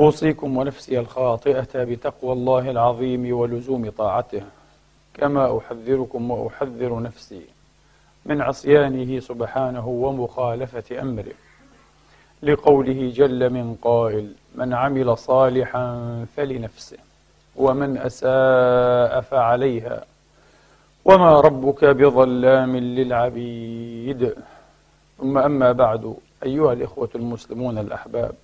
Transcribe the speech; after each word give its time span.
أوصيكم 0.00 0.56
ونفسي 0.56 0.98
الخاطئة 1.00 1.84
بتقوى 1.84 2.32
الله 2.32 2.70
العظيم 2.70 3.38
ولزوم 3.38 3.90
طاعته 3.90 4.42
كما 5.14 5.58
أحذركم 5.58 6.30
وأحذر 6.30 7.02
نفسي 7.02 7.42
من 8.26 8.42
عصيانه 8.42 9.20
سبحانه 9.20 9.88
ومخالفة 9.88 11.00
أمره. 11.02 11.32
لقوله 12.42 13.12
جل 13.14 13.50
من 13.50 13.76
قائل 13.82 14.32
من 14.54 14.74
عمل 14.74 15.18
صالحا 15.18 15.86
فلنفسه 16.36 16.98
ومن 17.56 17.98
أساء 17.98 19.20
فعليها 19.20 20.04
وما 21.04 21.40
ربك 21.40 21.84
بظلام 21.84 22.76
للعبيد. 22.76 24.34
ثم 25.18 25.38
أما 25.38 25.72
بعد 25.72 26.14
أيها 26.42 26.72
الإخوة 26.72 27.10
المسلمون 27.14 27.78
الأحباب 27.78 28.34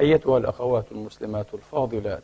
أيتها 0.00 0.38
الأخوات 0.38 0.84
المسلمات 0.92 1.54
الفاضلات. 1.54 2.22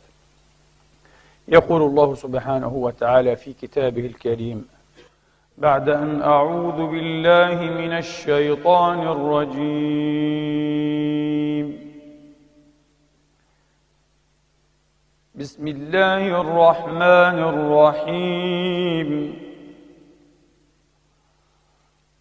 يقول 1.47 1.81
الله 1.81 2.15
سبحانه 2.15 2.73
وتعالى 2.73 3.35
في 3.35 3.53
كتابه 3.53 4.05
الكريم 4.05 4.67
بعد 5.57 5.89
أن 5.89 6.21
أعوذ 6.21 6.87
بالله 6.87 7.55
من 7.61 7.93
الشيطان 7.97 8.99
الرجيم. 9.07 10.33
بسم 15.35 15.67
الله 15.67 16.41
الرحمن 16.41 17.39
الرحيم. 17.53 19.09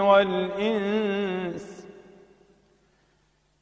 والإنس 0.00 1.86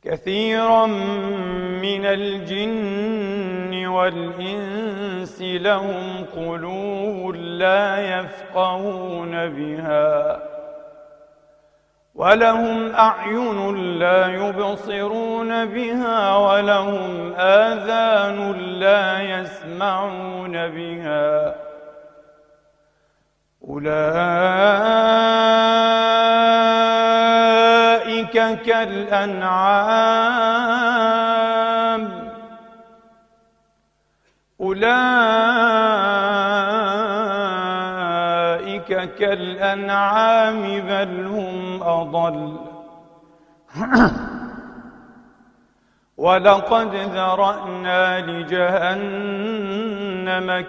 كثيرا 0.03 0.87
من 0.87 2.07
الجن 2.07 3.87
والإنس 3.87 5.43
لهم 5.43 6.25
قلوب 6.37 7.35
لا 7.35 8.19
يفقهون 8.19 9.49
بها 9.49 10.43
ولهم 12.15 12.93
أعين 12.95 13.77
لا 13.99 14.27
يبصرون 14.27 15.65
بها 15.65 16.37
ولهم 16.37 17.33
آذان 17.37 18.53
لا 18.53 19.23
يسمعون 19.23 20.53
بها 20.53 21.55
أولئك 23.69 24.21
كالأنعام. 28.63 29.91
أولئك 34.61 34.91
كالأنعام 39.15 40.63
بل 40.81 41.27
هم 41.27 41.83
أضل. 41.83 42.57
ولقد 46.21 46.95
ذرأنا 46.95 48.21
لجهنم 48.21 49.41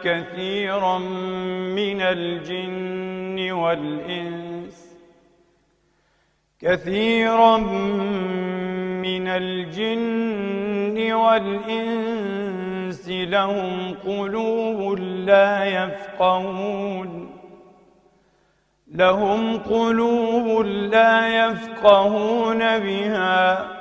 كثيرا 0.03 0.97
من 1.75 2.01
الجن 2.01 3.51
والإنس 3.51 4.95
كثيرا 6.59 7.57
من 9.03 9.27
الجن 9.27 11.13
والإنس 11.13 13.09
لهم 13.09 13.95
قلوب 14.05 14.99
لا 14.99 15.65
يفقهون 15.65 17.31
لهم 18.91 19.57
قلوب 19.57 20.65
لا 20.65 21.45
يفقهون 21.45 22.59
بها. 22.79 23.80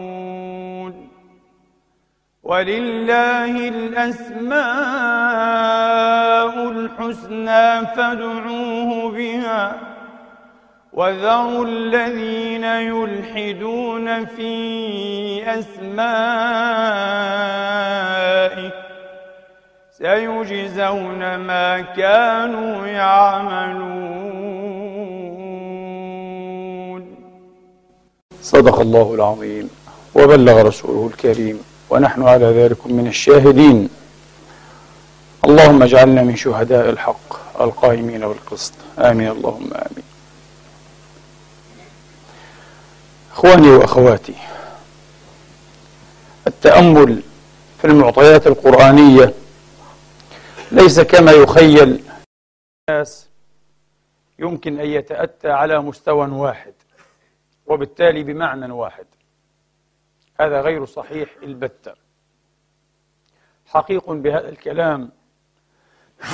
ولله 2.51 3.53
الأسماء 3.75 4.63
الحسنى 6.69 7.67
فادعوه 7.95 9.11
بها 9.11 9.63
وذروا 10.93 11.65
الذين 11.65 12.63
يلحدون 12.63 14.25
في 14.25 14.53
أسمائه 15.59 15.91
سيجزون 19.97 21.35
ما 21.35 21.81
كانوا 21.81 22.87
يعملون. 22.87 24.11
صدق 28.41 28.79
الله 28.79 29.13
العظيم 29.13 29.69
وبلغ 30.15 30.61
رسوله 30.61 31.07
الكريم. 31.13 31.70
ونحن 31.91 32.23
على 32.23 32.45
ذلك 32.45 32.87
من 32.87 33.07
الشاهدين. 33.07 33.89
اللهم 35.45 35.83
اجعلنا 35.83 36.21
من 36.23 36.35
شهداء 36.35 36.89
الحق 36.89 37.61
القائمين 37.61 38.27
بالقسط. 38.27 38.73
آمين. 38.99 39.27
اللهم 39.27 39.73
آمين. 39.73 40.03
إخواني 43.31 43.69
وأخواتي 43.69 44.35
التأمل 46.47 47.21
في 47.81 47.87
المعطيات 47.87 48.47
القرآنية 48.47 49.33
ليس 50.71 50.99
كما 50.99 51.31
يخيل 51.31 52.03
الناس 52.89 53.27
يمكن 54.39 54.79
أن 54.79 54.85
يتأتى 54.85 55.49
على 55.49 55.79
مستوى 55.79 56.27
واحد 56.27 56.73
وبالتالي 57.67 58.23
بمعنى 58.23 58.71
واحد. 58.71 59.05
هذا 60.41 60.61
غير 60.61 60.85
صحيح 60.85 61.35
البتة. 61.43 61.93
حقيق 63.65 64.11
بهذا 64.11 64.49
الكلام 64.49 65.11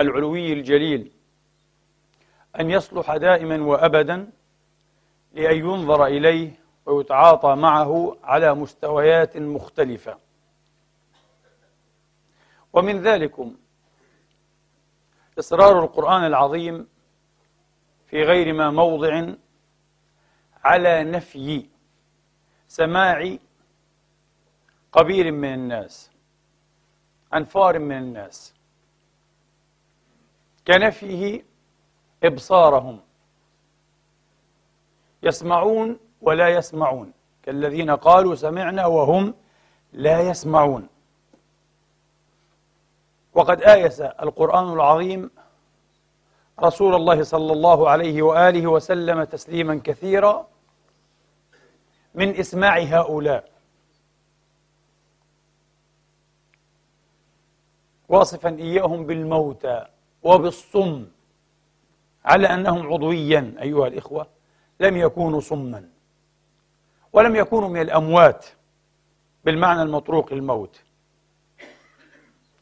العلوي 0.00 0.52
الجليل 0.52 1.12
أن 2.60 2.70
يصلح 2.70 3.16
دائما 3.16 3.62
وأبدا 3.62 4.30
لأن 5.32 5.56
ينظر 5.56 6.06
إليه 6.06 6.60
ويتعاطى 6.86 7.54
معه 7.54 8.16
على 8.22 8.54
مستويات 8.54 9.36
مختلفة. 9.36 10.18
ومن 12.72 13.02
ذلكم 13.02 13.56
إصرار 15.38 15.84
القرآن 15.84 16.24
العظيم 16.26 16.88
في 18.06 18.22
غير 18.22 18.52
ما 18.52 18.70
موضع 18.70 19.26
على 20.64 21.04
نفي 21.04 21.77
سماع 22.68 23.36
قبيل 24.92 25.32
من 25.32 25.54
الناس 25.54 26.10
أنفار 27.34 27.78
من 27.78 27.98
الناس. 27.98 28.54
كنفيه 30.66 31.44
إبصارهم. 32.24 33.00
يسمعون 35.22 35.98
ولا 36.22 36.48
يسمعون. 36.48 37.12
كالذين 37.42 37.90
قالوا 37.90 38.34
سمعنا 38.34 38.86
وهم 38.86 39.34
لا 39.92 40.20
يسمعون. 40.20 40.88
وقد 43.34 43.62
آيس 43.62 44.00
القرآن 44.00 44.72
العظيم 44.72 45.30
رسول 46.60 46.94
الله 46.94 47.22
صلى 47.22 47.52
الله 47.52 47.90
عليه 47.90 48.22
وآله 48.22 48.66
وسلم 48.66 49.24
تسليما 49.24 49.80
كثيرا. 49.84 50.48
من 52.18 52.36
إسماع 52.36 52.78
هؤلاء. 52.78 53.50
واصفا 58.08 58.48
إياهم 58.48 59.06
بالموتى 59.06 59.86
وبالصم 60.22 61.06
على 62.24 62.46
أنهم 62.54 62.92
عضويا 62.92 63.54
أيها 63.60 63.86
الإخوة 63.86 64.26
لم 64.80 64.96
يكونوا 64.96 65.40
صما 65.40 65.88
ولم 67.12 67.36
يكونوا 67.36 67.68
من 67.68 67.80
الأموات 67.80 68.46
بالمعنى 69.44 69.82
المطروق 69.82 70.34
للموت. 70.34 70.82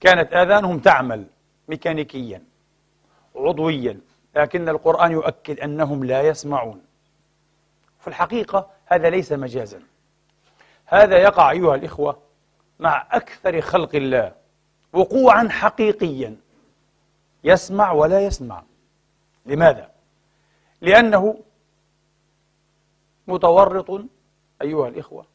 كانت 0.01 0.33
آذانهم 0.33 0.79
تعمل 0.79 1.27
ميكانيكيا 1.69 2.43
عضويا 3.37 4.01
لكن 4.37 4.69
القرآن 4.69 5.13
يؤكد 5.13 5.61
أنهم 5.61 6.05
لا 6.05 6.23
يسمعون. 6.23 6.86
في 8.07 8.11
الحقيقة 8.11 8.71
هذا 8.87 9.11
ليس 9.11 9.33
مجازا. 9.33 9.83
هذا 10.87 11.19
يقع 11.19 11.51
أيها 11.51 11.75
الإخوة 11.75 12.19
مع 12.79 13.07
أكثر 13.11 13.61
خلق 13.61 13.95
الله 13.95 14.33
وقوعا 14.93 15.49
حقيقيا. 15.49 16.37
يسمع 17.45 17.93
ولا 17.93 18.21
يسمع. 18.21 18.63
لماذا؟ 19.47 19.91
لأنه 20.81 21.41
متورط 23.27 24.05
أيها 24.63 24.89
الإخوة 24.89 25.27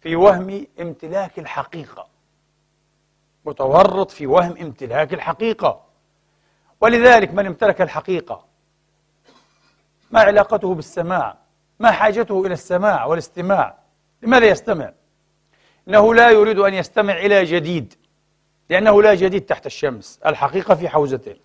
في 0.00 0.16
وهم 0.16 0.66
امتلاك 0.80 1.38
الحقيقة. 1.38 2.08
متورط 3.44 4.10
في 4.10 4.26
وهم 4.26 4.56
امتلاك 4.56 5.14
الحقيقة. 5.14 5.84
ولذلك 6.80 7.30
من 7.30 7.46
امتلك 7.46 7.82
الحقيقة 7.82 8.44
ما 10.10 10.20
علاقته 10.20 10.74
بالسماع 10.74 11.45
ما 11.80 11.90
حاجته 11.90 12.46
إلى 12.46 12.54
السماع 12.54 13.04
والاستماع؟ 13.04 13.78
لماذا 14.22 14.46
يستمع؟ 14.46 14.92
إنه 15.88 16.14
لا 16.14 16.30
يريد 16.30 16.58
أن 16.58 16.74
يستمع 16.74 17.16
إلى 17.16 17.44
جديد 17.44 17.94
لأنه 18.70 19.02
لا 19.02 19.14
جديد 19.14 19.40
تحت 19.40 19.66
الشمس 19.66 20.20
الحقيقة 20.26 20.74
في 20.74 20.88
حوزته. 20.88 21.36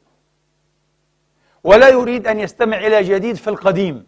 ولا 1.64 1.90
يريد 1.90 2.28
أن 2.28 2.40
يستمع 2.40 2.78
إلى 2.78 3.04
جديد 3.04 3.36
في 3.36 3.48
القديم. 3.48 4.08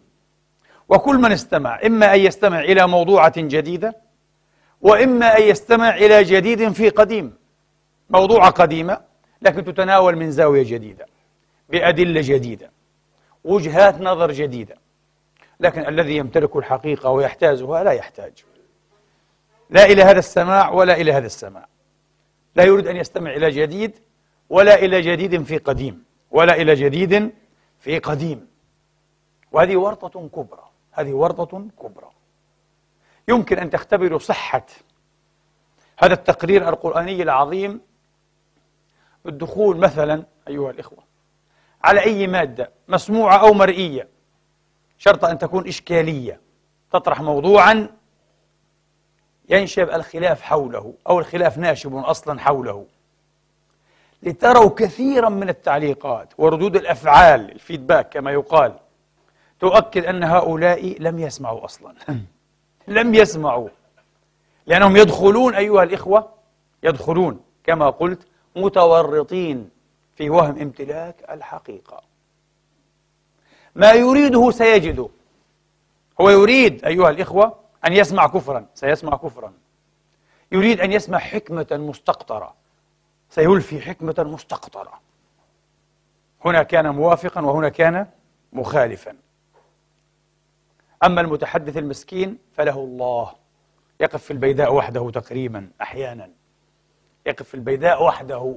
وكل 0.88 1.16
من 1.16 1.32
استمع 1.32 1.80
إما 1.86 2.14
أن 2.14 2.20
يستمع 2.20 2.60
إلى 2.60 2.86
موضوعة 2.86 3.32
جديدة 3.36 3.96
وإما 4.80 5.38
أن 5.38 5.42
يستمع 5.42 5.94
إلى 5.94 6.24
جديد 6.24 6.72
في 6.72 6.88
قديم. 6.88 7.36
موضوعة 8.10 8.50
قديمة 8.50 9.00
لكن 9.42 9.64
تتناول 9.64 10.16
من 10.16 10.30
زاوية 10.30 10.62
جديدة 10.62 11.06
بأدلة 11.68 12.20
جديدة 12.24 12.70
وجهات 13.44 14.00
نظر 14.00 14.32
جديدة. 14.32 14.83
لكن 15.60 15.86
الذي 15.86 16.16
يمتلك 16.16 16.56
الحقيقة 16.56 17.10
ويحتازها 17.10 17.84
لا 17.84 17.92
يحتاج. 17.92 18.44
لا 19.70 19.84
إلى 19.84 20.02
هذا 20.02 20.18
السماع 20.18 20.70
ولا 20.70 20.96
إلى 20.96 21.12
هذا 21.12 21.26
السماع. 21.26 21.66
لا 22.56 22.64
يريد 22.64 22.86
أن 22.86 22.96
يستمع 22.96 23.30
إلى 23.30 23.50
جديد 23.50 23.98
ولا 24.50 24.74
إلى 24.74 25.00
جديد 25.00 25.42
في 25.42 25.58
قديم 25.58 26.04
ولا 26.30 26.54
إلى 26.54 26.74
جديد 26.74 27.32
في 27.78 27.98
قديم. 27.98 28.48
وهذه 29.52 29.76
ورطة 29.76 30.28
كبرى 30.28 30.70
هذه 30.92 31.12
ورطة 31.12 31.68
كبرى. 31.82 32.10
يمكن 33.28 33.58
أن 33.58 33.70
تختبروا 33.70 34.18
صحة 34.18 34.66
هذا 35.98 36.12
التقرير 36.12 36.68
القرآني 36.68 37.22
العظيم 37.22 37.80
بالدخول 39.24 39.76
مثلا 39.76 40.24
أيها 40.48 40.70
الإخوة 40.70 41.04
على 41.84 42.04
أي 42.04 42.26
مادة 42.26 42.70
مسموعة 42.88 43.36
أو 43.36 43.52
مرئية 43.54 44.08
شرط 44.98 45.24
أن 45.24 45.38
تكون 45.38 45.68
إشكالية. 45.68 46.40
تطرح 46.92 47.20
موضوعا 47.20 47.88
ينشب 49.48 49.90
الخلاف 49.90 50.42
حوله 50.42 50.94
أو 51.08 51.18
الخلاف 51.18 51.58
ناشب 51.58 51.96
أصلا 51.96 52.40
حوله. 52.40 52.86
لتروا 54.22 54.70
كثيرا 54.76 55.28
من 55.28 55.48
التعليقات 55.48 56.32
وردود 56.38 56.76
الأفعال 56.76 57.50
الفيدباك 57.52 58.08
كما 58.08 58.30
يقال 58.30 58.78
تؤكد 59.60 60.04
أن 60.04 60.24
هؤلاء 60.24 60.96
لم 61.02 61.18
يسمعوا 61.18 61.64
أصلا. 61.64 61.94
لم 62.88 63.14
يسمعوا. 63.14 63.68
لأنهم 64.66 64.96
يدخلون 64.96 65.54
أيها 65.54 65.82
الإخوة 65.82 66.28
يدخلون 66.82 67.40
كما 67.64 67.90
قلت 67.90 68.26
متورطين 68.56 69.70
في 70.16 70.30
وهم 70.30 70.60
امتلاك 70.60 71.16
الحقيقة. 71.30 72.13
ما 73.74 73.92
يريده 73.92 74.50
سيجده 74.50 75.08
هو 76.20 76.30
يريد 76.30 76.84
أيها 76.84 77.10
الإخوة 77.10 77.56
أن 77.86 77.92
يسمع 77.92 78.26
كفرا 78.26 78.66
سيسمع 78.74 79.16
كفرا. 79.16 79.52
يريد 80.52 80.80
أن 80.80 80.92
يسمع 80.92 81.18
حكمة 81.18 81.66
مستقطرة. 81.70 82.54
سيلفي 83.30 83.80
حكمة 83.80 84.14
مستقطرة. 84.18 85.00
هنا 86.44 86.62
كان 86.62 86.88
موافقا 86.88 87.40
وهنا 87.40 87.68
كان 87.68 88.06
مخالفا. 88.52 89.16
أما 91.04 91.20
المتحدث 91.20 91.76
المسكين 91.76 92.38
فله 92.52 92.78
الله. 92.78 93.32
يقف 94.00 94.22
في 94.22 94.30
البيداء 94.30 94.74
وحده 94.74 95.10
تقريبا 95.10 95.70
أحيانا. 95.82 96.30
يقف 97.26 97.48
في 97.48 97.54
البيداء 97.54 98.04
وحده. 98.04 98.56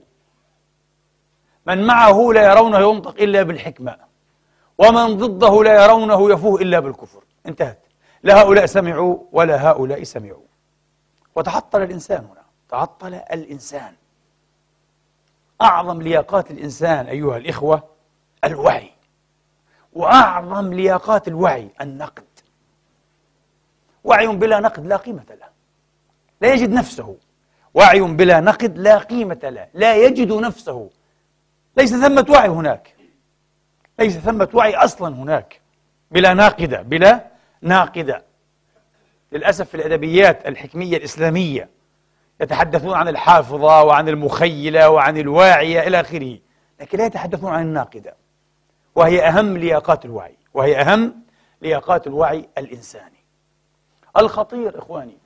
من 1.66 1.88
معه 1.88 2.32
لا 2.34 2.52
يرونه 2.52 2.80
ينطق 2.80 3.22
إلا 3.22 3.44
بالحكمة. 3.44 4.07
ومن 4.78 5.18
ضده 5.18 5.64
لا 5.64 5.84
يرونه 5.86 6.32
يفوه 6.32 6.62
إلا 6.62 6.80
بالكفر. 6.80 7.24
انتهت. 7.46 7.80
لا 8.24 8.42
هؤلاء 8.42 8.66
سمعوا 8.66 9.18
ولا 9.32 9.72
هؤلاء 9.72 10.04
سمعوا. 10.04 10.44
وتعطل 11.36 11.84
الإنسان 11.84 12.26
هنا. 12.32 12.44
تعطل 12.70 13.14
الإنسان. 13.14 13.94
أعظم 15.62 16.02
لياقات 16.02 16.52
الإنسان 16.52 17.06
أيها 17.06 17.38
الإخوة 17.38 17.84
الوعي. 18.44 18.92
وأعظم 19.94 20.74
لياقات 20.74 21.28
الوعي 21.28 21.70
النقد. 21.82 22.24
وعي 24.04 24.28
بلا 24.28 24.60
نقد 24.60 24.86
لا 24.88 24.98
قيمة 24.98 25.26
له. 25.30 25.48
لا 26.42 26.54
يجد 26.54 26.70
نفسه. 26.70 27.16
وعي 27.74 28.02
بلا 28.02 28.40
نقد 28.40 28.78
لا 28.78 28.98
قيمة 28.98 29.40
له. 29.44 29.68
لا 29.74 29.96
يجد 29.96 30.32
نفسه. 30.32 30.90
ليس 31.78 31.96
ثمة 31.96 32.26
وعي 32.30 32.48
هناك. 32.48 32.97
ليس 34.00 34.18
ثمة 34.18 34.50
وعي 34.54 34.76
أصلا 34.76 35.16
هناك. 35.16 35.62
بلا 36.12 36.34
ناقدة 36.34 36.82
بلا 36.82 37.28
ناقدة. 37.62 38.24
للأسف 39.32 39.70
في 39.70 39.76
الأدبيات 39.76 40.48
الحكمية 40.48 40.98
الإسلامية 40.98 41.70
يتحدثون 42.42 42.94
عن 42.94 43.08
الحافظة 43.08 43.84
وعن 43.84 44.10
المخيلة 44.10 44.90
وعن 44.90 45.18
الواعية 45.18 45.88
إلى 45.88 46.00
آخره 46.00 46.38
لكن 46.80 46.98
لا 46.98 47.06
يتحدثون 47.06 47.52
عن 47.52 47.62
الناقدة. 47.62 48.16
وهي 48.96 49.28
أهم 49.28 49.58
لياقات 49.58 50.06
الوعي 50.06 50.38
وهي 50.54 50.82
أهم 50.82 51.24
لياقات 51.62 52.08
الوعي 52.08 52.50
الإنساني. 52.58 53.24
الخطير 54.18 54.80
إخواني 54.80 55.18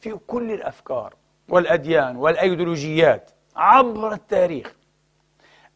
في 0.00 0.16
كل 0.26 0.52
الأفكار 0.52 1.14
والأديان 1.48 2.16
والأيديولوجيات 2.16 3.30
عبر 3.56 4.12
التاريخ 4.12 4.74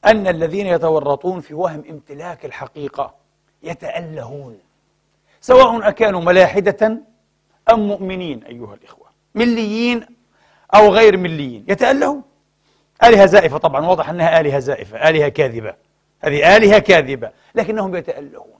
أن 0.04 0.26
الذين 0.26 0.66
يتورطون 0.66 1.40
في 1.40 1.54
وهم 1.54 1.84
امتلاك 1.90 2.44
الحقيقة 2.44 3.14
يتألهون 3.62 4.58
سواء 5.40 5.88
أكانوا 5.88 6.20
ملاحدة 6.20 6.98
أم 7.72 7.88
مؤمنين 7.88 8.44
أيها 8.44 8.74
الإخوة 8.74 9.06
مليين 9.34 10.06
أو 10.74 10.88
غير 10.88 11.16
مليين 11.16 11.64
يتألهون. 11.68 12.22
آلهة 13.04 13.26
زائفة 13.26 13.58
طبعا 13.58 13.86
واضح 13.86 14.08
أنها 14.08 14.40
آلهة 14.40 14.58
زائفة 14.58 15.08
آلهة 15.08 15.28
كاذبة. 15.28 15.74
هذه 16.20 16.56
آلهة 16.56 16.78
كاذبة 16.78 17.30
لكنهم 17.54 17.96
يتألهون 17.96 18.58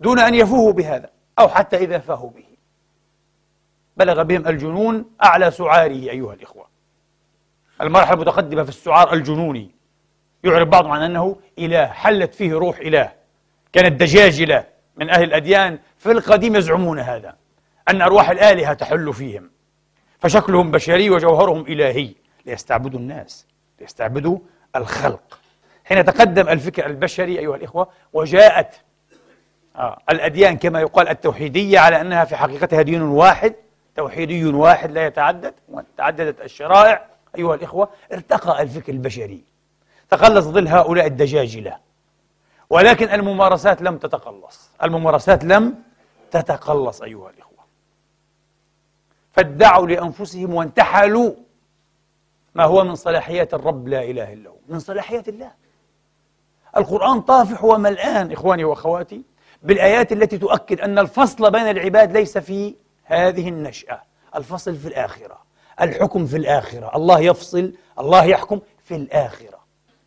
دون 0.00 0.18
أن 0.18 0.34
يفوهوا 0.34 0.72
بهذا 0.72 1.10
أو 1.38 1.48
حتى 1.48 1.76
إذا 1.76 1.98
فاهوا 1.98 2.30
به. 2.30 2.44
بلغ 3.96 4.22
بهم 4.22 4.48
الجنون 4.48 5.04
أعلى 5.24 5.50
سعاره 5.50 6.10
أيها 6.10 6.34
الإخوة. 6.34 6.66
المرحلة 7.80 8.14
المتقدمة 8.14 8.62
في 8.62 8.68
السعار 8.68 9.12
الجنوني. 9.12 9.81
يعرف 10.44 10.68
بعضهم 10.68 10.92
عن 10.92 11.02
أنه 11.02 11.36
إله 11.58 11.86
حلت 11.86 12.34
فيه 12.34 12.52
روح 12.54 12.78
إله. 12.78 13.12
كانت 13.72 14.00
دجاجلة 14.00 14.64
من 14.96 15.10
أهل 15.10 15.22
الأديان 15.22 15.78
في 15.98 16.12
القديم 16.12 16.56
يزعمون 16.56 16.98
هذا 16.98 17.36
أن 17.88 18.02
أرواح 18.02 18.30
الآلهة 18.30 18.72
تحل 18.72 19.12
فيهم. 19.12 19.50
فشكلهم 20.18 20.70
بشري 20.70 21.10
وجوهرهم 21.10 21.66
إلهي. 21.66 22.14
ليستعبدوا 22.46 22.98
الناس 22.98 23.46
ليستعبدوا 23.80 24.38
الخلق. 24.76 25.38
حين 25.84 26.04
تقدم 26.04 26.48
الفكر 26.48 26.86
البشري 26.86 27.38
أيها 27.38 27.56
الإخوة 27.56 27.88
وجاءت 28.12 28.74
آه 29.76 29.98
الأديان 30.10 30.56
كما 30.56 30.80
يقال 30.80 31.08
التوحيدية 31.08 31.78
على 31.78 32.00
أنها 32.00 32.24
في 32.24 32.36
حقيقتها 32.36 32.82
دين 32.82 33.02
واحد 33.02 33.54
توحيدي 33.96 34.44
واحد 34.44 34.90
لا 34.90 35.06
يتعدد 35.06 35.54
وتعددت 35.68 36.40
الشرائع. 36.40 37.06
أيها 37.38 37.54
الإخوة 37.54 37.88
ارتقى 38.12 38.62
الفكر 38.62 38.92
البشري. 38.92 39.51
تقلص 40.12 40.44
ظل 40.46 40.68
هؤلاء 40.68 41.06
الدجاجلة 41.06 41.78
ولكن 42.70 43.08
الممارسات 43.08 43.82
لم 43.82 43.98
تتقلص 43.98 44.70
الممارسات 44.82 45.44
لم 45.44 45.74
تتقلص 46.30 47.02
أيها 47.02 47.30
الإخوة. 47.30 47.64
فادعوا 49.32 49.86
لأنفسهم 49.86 50.54
وانتحلوا 50.54 51.34
ما 52.54 52.64
هو 52.64 52.84
من 52.84 52.94
صلاحيات 52.94 53.54
الرب 53.54 53.88
لا 53.88 54.02
إله 54.02 54.32
إلا 54.32 54.50
هو. 54.50 54.56
من 54.68 54.78
صلاحيات 54.78 55.28
الله. 55.28 55.52
القرآن 56.76 57.20
طافح 57.20 57.64
وملآن 57.64 58.32
إخواني 58.32 58.64
وأخواتي 58.64 59.22
بالآيات 59.62 60.12
التي 60.12 60.38
تؤكد 60.38 60.80
أن 60.80 60.98
الفصل 60.98 61.50
بين 61.50 61.68
العباد 61.68 62.12
ليس 62.12 62.38
في 62.38 62.74
هذه 63.04 63.48
النشأة. 63.48 64.02
الفصل 64.36 64.76
في 64.76 64.88
الآخرة. 64.88 65.38
الحكم 65.80 66.26
في 66.26 66.36
الآخرة. 66.36 66.96
الله 66.96 67.20
يفصل 67.20 67.72
الله 67.98 68.24
يحكم 68.24 68.60
في 68.84 68.94
الآخرة. 68.94 69.51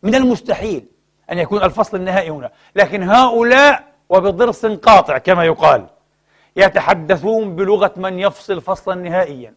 من 0.06 0.14
المستحيل 0.14 0.86
أن 1.32 1.38
يكون 1.38 1.62
الفصل 1.62 1.96
النهائي 1.96 2.30
هنا. 2.30 2.50
لكن 2.76 3.02
هؤلاء 3.02 3.84
وبضرس 4.08 4.66
قاطع 4.66 5.18
كما 5.18 5.44
يقال 5.44 5.86
يتحدثون 6.56 7.56
بلغة 7.56 7.92
من 7.96 8.18
يفصل 8.18 8.60
فصلا 8.60 8.94
نهائيا. 8.94 9.54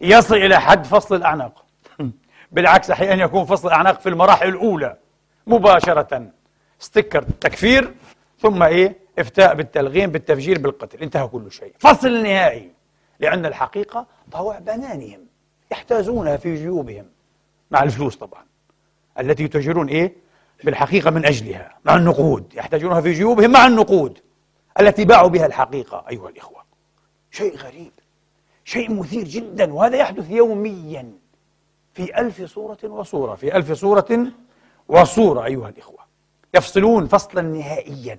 يصل 0.00 0.34
إلى 0.34 0.60
حد 0.60 0.86
فصل 0.86 1.14
الأعناق. 1.14 1.64
بالعكس 2.52 2.90
أحيانا 2.90 3.24
يكون 3.24 3.44
فصل 3.44 3.68
الأعناق 3.68 4.00
في 4.00 4.08
المراحل 4.08 4.48
الأولى 4.48 4.96
مباشرة. 5.46 6.30
ستيكر 6.78 7.22
تكفير 7.22 7.94
ثم 8.38 8.62
إيه؟ 8.62 8.96
إفتاء 9.18 9.54
بالتلغيم 9.54 10.10
بالتفجير 10.10 10.58
بالقتل. 10.58 10.98
انتهى 11.02 11.26
كل 11.26 11.52
شيء. 11.52 11.74
فصل 11.78 12.22
نهائي. 12.22 12.70
لأن 13.20 13.46
الحقيقة 13.46 14.06
طوع 14.32 14.58
بنانهم 14.58 15.20
يحتاجونها 15.72 16.36
في 16.36 16.54
جيوبهم 16.54 17.06
مع 17.70 17.82
الفلوس 17.82 18.16
طبعا. 18.16 18.53
التي 19.18 19.44
يتجرون 19.44 19.88
إيه؟ 19.88 20.12
بالحقيقة 20.64 21.10
من 21.10 21.26
أجلها 21.26 21.78
مع 21.84 21.96
النقود 21.96 22.54
يحتاجونها 22.54 23.00
في 23.00 23.12
جيوبهم 23.12 23.50
مع 23.50 23.66
النقود 23.66 24.18
التي 24.80 25.04
باعوا 25.04 25.28
بها 25.28 25.46
الحقيقة 25.46 26.04
أيها 26.10 26.28
الإخوة. 26.28 26.64
شيء 27.30 27.56
غريب 27.56 27.92
شيء 28.64 28.94
مثير 28.94 29.24
جدا 29.24 29.72
وهذا 29.72 29.96
يحدث 29.96 30.30
يوميا 30.30 31.12
في 31.94 32.20
ألف 32.20 32.42
صورة 32.42 32.78
وصورة 32.84 33.34
في 33.34 33.56
ألف 33.56 33.72
صورة 33.72 34.26
وصورة 34.88 35.44
أيها 35.44 35.68
الإخوة. 35.68 35.98
يفصلون 36.54 37.06
فصلا 37.06 37.42
نهائيا. 37.42 38.18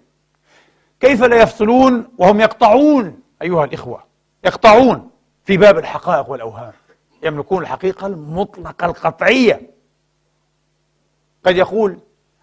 كيف 0.99 1.23
لا 1.23 1.35
يفصلون؟ 1.41 2.07
وهم 2.17 2.39
يقطعون 2.39 3.19
أيها 3.41 3.65
الإخوة 3.65 4.03
يقطعون 4.43 5.09
في 5.45 5.57
باب 5.57 5.77
الحقائق 5.77 6.29
والأوهام. 6.29 6.73
يملكون 7.23 7.63
الحقيقة 7.63 8.07
المطلقة 8.07 8.85
القطعية. 8.85 9.74
قد 11.45 11.57
يقول 11.57 11.99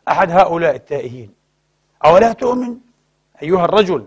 أحد 0.09 0.31
هؤلاء 0.31 0.75
التائهين 0.75 1.31
أولا 2.05 2.33
تؤمن 2.33 2.77
أيها 3.43 3.65
الرجل؟ 3.65 4.07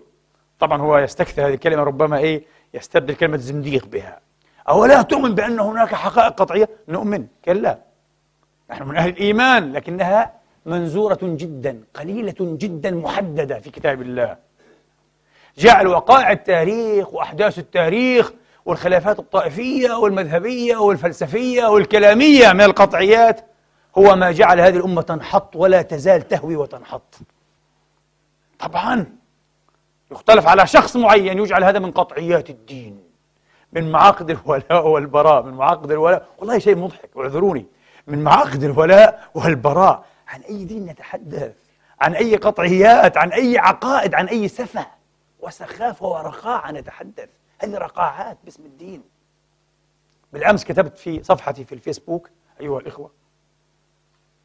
طبعا 0.59 0.81
هو 0.81 0.97
يستكثر 0.97 1.47
هذه 1.47 1.53
الكلمة 1.53 1.83
ربما 1.83 2.17
إيه 2.17 2.43
يستبدل 2.73 3.15
كلمة 3.15 3.37
زنديق 3.37 3.85
بها. 3.85 4.19
أولا 4.69 5.01
تؤمن 5.01 5.35
بأن 5.35 5.59
هناك 5.59 5.95
حقائق 5.95 6.33
قطعية؟ 6.33 6.69
نؤمن 6.87 7.27
كلا. 7.45 7.79
نحن 8.69 8.83
من 8.83 8.97
أهل 8.97 9.09
الإيمان 9.09 9.73
لكنها 9.73 10.33
منزورة 10.65 11.19
جدا 11.21 11.83
قليلة 11.93 12.35
جدا 12.39 12.91
محددة 12.91 13.59
في 13.59 13.69
كتاب 13.69 14.01
الله. 14.01 14.37
جعل 15.57 15.87
وقائع 15.87 16.31
التاريخ 16.31 17.13
وأحداث 17.13 17.59
التاريخ 17.59 18.33
والخلافات 18.65 19.19
الطائفية 19.19 19.91
والمذهبية 19.91 20.77
والفلسفية 20.77 21.65
والكلامية 21.65 22.53
من 22.53 22.61
القطعيات. 22.61 23.54
هو 23.97 24.15
ما 24.15 24.31
جعل 24.31 24.59
هذه 24.59 24.77
الأمة 24.77 25.01
تنحط 25.01 25.55
ولا 25.55 25.81
تزال 25.81 26.27
تهوي 26.27 26.55
وتنحط. 26.55 27.15
طبعا 28.59 29.05
يختلف 30.11 30.47
على 30.47 30.67
شخص 30.67 30.95
معين 30.95 31.39
يجعل 31.39 31.63
هذا 31.63 31.79
من 31.79 31.91
قطعيات 31.91 32.49
الدين 32.49 33.03
من 33.73 33.91
معاقد 33.91 34.29
الولاء 34.29 34.87
والبراء 34.87 35.43
من 35.43 35.53
معاقد 35.53 35.91
الولاء. 35.91 36.27
والله 36.37 36.59
شيء 36.59 36.77
مضحك 36.77 37.09
واعذروني 37.15 37.65
من 38.07 38.23
معاقد 38.23 38.63
الولاء 38.63 39.29
والبراء. 39.33 40.05
عن 40.27 40.41
أي 40.41 40.65
دين 40.65 40.85
نتحدث 40.85 41.55
عن 42.01 42.15
أي 42.15 42.35
قطعيات؟ 42.35 43.17
عن 43.17 43.31
أي 43.31 43.57
عقائد؟ 43.57 44.15
عن 44.15 44.27
أي 44.27 44.47
سفة؟ 44.47 44.87
وسخافة 45.39 46.05
ورقاعة 46.05 46.71
نتحدث 46.71 47.29
هذه 47.59 47.77
رقاعات 47.77 48.37
باسم 48.43 48.65
الدين. 48.65 49.03
بالأمس 50.33 50.63
كتبت 50.63 50.97
في 50.97 51.23
صفحتي 51.23 51.63
في 51.63 51.75
الفيسبوك 51.75 52.29
أيها 52.61 52.79
الإخوة. 52.79 53.24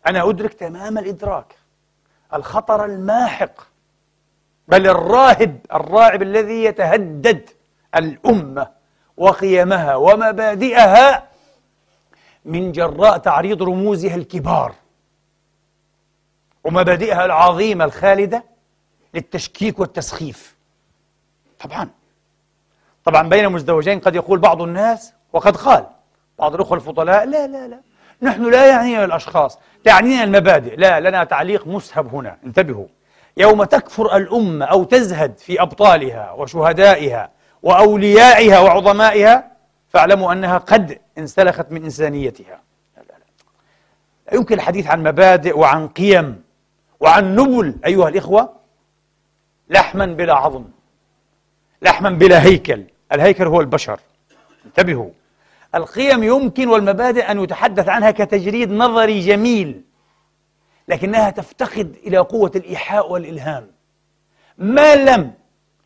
أنا 0.07 0.29
أدرك 0.31 0.55
تمام 0.55 0.99
الإدراك. 0.99 1.57
الخطر 2.35 2.85
الماحق. 2.85 3.53
بل 4.69 4.87
الراهب 4.87 5.59
الراعب 5.73 6.23
الذي 6.23 6.65
يتهدد 6.65 7.51
الأمة 7.97 8.71
وقيمها 9.17 9.97
ومبادئها 9.97 11.29
من 12.45 12.73
جراء 12.73 13.19
تعريض 13.19 13.63
رموزها 13.63 14.15
الكبار 14.15 14.75
ومبادئها 16.65 17.25
العظيمة 17.25 17.85
الخالدة 17.85 18.45
للتشكيك 19.15 19.79
والتسخيف. 19.79 20.57
طبعا. 21.61 21.89
طبعا 23.05 23.29
بين 23.29 23.49
مزدوجين 23.49 24.01
قد 24.01 24.15
يقول 24.15 24.39
بعض 24.39 24.63
الناس 24.63 25.13
وقد 25.33 25.57
قال 25.57 25.87
بعض 26.39 26.55
الأخوة 26.55 26.77
الفضلاء 26.79 27.25
لا 27.25 27.47
لا 27.47 27.69
لا. 27.69 27.81
نحن 28.23 28.51
لا 28.51 28.67
يعنينا 28.67 29.05
الأشخاص 29.05 29.59
تعنينا 29.85 30.25
المبادئ. 30.25 30.77
لا 30.77 31.01
لنا 31.01 31.25
تعليق 31.25 31.67
مسهب 31.67 32.15
هنا. 32.15 32.37
انتبهوا. 32.45 32.87
يوم 33.37 33.65
تكفر 33.65 34.17
الأمة 34.17 34.65
أو 34.65 34.85
تزهد 34.85 35.39
في 35.39 35.63
أبطالها 35.63 36.33
وشهدائها 36.33 37.31
وأوليائها 37.63 38.61
وعظمائها 38.61 39.51
فاعلموا 39.89 40.33
أنها 40.33 40.59
قد 40.59 40.99
انسلخت 41.19 41.73
من 41.73 41.85
إنسانيتها. 41.85 42.61
لا, 42.97 43.03
لا, 43.03 43.15
لا. 44.29 44.37
يمكن 44.37 44.55
الحديث 44.55 44.87
عن 44.87 45.03
مبادئ 45.03 45.59
وعن 45.59 45.89
قيم 45.89 46.43
وعن 47.01 47.37
نبل 47.37 47.75
أيها 47.87 48.09
الإخوة 48.09 48.53
لحما 49.71 50.07
بلا 50.07 50.35
عظم 50.35 50.65
لحما 51.83 52.11
بلا 52.11 52.43
هيكل. 52.43 52.85
الهيكل 53.13 53.47
هو 53.47 53.61
البشر. 53.61 54.01
انتبهوا. 54.67 55.11
القيم 55.75 56.23
يمكن 56.23 56.69
والمبادئ 56.69 57.31
أن 57.31 57.41
يتحدث 57.43 57.89
عنها 57.89 58.11
كتجريد 58.11 58.71
نظري 58.71 59.21
جميل 59.21 59.83
لكنها 60.89 61.31
تفتقد 61.31 61.97
إلى 62.07 62.19
قوة 62.19 62.53
الإيحاء 62.57 63.13
والإلهام. 63.13 63.71
ما 64.59 64.95
لم 64.95 65.33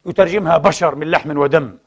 يترجمها 0.07 0.57
بشر 0.57 0.95
من 0.95 1.11
لحم 1.11 1.39
ودم. 1.39 1.79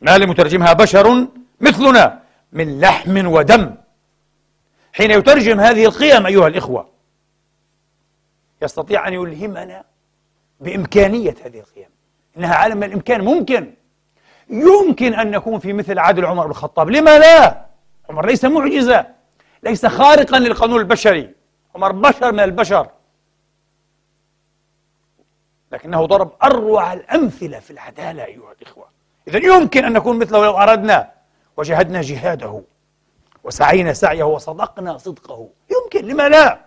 ما 0.00 0.18
لم 0.18 0.30
يترجمها 0.30 0.72
بشر 0.72 1.26
مثلنا 1.60 2.22
من 2.52 2.80
لحم 2.80 3.26
ودم. 3.26 3.74
حين 4.92 5.10
يترجم 5.10 5.60
هذه 5.60 5.84
القيم 5.84 6.26
أيها 6.26 6.46
الإخوة 6.46 6.88
يستطيع 8.62 9.08
أن 9.08 9.12
يلهمنا 9.12 9.84
بإمكانية 10.60 11.34
هذه 11.44 11.58
القيم. 11.58 11.88
إنها 12.36 12.54
عالم 12.54 12.76
من 12.76 12.84
الإمكان 12.84 13.20
ممكن. 13.24 13.74
يمكن 14.50 15.14
أن 15.14 15.30
نكون 15.30 15.58
في 15.58 15.72
مثل 15.72 15.98
عدل 15.98 16.24
عمر 16.24 16.44
بن 16.44 16.50
الخطاب. 16.50 16.90
لما 16.90 17.18
لا؟ 17.18 17.66
عمر 18.10 18.26
ليس 18.26 18.44
معجزة 18.44 19.06
ليس 19.62 19.86
خارقا 19.86 20.38
للقانون 20.38 20.80
البشري. 20.80 21.34
عمر 21.74 21.92
بشر 21.92 22.32
من 22.32 22.40
البشر. 22.40 22.88
لكنه 25.72 26.06
ضرب 26.06 26.32
أروع 26.42 26.92
الأمثلة 26.92 27.58
في 27.58 27.70
العدالة 27.70 28.24
أيها 28.24 28.52
الإخوة. 28.60 28.86
إذا 29.28 29.38
يمكن 29.38 29.84
أن 29.84 29.92
نكون 29.92 30.18
مثله 30.18 30.44
لو 30.44 30.58
أردنا. 30.58 31.10
وجهدنا 31.56 32.02
جهاده. 32.02 32.62
وسعينا 33.44 33.92
سعيه 33.92 34.24
وصدقنا 34.24 34.98
صدقه. 34.98 35.48
يمكن 35.70 36.08
لما 36.08 36.28
لا؟ 36.28 36.60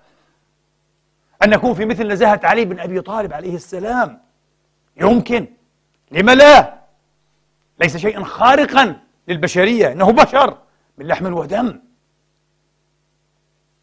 أن 1.44 1.50
نكون 1.50 1.74
في 1.74 1.86
مثل 1.86 2.08
نزاهة 2.08 2.40
علي 2.44 2.66
بن 2.66 2.80
أبي 2.80 3.02
طالب 3.02 3.34
عليه 3.34 3.56
السلام. 3.56 4.22
يمكن 4.98 5.48
لما 6.12 6.36
لا؟ 6.36 6.77
ليس 7.80 7.98
شيئا 7.98 8.24
خارقا 8.24 9.00
للبشرية 9.28 9.92
إنه 9.92 10.12
بشر 10.12 10.58
من 10.98 11.08
لحم 11.08 11.34
ودم. 11.34 11.80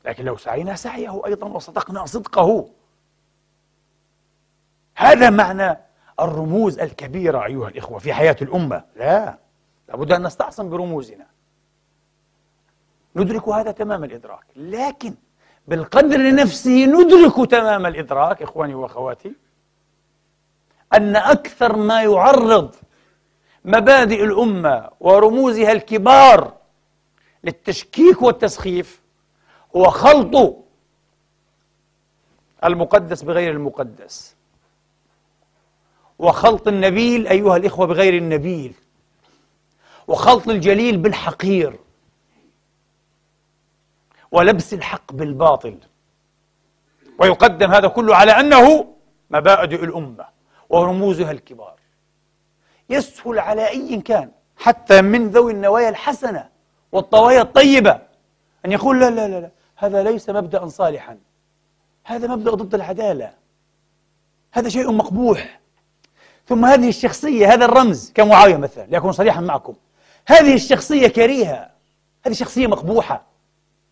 لكن 0.05 0.25
لو 0.25 0.37
سعينا 0.37 0.75
سعيه 0.77 1.27
أيضا 1.27 1.47
وصدقنا 1.47 2.07
صدقه. 2.07 2.71
هذا 4.97 5.31
معنى 5.31 5.79
الرموز 6.21 6.79
الكبيرة 6.79 7.45
أيها 7.45 7.69
الإخوة 7.69 7.99
في 7.99 8.13
حياة 8.13 8.37
الأمة. 8.43 8.85
لا 8.97 9.39
لابد 9.89 10.13
أن 10.13 10.23
نستعصم 10.23 10.69
برموزنا. 10.69 11.27
ندرك 13.17 13.49
هذا 13.49 13.71
تمام 13.71 14.05
الإدراك 14.05 14.45
لكن 14.57 15.15
بالقدر 15.69 16.35
نفسه 16.35 16.85
ندرك 16.87 17.51
تمام 17.51 17.87
الإدراك 17.87 18.43
إخواني 18.43 18.75
وأخواتي 18.75 19.33
أن 20.95 21.17
أكثر 21.17 21.77
ما 21.77 22.03
يعرض 22.03 22.75
مبادئ 23.65 24.25
الأمة 24.25 24.91
ورموزها 25.01 25.73
الكبار 25.73 26.57
للتشكيك 27.45 28.23
والتسخيف 28.23 29.01
هو 29.77 29.91
خلط 29.91 30.57
المقدس 32.65 33.23
بغير 33.23 33.53
المقدس. 33.53 34.37
وخلط 36.19 36.69
النبيل 36.69 37.27
أيها 37.29 37.57
الإخوة 37.57 37.87
بغير 37.87 38.17
النبيل. 38.17 38.75
وخلط 40.09 40.49
الجليل 40.49 40.97
بالحقير. 40.97 41.79
ولبس 44.33 44.75
الحق 44.75 45.13
بالباطل. 45.13 45.79
ويقدم 47.19 47.71
هذا 47.71 47.89
كله 47.89 48.17
على 48.17 48.33
أنه 48.33 48.95
مبادئ 49.31 49.85
الأمة 49.85 50.27
ورموزها 50.69 51.31
الكبار. 51.31 51.84
يسهل 52.91 53.39
على 53.39 53.69
أي 53.69 54.01
كان 54.01 54.31
حتى 54.57 55.03
من 55.03 55.29
ذوي 55.31 55.53
النوايا 55.53 55.89
الحسنة 55.89 56.49
والطوايا 56.93 57.43
الطيبة. 57.43 58.01
أن 58.67 58.73
يقول 58.73 59.01
لا 59.01 59.11
لا 59.11 59.29
لا, 59.29 59.41
لا 59.41 59.51
هذا 59.77 60.03
ليس 60.03 60.31
مبدأ 60.31 60.69
صالحا. 60.69 61.19
هذا 62.05 62.29
مبدأ 62.29 62.51
ضد 62.51 62.75
العدالة. 62.75 63.33
هذا 64.53 64.69
شيء 64.69 64.93
مقبوح. 64.93 65.61
ثم 66.47 66.65
هذه 66.65 66.89
الشخصية 66.89 67.53
هذا 67.53 67.65
الرمز 67.65 68.13
كمعاوية 68.15 68.57
مثلا 68.57 68.87
ليكون 68.87 69.13
صريحا 69.13 69.41
معكم. 69.41 69.75
هذه 70.27 70.55
الشخصية 70.55 71.09
كريهة. 71.09 71.71
هذه 72.27 72.33
شخصية 72.33 72.67
مقبوحة. 72.67 73.23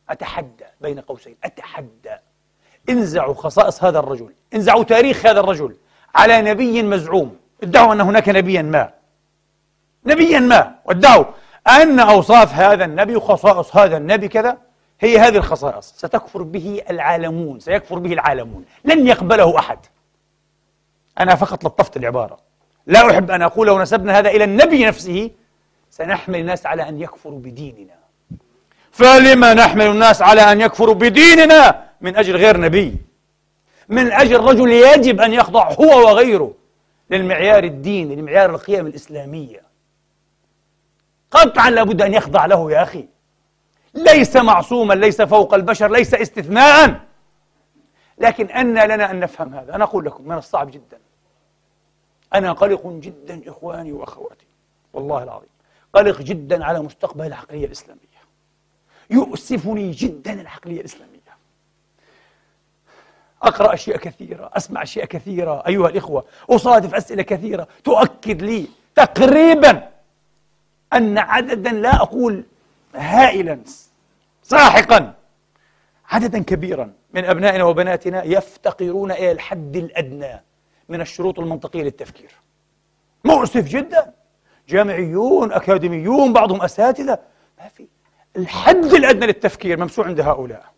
أتحدى 0.09 0.65
بين 0.81 1.01
قوسين. 1.01 1.37
أتحدى. 1.45 2.17
انزعوا 2.89 3.35
خصائص 3.35 3.85
هذا 3.85 3.99
الرجل. 3.99 4.35
انزعوا 4.55 4.85
تاريخ 4.85 5.27
هذا 5.27 5.41
الرجل. 5.41 5.77
على 6.15 6.43
نبي 6.43 6.83
مزعوم. 6.83 7.37
ادعوا 7.63 7.93
أن 7.93 8.01
هناك 8.01 8.29
نبيا 8.29 8.63
ما. 8.63 8.91
نبيا 10.07 10.41
ما. 10.41 10.75
وادعوا 10.85 11.25
أن 11.69 12.01
أوصاف 12.01 12.55
هذا 12.55 12.85
النبي 12.85 13.17
وخصائص 13.17 13.77
هذا 13.77 13.97
النبي 13.97 14.29
كذا 14.29 14.59
هي 15.01 15.19
هذه 15.19 15.37
الخصائص. 15.37 15.95
ستكفر 15.97 16.43
به 16.43 16.83
العالمون. 16.91 17.61
سيكفر 17.61 17.99
به 17.99 18.13
العالمون. 18.13 18.65
لن 18.85 19.07
يقبله 19.07 19.59
أحد. 19.59 19.79
أنا 21.21 21.35
فقط 21.35 21.65
لطفت 21.65 21.97
العبارة. 21.97 22.39
لا 22.87 23.11
أحب 23.11 23.31
أن 23.31 23.43
أقول 23.43 23.67
لو 23.67 23.83
نسبنا 23.83 24.19
هذا 24.19 24.31
إلى 24.31 24.45
النبي 24.45 24.87
نفسه 24.87 25.31
سنحمل 25.91 26.39
الناس 26.41 26.67
على 26.67 26.89
أن 26.89 27.01
يكفروا 27.01 27.39
بديننا. 27.39 27.95
فلما 28.91 29.55
نحمل 29.55 29.87
الناس 29.87 30.23
على 30.23 30.53
أن 30.53 30.61
يكفروا 30.61 30.95
بديننا؟ 30.95 31.83
من 32.01 32.17
أجل 32.17 32.37
غير 32.37 32.61
نبي. 32.61 32.97
من 33.89 34.13
أجل 34.13 34.41
رجل 34.41 34.71
يجب 34.71 35.21
أن 35.21 35.33
يخضع 35.33 35.73
هو 35.73 36.09
وغيره. 36.09 36.55
للمعيار 37.13 37.65
الديني 37.65 38.17
لمعيار 38.17 38.51
القيم 38.51 38.87
الإسلامية. 38.87 39.63
قطعا 41.31 41.71
لابد 41.71 42.03
أن 42.03 42.15
يخضع 42.15 42.47
له 42.47 42.73
يا 42.73 42.83
أخي. 42.83 43.09
ليس 43.95 44.37
معصوما 44.37 44.95
ليس 44.95 45.23
فوق 45.23 45.55
البشر 45.55 45.91
ليس 45.91 46.15
استثناء 46.15 47.01
لكن 48.19 48.47
أن 48.47 48.75
لنا 48.75 49.11
أن 49.11 49.21
نفهم 49.21 49.55
هذا. 49.55 49.75
أنا 49.75 49.85
أقول 49.85 50.05
لكم 50.05 50.29
من 50.29 50.37
الصعب 50.39 50.71
جدا. 50.71 50.99
أنا 52.35 52.53
قلق 52.53 52.87
جدا 52.87 53.43
إخواني 53.47 53.93
وأخواتي. 53.93 54.47
والله 54.93 55.23
العظيم. 55.23 55.49
قلق 55.93 56.23
جدا 56.23 56.65
على 56.65 56.81
مستقبل 56.81 57.27
العقلية 57.27 57.67
الإسلامية. 57.67 58.03
يؤسفني 59.11 59.91
جدا 59.91 60.41
العقلية 60.41 60.81
الإسلامية. 60.81 61.22
أقرأ 63.43 63.75
أشياء 63.75 63.97
كثيرة 63.97 64.51
أسمع 64.53 64.83
أشياء 64.83 65.05
كثيرة. 65.05 65.63
أيها 65.67 65.89
الإخوة 65.89 66.25
أصادف 66.51 66.95
أسئلة 66.95 67.23
كثيرة. 67.23 67.69
تؤكد 67.85 68.43
لي 68.43 68.67
تقريبا 68.95 69.89
أن 70.93 71.19
عددا 71.19 71.71
لا 71.71 71.97
أقول 71.97 72.45
هائلا 72.95 73.59
ساحقا 74.43 75.15
عددا 76.09 76.43
كبيرا 76.43 76.93
من 77.15 77.25
أبنائنا 77.25 77.65
وبناتنا 77.65 78.25
يفتقرون 78.25 79.13
إلى 79.13 79.33
الحد 79.33 79.77
الأدنى 79.77 80.43
من 80.89 81.01
الشروط 81.01 81.39
المنطقية 81.39 81.83
للتفكير. 81.83 82.31
مؤسف 83.25 83.69
جدا. 83.69 84.13
جامعيون 84.69 85.53
أكاديميون 85.53 86.33
بعضهم 86.33 86.63
أساتذة. 86.63 87.19
ما 87.59 87.69
في 87.69 87.87
الحد 88.37 88.85
الأدنى 88.85 89.27
للتفكير 89.27 89.81
ممسوح 89.81 90.07
عند 90.07 90.21
هؤلاء. 90.21 90.72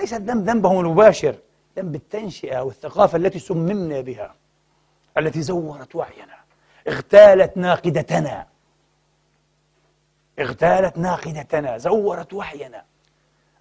ليس 0.00 0.14
الذنب 0.14 0.50
ذنبهم 0.50 0.80
المباشر 0.80 1.34
ذنب 1.78 1.94
التنشئة 1.94 2.60
والثقافة 2.60 3.16
التي 3.16 3.38
سممنا 3.38 4.00
بها 4.00 4.34
التي 5.18 5.42
زورت 5.42 5.96
وعينا 5.96 6.38
اغتالت 6.88 7.56
ناقدتنا. 7.56 8.46
اغتالت 10.38 10.98
ناقدتنا 10.98 11.78
زورت 11.78 12.34
وحينا 12.34 12.84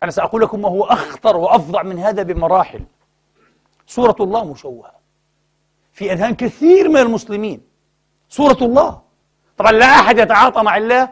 أنا 0.04 0.12
سأقول 0.12 0.42
لكم 0.42 0.62
ما 0.62 0.70
هو 0.70 0.84
أخطر 0.84 1.38
وأفظع 1.38 1.84
من 1.84 2.00
هذا 2.00 2.24
بمراحل. 2.24 2.84
صورة 3.88 4.16
الله 4.20 4.46
مشوهة. 4.46 4.92
في 5.94 6.14
أذهان 6.14 6.36
كثير 6.36 6.90
من 6.90 6.98
المسلمين. 6.98 7.62
صورة 8.30 8.58
الله. 8.62 9.02
طبعا 9.58 9.72
لا 9.72 9.86
أحد 9.86 10.20
يتعاطى 10.20 10.62
مع 10.62 10.78
الله 10.78 11.10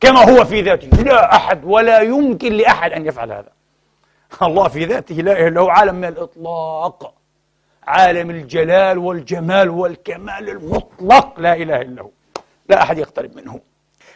كما 0.00 0.30
هو 0.30 0.44
في 0.44 0.62
ذاته. 0.62 0.88
لا 0.88 1.36
أحد 1.36 1.64
ولا 1.64 2.00
يمكن 2.00 2.52
لأحد 2.52 2.92
أن 2.92 3.06
يفعل 3.06 3.32
هذا. 3.32 3.52
الله 4.42 4.68
في 4.68 4.84
ذاته 4.84 5.14
لا 5.14 5.32
إله 5.32 5.48
إلا 5.48 5.60
هو 5.60 5.68
عالم 5.68 5.94
من 5.94 6.04
الإطلاق 6.04 7.14
عالم 7.86 8.30
الجلال 8.30 8.98
والجمال 8.98 9.70
والكمال 9.70 10.50
المطلق 10.50 11.40
لا 11.40 11.54
إله 11.54 11.80
إلا 11.80 12.02
هو 12.02 12.10
لا 12.68 12.82
أحد 12.82 12.98
يقترب 12.98 13.36
منه. 13.36 13.60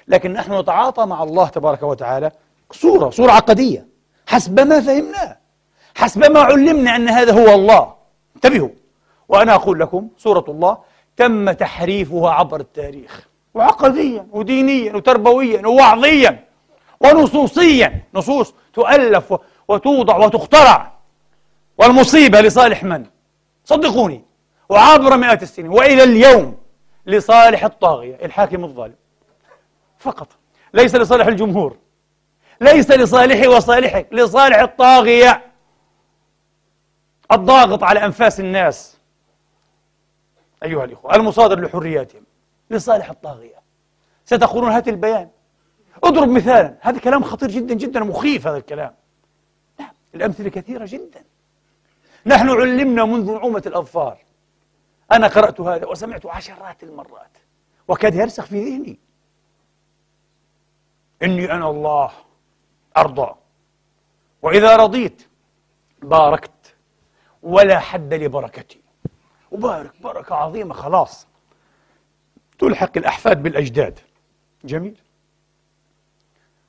لكن 0.09 0.33
نحن 0.33 0.61
نتعاطى 0.61 1.07
مع 1.07 1.23
الله 1.23 1.49
تبارك 1.49 1.83
وتعالى 1.83 2.31
صورة 2.73 3.11
صورة 3.11 3.33
عقدية 3.33 3.87
حسب 4.27 4.61
ما 4.61 4.81
فهمناه 4.81 5.37
حسب 5.95 6.31
ما 6.33 6.41
علمنا 6.41 6.97
أن 6.97 7.09
هذا 7.09 7.33
هو 7.33 7.55
الله. 7.55 7.95
انتبهوا 8.37 8.69
وأنا 9.29 9.55
أقول 9.55 9.81
لكم 9.81 10.09
صورة 10.19 10.45
الله 10.49 10.79
تم 11.17 11.51
تحريفها 11.51 12.31
عبر 12.31 12.61
التاريخ 12.61 13.29
وعقديا 13.55 14.27
ودينيا 14.33 14.97
وتربويا 14.97 15.67
ووعظيا 15.67 16.45
ونصوصيا. 17.01 18.03
نصوص 18.15 18.55
تؤلف 18.75 19.35
وتوضع 19.69 20.17
وتخترع. 20.17 20.93
والمصيبة 21.79 22.41
لصالح 22.41 22.85
من؟ 22.85 23.07
صدقوني 23.65 24.25
وعبر 24.69 25.17
مئات 25.17 25.43
السنين 25.43 25.71
وإلى 25.71 26.05
اليوم 26.05 26.59
لصالح 27.07 27.65
الطاغية 27.65 28.15
الحاكم 28.15 28.65
الظالم. 28.65 28.95
فقط. 29.99 30.29
ليس 30.75 30.95
لصالح 30.95 31.27
الجمهور. 31.27 31.77
ليس 32.61 32.91
لصالحي 32.91 33.47
وصالحك 33.49 34.09
لصالح 34.13 34.59
الطاغية. 34.59 35.53
الضاغط 37.33 37.83
على 37.83 38.05
أنفاس 38.05 38.41
الناس. 38.41 38.99
أيها 40.63 40.85
الإخوة 40.85 41.15
المصادر 41.15 41.61
لحرياتهم 41.61 42.23
لصالح 42.71 43.11
الطاغية. 43.11 43.59
ستقولون 44.25 44.71
هات 44.71 44.89
البيان. 44.89 45.29
اضرب 46.05 46.29
مثالا. 46.29 46.75
هذا 46.81 46.99
كلام 46.99 47.23
خطير 47.25 47.51
جدا 47.51 47.75
جدا 47.75 48.01
مخيف 48.01 48.47
هذا 48.47 48.57
الكلام. 48.57 48.95
الأمثلة 50.15 50.51
كثيرة 50.51 50.87
جدا. 50.89 51.25
نحن 52.27 52.49
علمنا 52.49 53.05
منذ 53.05 53.33
نعومة 53.33 53.63
الأظفار. 53.67 54.19
أنا 55.13 55.27
قرأت 55.27 55.61
هذا 55.61 55.87
وسمعت 55.87 56.27
عشرات 56.27 56.83
المرات. 56.83 57.39
وكاد 57.89 58.15
يرسخ 58.15 58.45
في 58.45 58.65
ذهني. 58.65 58.99
إني 61.23 61.53
أنا 61.53 61.71
الله 61.71 62.13
أرضى. 62.97 63.35
وإذا 64.43 64.77
رضيت 64.77 65.29
باركت. 66.03 66.77
ولا 67.43 67.79
حد 67.79 68.15
لبركتي. 68.15 68.81
وبارك 69.51 70.03
بركة 70.03 70.35
عظيمة 70.35 70.75
خلاص. 70.75 71.27
تلحق 72.59 72.97
الأحفاد 72.97 73.43
بالأجداد. 73.43 73.99
جميل. 74.65 75.01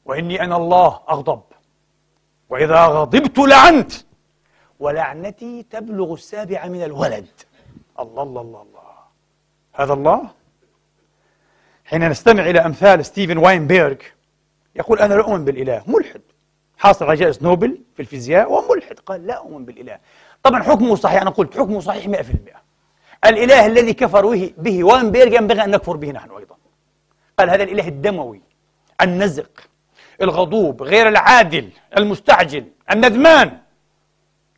وإني 0.05 0.41
أنا 0.41 0.57
الله 0.57 1.01
أغضب. 1.09 1.41
وإذا 2.49 2.85
غضبت 2.85 3.37
لعنت. 3.39 3.91
ولعنتي 4.79 5.63
تبلغ 5.63 6.13
السابع 6.13 6.67
من 6.67 6.83
الولد. 6.83 7.27
الله 7.99 8.23
الله 8.23 8.41
الله 8.41 8.61
الله. 8.61 8.79
هذا 9.73 9.93
الله؟ 9.93 10.29
حين 11.85 12.09
نستمع 12.09 12.49
إلى 12.49 12.59
أمثال 12.59 13.05
ستيفن 13.05 13.37
واينبيرغ 13.37 13.95
يقول 14.75 14.99
أنا 14.99 15.13
لا 15.13 15.21
أؤمن 15.21 15.45
بالإله. 15.45 15.83
ملحد. 15.87 16.21
حاصل 16.77 17.05
على 17.05 17.15
جائزة 17.15 17.39
نوبل 17.43 17.81
في 17.95 18.01
الفيزياء 18.01 18.51
وملحد. 18.51 18.99
قال 18.99 19.27
لا 19.27 19.37
أؤمن 19.37 19.65
بالإله. 19.65 19.99
طبعا 20.43 20.63
حكمه 20.63 20.95
صحيح 20.95 21.21
أنا 21.21 21.29
قلت 21.29 21.57
حكمه 21.57 21.79
صحيح 21.79 22.07
100% 22.07 22.61
الإله 23.25 23.65
الذي 23.65 23.93
كفر 23.93 24.51
به 24.57 24.83
واينبيرغ 24.83 25.33
ينبغي 25.35 25.63
أن 25.63 25.71
نكفر 25.71 25.97
به 25.97 26.11
نحن 26.11 26.31
أيضا. 26.31 26.55
قال 27.39 27.49
هذا 27.49 27.63
الإله 27.63 27.87
الدموي 27.87 28.41
النزق. 29.01 29.68
الغضوب 30.21 30.83
غير 30.83 31.07
العادل 31.07 31.69
المستعجل 31.97 32.65
الندمان. 32.91 33.57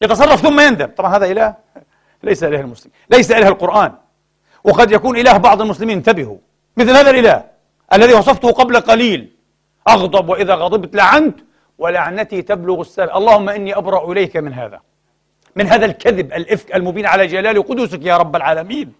يتصرف 0.01 0.41
ثم 0.41 0.59
يندم. 0.59 0.87
طبعا 0.87 1.17
هذا 1.17 1.25
إله 1.25 1.55
ليس 2.23 2.43
إله 2.43 2.59
المسلم 2.59 2.91
ليس 3.09 3.31
إله 3.31 3.47
القرآن. 3.47 3.93
وقد 4.63 4.91
يكون 4.91 5.17
إله 5.17 5.37
بعض 5.37 5.61
المسلمين 5.61 5.97
انتبهوا. 5.97 6.37
مثل 6.77 6.89
هذا 6.89 7.09
الإله 7.09 7.43
الذي 7.93 8.13
وصفته 8.13 8.51
قبل 8.51 8.79
قليل. 8.79 9.35
أغضب 9.87 10.29
وإذا 10.29 10.55
غضبت 10.55 10.95
لعنت 10.95 11.39
ولعنتي 11.77 12.41
تبلغ 12.41 12.81
السابع 12.81 13.17
اللهم 13.17 13.49
إني 13.49 13.77
أبرأ 13.77 14.11
إليك 14.11 14.37
من 14.37 14.53
هذا. 14.53 14.79
من 15.55 15.67
هذا 15.67 15.85
الكذب 15.85 16.33
الإفك 16.33 16.75
المبين 16.75 17.05
على 17.05 17.27
جلال 17.27 17.67
قدسك 17.67 18.05
يا 18.05 18.17
رب 18.17 18.35
العالمين. 18.35 18.93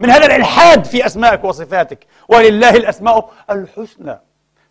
من 0.00 0.10
هذا 0.10 0.26
الإلحاد 0.26 0.84
في 0.84 1.06
أسمائك 1.06 1.44
وصفاتك. 1.44 2.06
ولله 2.28 2.70
الأسماء 2.70 3.30
الحسنى. 3.50 4.20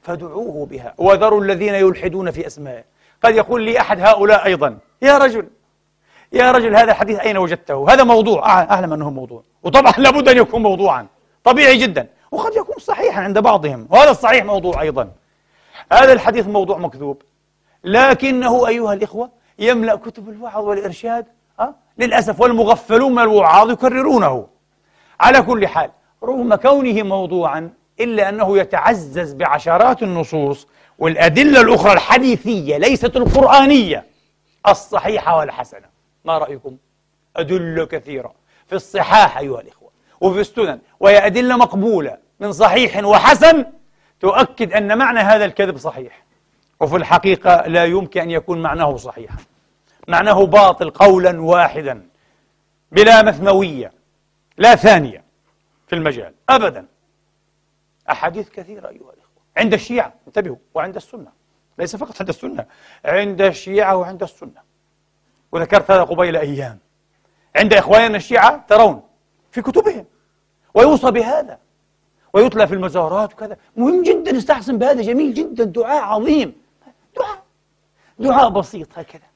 فادعوه 0.08 0.66
بها. 0.66 0.94
وذروا 0.98 1.42
الذين 1.42 1.74
يلحدون 1.74 2.32
في 2.32 2.48
أسمائه. 2.48 2.84
قد 3.24 3.36
يقول 3.36 3.64
لي 3.64 3.80
أحد 3.80 4.00
هؤلاء 4.00 4.46
أيضا 4.46 4.78
يا 5.02 5.18
رجل 5.18 5.48
يا 6.34 6.52
رجل 6.52 6.76
هذا 6.76 6.92
الحديث 6.92 7.20
أين 7.20 7.38
وجدته؟ 7.38 7.94
هذا 7.94 8.04
موضوع. 8.04 8.50
أعلم 8.50 8.94
أنه 8.94 9.10
موضوع. 9.10 9.44
وطبعا 9.64 9.92
لابد 10.04 10.30
أن 10.30 10.38
يكون 10.38 10.62
موضوعا. 10.62 11.08
طبيعي 11.44 11.78
جدا. 11.78 12.08
وقد 12.32 12.56
يكون 12.56 12.76
صحيحا 12.80 13.22
عند 13.22 13.40
بعضهم. 13.40 13.88
وهذا 13.90 14.12
الصحيح 14.12 14.46
موضوع 14.46 14.82
أيضا. 14.82 15.10
هذا 15.92 16.14
الحديث 16.14 16.48
موضوع 16.48 16.78
مكذوب. 16.78 17.22
لكنه 17.84 18.68
أيها 18.68 18.94
الإخوة 18.94 19.30
يملأ 19.60 19.96
كتب 19.96 20.30
الوعظ 20.30 20.64
والإرشاد 20.66 21.26
أه؟ 21.60 21.76
للأسف 21.98 22.42
والمغفلون 22.42 23.12
من 23.12 23.22
الوعاظ 23.22 23.72
يكررونه. 23.72 24.48
على 25.20 25.42
كل 25.42 25.68
حال 25.68 25.90
رغم 26.24 26.56
كونه 26.56 27.04
موضوعا 27.04 27.70
إلا 28.00 28.30
أنه 28.30 28.58
يتعزز 28.58 29.34
بعشرات 29.34 30.04
النصوص 30.04 30.68
والأدلة 31.00 31.62
الأخرى 31.62 31.94
الحديثية 31.94 32.78
ليست 32.78 33.16
القرآنية 33.16 34.06
الصحيحة 34.68 35.38
والحسنة. 35.38 35.88
ما 36.26 36.38
رأيكم؟ 36.38 36.78
أدلة 37.36 37.86
كثيرة 37.86 38.34
في 38.68 38.76
الصحاح 38.76 39.38
أيها 39.38 39.62
الإخوة 39.62 39.90
وفي 40.22 40.40
السنن 40.40 40.80
وهي 41.00 41.26
أدلة 41.26 41.58
مقبولة 41.58 42.18
من 42.40 42.52
صحيح 42.52 43.04
وحسن 43.04 43.66
تؤكد 44.20 44.74
أن 44.74 44.98
معنى 44.98 45.20
هذا 45.20 45.46
الكذب 45.46 45.78
صحيح 45.78 46.24
وفي 46.80 46.96
الحقيقة 46.96 47.68
لا 47.68 47.86
يمكن 47.86 48.22
أن 48.22 48.32
يكون 48.32 48.62
معناه 48.62 48.98
صحيحا. 48.98 49.38
معناه 50.08 50.46
باطل 50.46 50.90
قولا 50.90 51.42
واحدا 51.42 52.08
بلا 52.92 53.24
مثنوية 53.24 53.92
لا 54.58 54.76
ثانية 54.76 55.24
في 55.88 55.96
المجال 55.96 56.34
أبدا. 56.50 56.86
أحاديث 58.10 58.50
كثيرة 58.50 58.88
أيها 58.88 59.14
الإخوة. 59.14 59.44
عند 59.58 59.74
الشيعة 59.74 60.14
انتبهوا 60.28 60.56
وعند 60.74 60.96
السنة. 60.96 61.32
ليس 61.78 61.96
فقط 61.96 62.16
عند 62.20 62.30
السنة 62.30 62.66
عند 63.06 63.42
الشيعة 63.42 63.96
وعند 63.96 64.24
السنة. 64.24 64.62
وذكرت 65.52 65.92
هذا 65.92 66.04
قبيل 66.04 66.36
أيام. 66.36 66.80
عند 67.56 67.74
إخواننا 67.74 68.18
الشيعة 68.18 68.66
ترون 68.68 69.02
في 69.52 69.62
كتبهم 69.62 70.06
ويوصى 70.74 71.12
بهذا 71.12 71.60
ويتلى 72.34 72.68
في 72.68 72.74
المزارات 72.74 73.34
وكذا. 73.34 73.58
مهم 73.78 74.04
جدا 74.04 74.38
استحسن 74.38 74.78
بهذا 74.78 75.02
جميل 75.02 75.34
جدا 75.34 75.64
دعاء 75.64 76.04
عظيم. 76.04 76.56
دعاء 77.18 77.44
دعاء 78.20 78.50
بسيط 78.50 79.00
هكذا. 79.00 79.28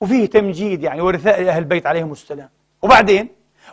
وفيه 0.00 0.26
تمجيد 0.26 0.82
يعني 0.82 1.00
ورثاء 1.00 1.48
أهل 1.48 1.58
البيت 1.58 1.86
عليهم 1.86 2.12
السلام. 2.12 2.50
وبعدين 2.82 3.28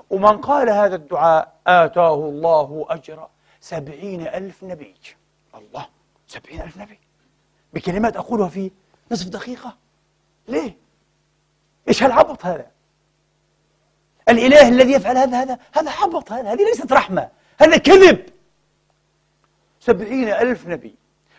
ومن 0.10 0.38
قال 0.38 0.70
هذا 0.70 0.96
الدعاء 0.96 1.54
آتاه 1.68 2.16
الله 2.16 2.86
أجر 2.90 3.28
سبعين 3.66 4.28
ألف 4.28 4.64
نبي 4.64 4.96
الله 5.56 5.88
سبعين 6.28 6.62
ألف 6.62 6.78
نبي 6.78 7.00
بكلمات 7.74 8.18
أقولها 8.18 8.48
في 8.48 8.72
نصف 9.12 9.28
دقيقة 9.28 9.78
ليه؟ 10.48 10.78
إيش 11.88 12.04
هالعبط 12.04 12.46
هذا؟ 12.46 12.68
الإله 14.30 14.68
الذي 14.68 14.92
يفعل 14.92 15.18
هذا 15.18 15.42
هذا 15.42 15.60
هذا 15.74 15.92
عبط 15.92 16.32
هذا 16.32 16.54
هذه 16.54 16.64
ليست 16.66 16.94
رحمة 16.94 17.30
هذا 17.62 17.78
كذب 17.78 18.26
سبعين 19.80 20.30
ألف 20.30 20.68
نبي 20.68 20.96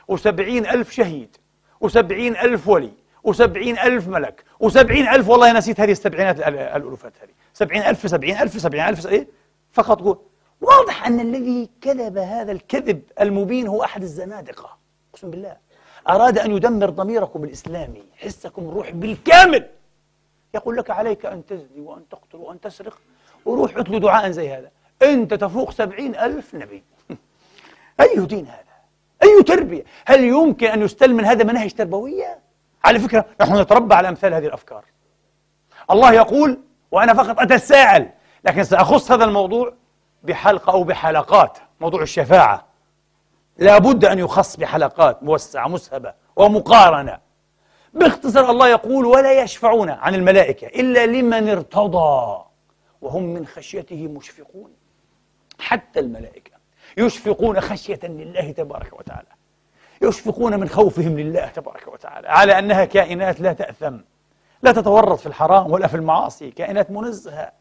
وسبعين 0.09 0.67
ألف 0.67 0.91
شهيد 0.91 1.37
وسبعين 1.81 2.37
ألف 2.37 2.69
ولي 2.69 2.93
وسبعين 3.23 3.79
ألف 3.79 4.09
ملك 4.09 4.45
وسبعين 4.61 5.09
ألف 5.09 5.29
والله 5.29 5.53
نسيت 5.53 5.81
هذه 5.81 5.93
السبعينات 5.93 6.41
الألوفات 6.41 7.13
هذه 7.23 7.33
سبعين 7.55 7.83
ألف 7.83 8.11
سبعين 8.11 8.37
ألف 8.37 8.61
سبعين 8.61 8.89
ألف 8.89 9.07
إيه؟ 9.07 9.29
فقط 9.73 10.03
قول 10.03 10.19
واضح 10.61 11.07
أن 11.07 11.21
الذي 11.21 11.71
كذب 11.81 12.19
هذا 12.19 12.53
الكذب 12.53 13.03
المبين 13.21 13.67
هو 13.67 13.85
أحد 13.85 14.03
الزنادقة 14.03 14.77
أقسم 15.11 15.31
بالله 15.31 15.57
أراد 16.09 16.39
أن 16.39 16.51
يدمر 16.51 16.91
ضميركم 16.91 17.45
الإسلامي 17.45 18.03
حسكم 18.17 18.69
الروح 18.69 18.91
بالكامل 18.91 19.69
يقول 20.55 20.77
لك 20.77 20.91
عليك 20.91 21.27
أن 21.27 21.47
تزني 21.47 21.81
وأن 21.81 22.09
تقتل 22.09 22.39
وأن 22.39 22.61
تسرق 22.61 22.99
وروح 23.45 23.77
اتلو 23.77 23.99
دعاء 23.99 24.31
زي 24.31 24.51
هذا 24.51 24.71
أنت 25.03 25.35
تفوق 25.35 25.71
سبعين 25.71 26.17
ألف 26.17 26.55
نبي 26.55 26.83
أي 28.01 28.27
دين 28.27 28.47
هذا؟ 28.47 28.77
أي 29.23 29.43
تربية؟ 29.43 29.85
هل 30.07 30.25
يمكن 30.25 30.67
أن 30.67 30.83
يستلم 30.83 31.17
من 31.17 31.25
هذا 31.25 31.45
مناهج 31.45 31.73
تربوية؟ 31.73 32.39
على 32.85 32.99
فكرة 32.99 33.25
نحن 33.41 33.61
نتربى 33.61 33.95
على 33.95 34.09
أمثال 34.09 34.35
هذه 34.35 34.47
الأفكار 34.47 34.85
الله 35.91 36.13
يقول 36.13 36.61
وأنا 36.91 37.15
فقط 37.15 37.41
أتساءل 37.41 38.09
لكن 38.45 38.65
سأخص 38.65 39.13
هذا 39.13 39.25
الموضوع 39.25 39.73
بحلقة 40.23 40.73
أو 40.73 40.85
بحلقات 40.85 41.59
موضوع 41.81 42.03
الشفاعة. 42.03 42.67
لابد 43.59 44.05
أن 44.05 44.19
يخص 44.19 44.57
بحلقات 44.57 45.23
موسعة 45.23 45.69
مسهبة 45.69 46.15
ومقارنة. 46.37 47.19
باختصار 47.95 48.51
الله 48.51 48.69
يقول 48.69 49.07
ولا 49.07 49.43
يشفعون 49.43 49.91
عن 49.91 50.15
الملائكة 50.15 50.67
إلا 50.67 51.07
لمن 51.07 51.49
ارتضى 51.49 52.45
وهم 53.01 53.23
من 53.23 53.47
خشيته 53.47 54.09
مشفقون. 54.09 54.71
حتى 55.61 56.01
الملائكة 56.01 56.57
يشفقون 56.97 57.61
خشية 57.61 58.01
لله 58.03 58.51
تبارك 58.51 58.99
وتعالى. 58.99 59.29
يشفقون 60.03 60.61
من 60.61 60.69
خوفهم 60.69 61.19
لله 61.19 61.47
تبارك 61.47 61.89
وتعالى 61.89 62.29
على 62.29 62.59
أنها 62.59 62.85
كائنات 62.85 63.41
لا 63.41 63.53
تأثم 63.53 63.97
لا 64.63 64.73
تتورط 64.73 65.19
في 65.19 65.27
الحرام 65.27 65.71
ولا 65.71 65.87
في 65.87 65.95
المعاصي 65.95 66.51
كائنات 66.51 66.91
منزهة 66.91 67.53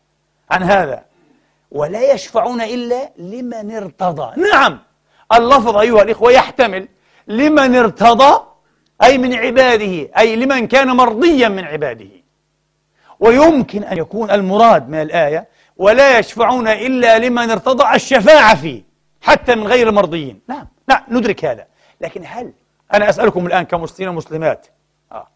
عن 0.52 0.63
هذا. 0.63 1.06
ولا 1.76 2.14
يشفعون 2.14 2.62
إلا 2.62 3.12
لمن 3.18 3.76
ارتضى. 3.76 4.42
نعم. 4.42 4.80
اللفظ 5.34 5.78
أيها 5.78 6.02
الإخوة 6.02 6.32
يحتمل 6.32 6.88
لمن 7.28 7.76
ارتضى 7.76 8.44
أي 9.04 9.18
من 9.18 9.34
عباده 9.34 10.10
أي 10.18 10.36
لمن 10.36 10.68
كان 10.68 10.88
مرضيا 10.88 11.48
من 11.48 11.64
عباده. 11.64 12.10
ويمكن 13.20 13.84
أن 13.84 13.98
يكون 13.98 14.32
المراد 14.32 14.90
من 14.90 15.02
الآية 15.02 15.48
ولا 15.78 16.20
يشفعون 16.20 16.68
إلا 16.68 17.20
لمن 17.20 17.52
ارتضى 17.52 17.96
الشفاعة 17.96 18.56
فيه 18.56 18.84
حتى 19.22 19.56
من 19.56 19.68
غير 19.68 19.90
المرضيين 19.90 20.42
نعم. 20.48 20.68
نعم 20.90 21.04
ندرك 21.10 21.46
هذا. 21.46 21.66
لكن 22.02 22.22
هل 22.26 22.54
أنا 22.94 23.10
أسألكم 23.10 23.48
الآن 23.48 23.64
كمسلمين 23.64 24.10
ومسلمات؟ 24.10 24.68
آه. 25.12 25.28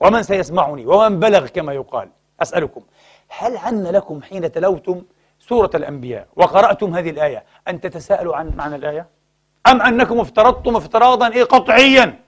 ومن 0.00 0.22
سيسمعني 0.22 0.86
ومن 0.86 1.20
بلغ 1.20 1.46
كما 1.46 1.72
يقال؟ 1.72 2.08
أسألكم. 2.42 2.80
هل 3.28 3.56
عن 3.56 3.82
لكم 3.82 4.22
حين 4.22 4.52
تلوتم 4.52 5.02
سورة 5.48 5.70
الأنبياء. 5.74 6.26
وقرأتم 6.36 6.94
هذه 6.94 7.10
الآية. 7.10 7.44
أن 7.68 7.80
تتساءلوا 7.80 8.36
عن 8.36 8.52
معنى 8.56 8.76
الآية؟ 8.76 9.06
أم 9.66 9.82
أنكم 9.82 10.20
افترضتم 10.20 10.76
افتراضا 10.76 11.32
إيه 11.32 11.44
قطعيا؟ 11.44 12.18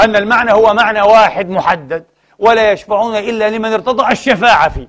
أن 0.00 0.16
المعنى 0.16 0.52
هو 0.52 0.74
معنى 0.74 1.02
واحد 1.02 1.50
محدد 1.50 2.04
ولا 2.38 2.72
يشفعون 2.72 3.16
إلا 3.16 3.50
لمن 3.50 3.72
ارتضى 3.72 4.12
الشفاعة 4.12 4.68
فيه. 4.68 4.88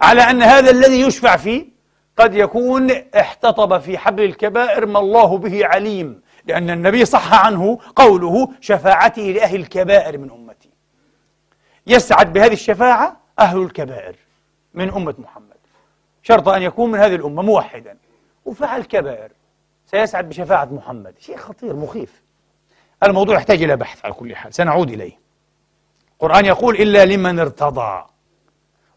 على 0.00 0.22
أن 0.22 0.42
هذا 0.42 0.70
الذي 0.70 1.00
يشفع 1.00 1.36
فيه 1.36 1.66
قد 2.16 2.34
يكون 2.34 2.90
احتطب 2.90 3.78
في 3.78 3.98
حبل 3.98 4.22
الكبائر 4.24 4.86
ما 4.86 4.98
الله 4.98 5.38
به 5.38 5.66
عليم 5.66 6.22
لأن 6.44 6.70
النبي 6.70 7.04
صح 7.04 7.46
عنه 7.46 7.78
قوله 7.96 8.48
شفاعتي 8.60 9.32
لأهل 9.32 9.56
الكبائر 9.56 10.18
من 10.18 10.30
أمتي. 10.30 10.70
يسعد 11.86 12.32
بهذه 12.32 12.52
الشفاعة 12.52 13.16
أهل 13.38 13.62
الكبائر. 13.62 14.16
من 14.74 14.90
أمة 14.90 15.14
محمد. 15.18 15.56
شرط 16.22 16.48
أن 16.48 16.62
يكون 16.62 16.90
من 16.90 16.98
هذه 16.98 17.14
الأمة 17.14 17.42
موحدا. 17.42 17.96
وفعل 18.44 18.82
كبائر 18.82 19.30
سيسعد 19.86 20.28
بشفاعة 20.28 20.64
محمد. 20.64 21.14
شيء 21.18 21.36
خطير 21.36 21.76
مخيف. 21.76 22.22
الموضوع 23.02 23.34
يحتاج 23.34 23.62
إلى 23.62 23.76
بحث 23.76 24.04
على 24.04 24.14
كل 24.14 24.36
حال. 24.36 24.54
سنعود 24.54 24.90
إليه. 24.90 25.18
القرآن 26.12 26.44
يقول 26.44 26.74
إلا 26.74 27.04
لمن 27.04 27.38
ارتضى. 27.38 28.04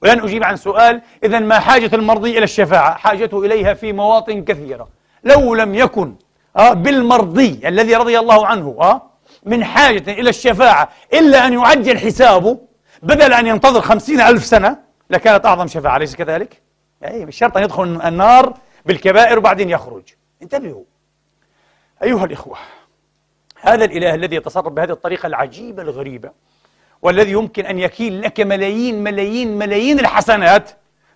ولن 0.02 0.20
أجيب 0.20 0.44
عن 0.44 0.56
سؤال 0.56 1.02
إذا 1.24 1.40
ما 1.40 1.60
حاجة 1.60 1.96
المرضي 1.96 2.38
إلى 2.38 2.44
الشفاعة؟ 2.44 2.96
حاجته 2.98 3.46
إليها 3.46 3.74
في 3.74 3.94
مواطن 3.94 4.44
كثيرة. 4.44 4.88
لو 5.24 5.56
لم 5.56 5.76
يكن 5.76 6.16
آه 6.58 6.74
بالمرضي 6.74 7.68
الذي 7.68 7.96
رضي 7.96 8.20
الله 8.20 8.48
عنه 8.48 8.78
آه 8.80 9.02
من 9.46 9.64
حاجة 9.64 10.12
إلى 10.12 10.30
الشفاعة 10.30 10.90
إلا 11.14 11.48
أن 11.48 11.54
يعجل 11.54 12.00
حسابه 12.00 12.60
بدل 13.04 13.34
أن 13.34 13.48
ينتظر 13.48 13.82
خمسين 13.82 14.22
ألف 14.22 14.46
سنة 14.46 14.85
لكانت 15.10 15.46
أعظم 15.46 15.68
شفاعة 15.68 15.98
أليس 15.98 16.16
كذلك؟ 16.16 16.62
أي 17.06 17.26
مش 17.26 17.38
شرط 17.38 17.58
أن 17.58 17.64
يدخل 17.64 18.02
النار 18.06 18.54
بالكبائر 18.86 19.38
وبعدين 19.38 19.70
يخرج. 19.70 20.04
انتبهوا. 20.42 20.84
أيها 22.04 22.26
الإخوة 22.26 22.58
هذا 23.62 23.86
الإله 23.86 24.16
الذي 24.16 24.36
يتصرف 24.36 24.68
بهذه 24.68 24.92
الطريقة 24.92 25.28
العجيبة 25.28 25.82
الغريبة 25.82 26.32
والذي 27.02 27.32
يمكن 27.32 27.66
أن 27.66 27.80
يكيل 27.80 28.22
لك 28.22 28.40
ملايين 28.40 29.04
ملايين 29.04 29.58
ملايين 29.58 30.00
الحسنات 30.00 30.72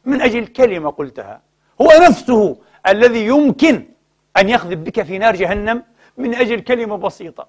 من 0.05 0.21
أجل 0.21 0.47
كلمة 0.47 0.89
قلتها. 0.89 1.41
هو 1.81 1.89
نفسه 2.07 2.57
الذي 2.87 3.25
يمكن 3.25 3.85
أن 4.37 4.49
يخذف 4.49 4.77
بك 4.77 5.01
في 5.01 5.17
نار 5.17 5.35
جهنم 5.35 5.83
من 6.17 6.35
أجل 6.35 6.59
كلمة 6.59 6.97
بسيطة. 6.97 7.47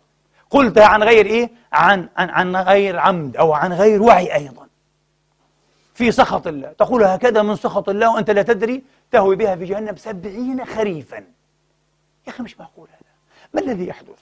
قلتها 0.51 0.87
عن 0.87 1.03
غير 1.03 1.27
إيه؟ 1.27 1.51
عن, 1.73 2.09
عن, 2.17 2.31
عن 2.31 2.57
غير 2.57 2.99
عمد 2.99 3.37
أو 3.37 3.53
عن 3.53 3.73
غير 3.73 4.03
وعي 4.03 4.35
أيضا. 4.35 4.67
في 5.95 6.13
سخط 6.13 6.47
الله. 6.47 6.69
تقول 6.69 7.05
هكذا 7.05 7.43
من 7.43 7.57
سخط 7.57 7.89
الله 7.89 8.15
وأنت 8.15 8.31
لا 8.31 8.43
تدري 8.43 8.83
تهوي 9.11 9.37
بها 9.37 9.57
في 9.57 9.65
جهنم 9.65 9.97
سبعين 9.97 10.65
خريفا. 10.65 11.17
يا 12.27 12.29
أخي 12.29 12.43
مش 12.43 12.61
معقول 12.61 12.89
هذا. 12.89 13.11
ما 13.55 13.73
الذي 13.73 13.89
يحدث؟ 13.89 14.19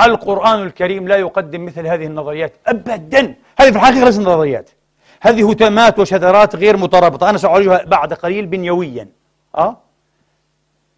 القرآن 0.00 0.62
الكريم 0.62 1.08
لا 1.08 1.16
يقدم 1.16 1.64
مثل 1.64 1.86
هذه 1.86 2.06
النظريات 2.06 2.52
أبدا. 2.66 3.34
هذه 3.58 3.70
في 3.70 3.76
الحقيقة 3.76 4.04
ليست 4.04 4.20
نظريات. 4.20 4.70
هذه 5.20 5.50
هتامات 5.50 5.98
وشذرات 5.98 6.56
غير 6.56 6.76
مترابطة. 6.76 7.30
أنا 7.30 7.38
سأعالجها 7.38 7.84
بعد 7.84 8.12
قليل 8.12 8.46
بنيويا. 8.46 9.08
أه؟ 9.54 9.76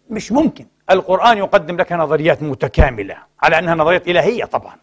مش 0.09 0.31
ممكن. 0.31 0.65
القرآن 0.89 1.37
يقدم 1.37 1.77
لك 1.77 1.91
نظريات 1.91 2.43
متكاملة. 2.43 3.17
على 3.41 3.59
أنها 3.59 3.75
نظريات 3.75 4.07
إلهية 4.07 4.45
طبعا. 4.45 4.75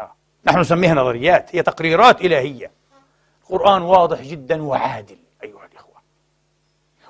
أه؟ 0.00 0.12
نحن 0.46 0.58
نسميها 0.58 0.94
نظريات. 0.94 1.56
هي 1.56 1.62
تقريرات 1.62 2.20
إلهية. 2.20 2.70
القرآن 3.50 3.82
واضح 3.82 4.20
جدا 4.22 4.62
وعادل 4.62 5.16
أيها 5.42 5.66
الإخوة. 5.72 5.94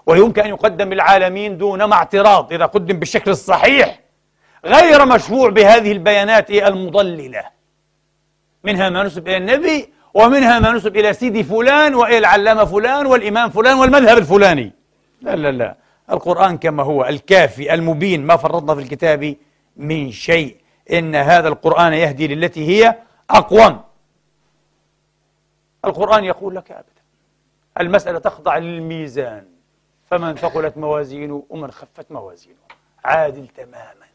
ويمكن 0.07 0.43
أن 0.43 0.49
يقدم 0.49 0.93
للعالمين 0.93 1.59
دون 1.59 1.85
ما 1.85 1.95
اعتراض 1.95 2.53
إذا 2.53 2.67
قدم 2.67 2.99
بالشكل 2.99 3.31
الصحيح 3.31 4.01
غير 4.65 5.07
مشفوع 5.07 5.51
بهذه 5.51 5.93
البيانات 5.93 6.51
المضللة. 6.51 7.45
منها 8.65 8.89
ما 8.89 9.03
نسب 9.03 9.29
إلى 9.29 9.37
النبي 9.37 9.93
ومنها 10.15 10.59
ما 10.59 10.73
نسب 10.73 10.97
إلى 10.97 11.13
سيدي 11.13 11.45
فلان 11.45 11.95
وإلى 11.95 12.19
العلامة 12.19 12.65
فلان 12.65 13.07
والإمام 13.07 13.51
فلان 13.51 13.77
والمذهب 13.79 14.19
الفلاني. 14.19 14.73
لا 15.23 15.37
لا 15.37 15.51
لا. 15.51 15.77
القرآن 16.11 16.59
كما 16.59 16.83
هو 16.83 17.05
الكافي 17.05 17.75
المبين 17.75 18.27
ما 18.27 18.37
فرطنا 18.37 18.75
في 18.75 18.81
الكتاب 18.81 19.37
من 19.77 20.13
شيء. 20.13 20.57
إن 20.93 21.15
هذا 21.15 21.49
القرآن 21.49 21.93
يهدي 21.93 22.35
للتي 22.35 22.69
هي 22.69 22.95
أقوم. 23.31 23.86
القرآن 25.87 26.25
يقول 26.25 26.57
لك 26.57 26.71
أبدا 26.71 27.03
المسألة 27.81 28.19
تخضع 28.19 28.57
للميزان. 28.57 29.45
فمن 30.11 30.37
ثقلت 30.37 30.77
موازينه 30.77 31.45
ومن 31.51 31.71
خفت 31.71 32.13
موازينه. 32.13 32.57
عادل 33.05 33.49
تماما. 33.49 34.07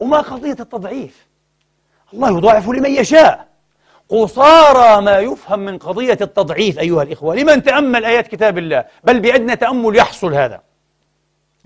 وما 0.00 0.20
قضية 0.20 0.56
التضعيف. 0.60 1.26
الله 2.14 2.38
يضاعف 2.38 2.68
لمن 2.68 2.90
يشاء. 2.90 3.48
قصارى 4.08 5.02
ما 5.02 5.18
يفهم 5.18 5.58
من 5.58 5.78
قضية 5.78 6.18
التضعيف 6.20 6.78
أيها 6.78 7.02
الإخوة. 7.02 7.34
لمن 7.34 7.62
تأمل 7.62 8.04
آيات 8.04 8.26
كتاب 8.26 8.58
الله؟ 8.58 8.84
بل 9.04 9.20
بأدنى 9.20 9.56
تأمل 9.56 9.96
يحصل 9.96 10.34
هذا. 10.34 10.62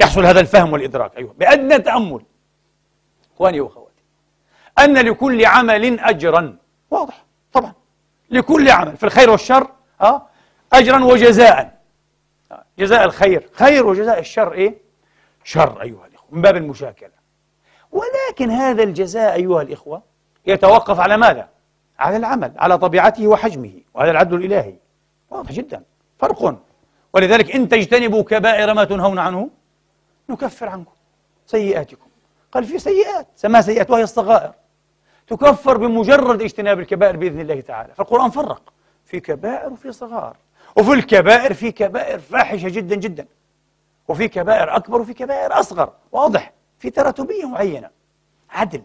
يحصل 0.01 0.27
هذا 0.27 0.41
الفهم 0.41 0.73
والإدراك 0.73 1.17
أيها 1.17 1.33
بأدنى 1.39 1.79
تأمل. 1.79 2.25
إخواني 3.35 3.61
وأخواتي 3.61 4.03
أن 4.79 4.99
لكل 4.99 5.47
عمل 5.47 6.01
أجرا. 6.01 6.57
واضح 6.91 7.25
طبعا. 7.53 7.82
لكل 8.33 8.71
عمل 8.71 8.97
في 8.97 9.05
الخير 9.05 9.31
والشر 9.31 9.71
أه؟ 10.01 10.27
أجرا 10.73 11.05
وجزاء 11.05 11.79
جزاء 12.79 13.05
الخير 13.05 13.49
خير 13.53 13.87
وجزاء 13.87 14.19
الشر 14.19 14.53
إيه؟ 14.53 14.79
شر 15.45 15.83
أيها 15.83 16.07
الإخوة 16.07 16.29
من 16.31 16.43
باب 16.43 16.57
المشاكلة 16.57 17.23
ولكن 17.93 18.51
هذا 18.51 18.83
الجزاء 18.83 19.35
أيها 19.35 19.63
الإخوة 19.63 20.03
يتوقف 20.47 21.01
على 21.01 21.17
ماذا؟ 21.17 21.49
على 21.99 22.17
العمل 22.17 22.53
على 22.57 22.79
طبيعته 22.79 23.27
وحجمه 23.27 23.73
وهذا 23.95 24.11
العدل 24.11 24.37
الإلهي 24.37 24.75
واضح 25.31 25.53
جدا 25.53 25.83
فرق 26.19 26.59
ولذلك 27.13 27.55
إن 27.55 27.69
تجتنبوا 27.69 28.23
كبائر 28.23 28.75
ما 28.75 28.85
تنهون 28.85 29.19
عنه 29.19 29.51
نكفر 30.29 30.69
عنكم 30.69 30.93
سيئاتكم 31.47 32.07
قال 32.53 32.65
في 32.65 32.79
سيئات 32.79 33.27
سماها 33.37 33.63
سيئات 33.63 33.91
وهي 33.91 34.03
الصغائر 34.03 34.53
تكفر 35.37 35.77
بمجرد 35.77 36.43
اجتناب 36.43 36.81
الكبائر 36.81 37.17
بإذن 37.17 37.41
الله 37.41 37.61
تعالى. 37.61 37.95
فالقرآن 37.95 38.31
فرق 38.31 38.73
في 39.07 39.21
كبائر 39.21 39.73
وفي 39.73 39.93
صغار 39.93 40.37
وفي 40.77 40.93
الكبائر 40.93 41.55
في 41.55 41.73
كبائر 41.73 42.19
فاحشة 42.19 42.69
جدا 42.69 42.97
جدا 42.97 43.27
وفي 44.09 44.29
كبائر 44.29 44.77
أكبر 44.77 45.01
وفي 45.01 45.15
كبائر 45.15 45.61
أصغر. 45.61 45.93
واضح؟ 46.13 46.53
في 46.79 46.91
تراتبية 46.91 47.45
معينة. 47.49 47.91
عدل. 48.51 48.83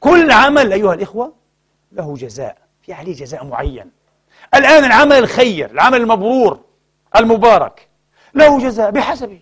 كل 0.00 0.30
عمل 0.30 0.72
أيها 0.72 0.94
الإخوة 0.94 1.32
له 1.92 2.14
جزاء. 2.14 2.56
في 2.82 2.92
عليه 2.92 3.14
جزاء 3.14 3.44
معين. 3.44 3.90
الآن 4.54 4.84
العمل 4.84 5.18
الخير 5.18 5.70
العمل 5.70 6.00
المبرور 6.00 6.60
المبارك 7.16 7.88
له 8.34 8.58
جزاء 8.58 8.90
بحسبه. 8.90 9.40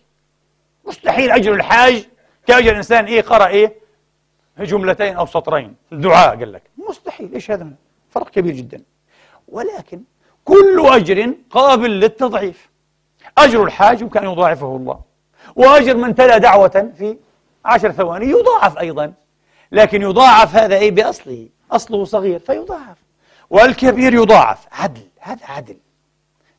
مستحيل 0.84 1.30
أجر 1.30 1.52
الحاج 1.52 2.08
كأجر 2.46 2.76
إنسان 2.76 3.04
إيه 3.04 3.22
قرأ 3.22 3.46
إيه 4.58 4.64
جملتين 4.64 5.16
أو 5.16 5.26
سطرين 5.26 5.74
دعاء 5.92 6.36
قال 6.36 6.52
لك. 6.52 6.62
مستحيل 6.88 7.32
إيش 7.34 7.50
هذا؟ 7.50 7.68
فرق 8.10 8.30
كبير 8.30 8.54
جدا. 8.54 8.82
ولكن 9.48 10.02
كل 10.44 10.86
أجر 10.86 11.34
قابل 11.50 11.90
للتضعيف. 11.90 12.70
أجر 13.38 13.64
الحاج 13.64 14.00
يمكن 14.00 14.24
أن 14.24 14.32
يضاعفه 14.32 14.76
الله. 14.76 15.00
وأجر 15.56 15.96
من 15.96 16.14
تلا 16.14 16.38
دعوة 16.38 16.92
في 16.98 17.16
عشر 17.64 17.92
ثواني 17.92 18.26
يضاعف 18.26 18.78
أيضا. 18.78 19.12
لكن 19.72 20.02
يضاعف 20.02 20.56
هذا 20.56 20.78
أي 20.78 20.90
بأصله. 20.90 21.48
أصله 21.72 22.04
صغير 22.04 22.38
فيضاعف. 22.38 22.96
والكبير 23.50 24.14
يضاعف. 24.14 24.66
عدل. 24.72 25.08
هذا 25.20 25.46
عدل. 25.46 25.76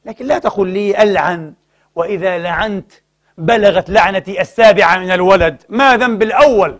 لكن 0.05 0.25
لا 0.25 0.39
تقل 0.39 0.67
لي 0.67 1.03
ألعن. 1.03 1.53
وإذا 1.95 2.37
لعنت 2.37 2.91
بلغت 3.37 3.89
لعنتي 3.89 4.41
السابعة 4.41 4.97
من 4.99 5.11
الولد. 5.11 5.63
ما 5.69 5.97
ذنب 5.97 6.23
الأول؟ 6.23 6.79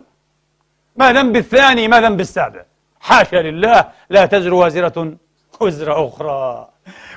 ما 0.97 1.13
ذنب 1.13 1.35
الثاني 1.35 1.87
ما 1.87 2.01
ذنب 2.01 2.19
السابع. 2.19 2.65
حاشا 2.99 3.35
لله 3.35 3.91
لا 4.09 4.25
تزر 4.25 4.53
وازرة 4.53 5.15
وزر 5.59 6.07
أخرى. 6.07 6.69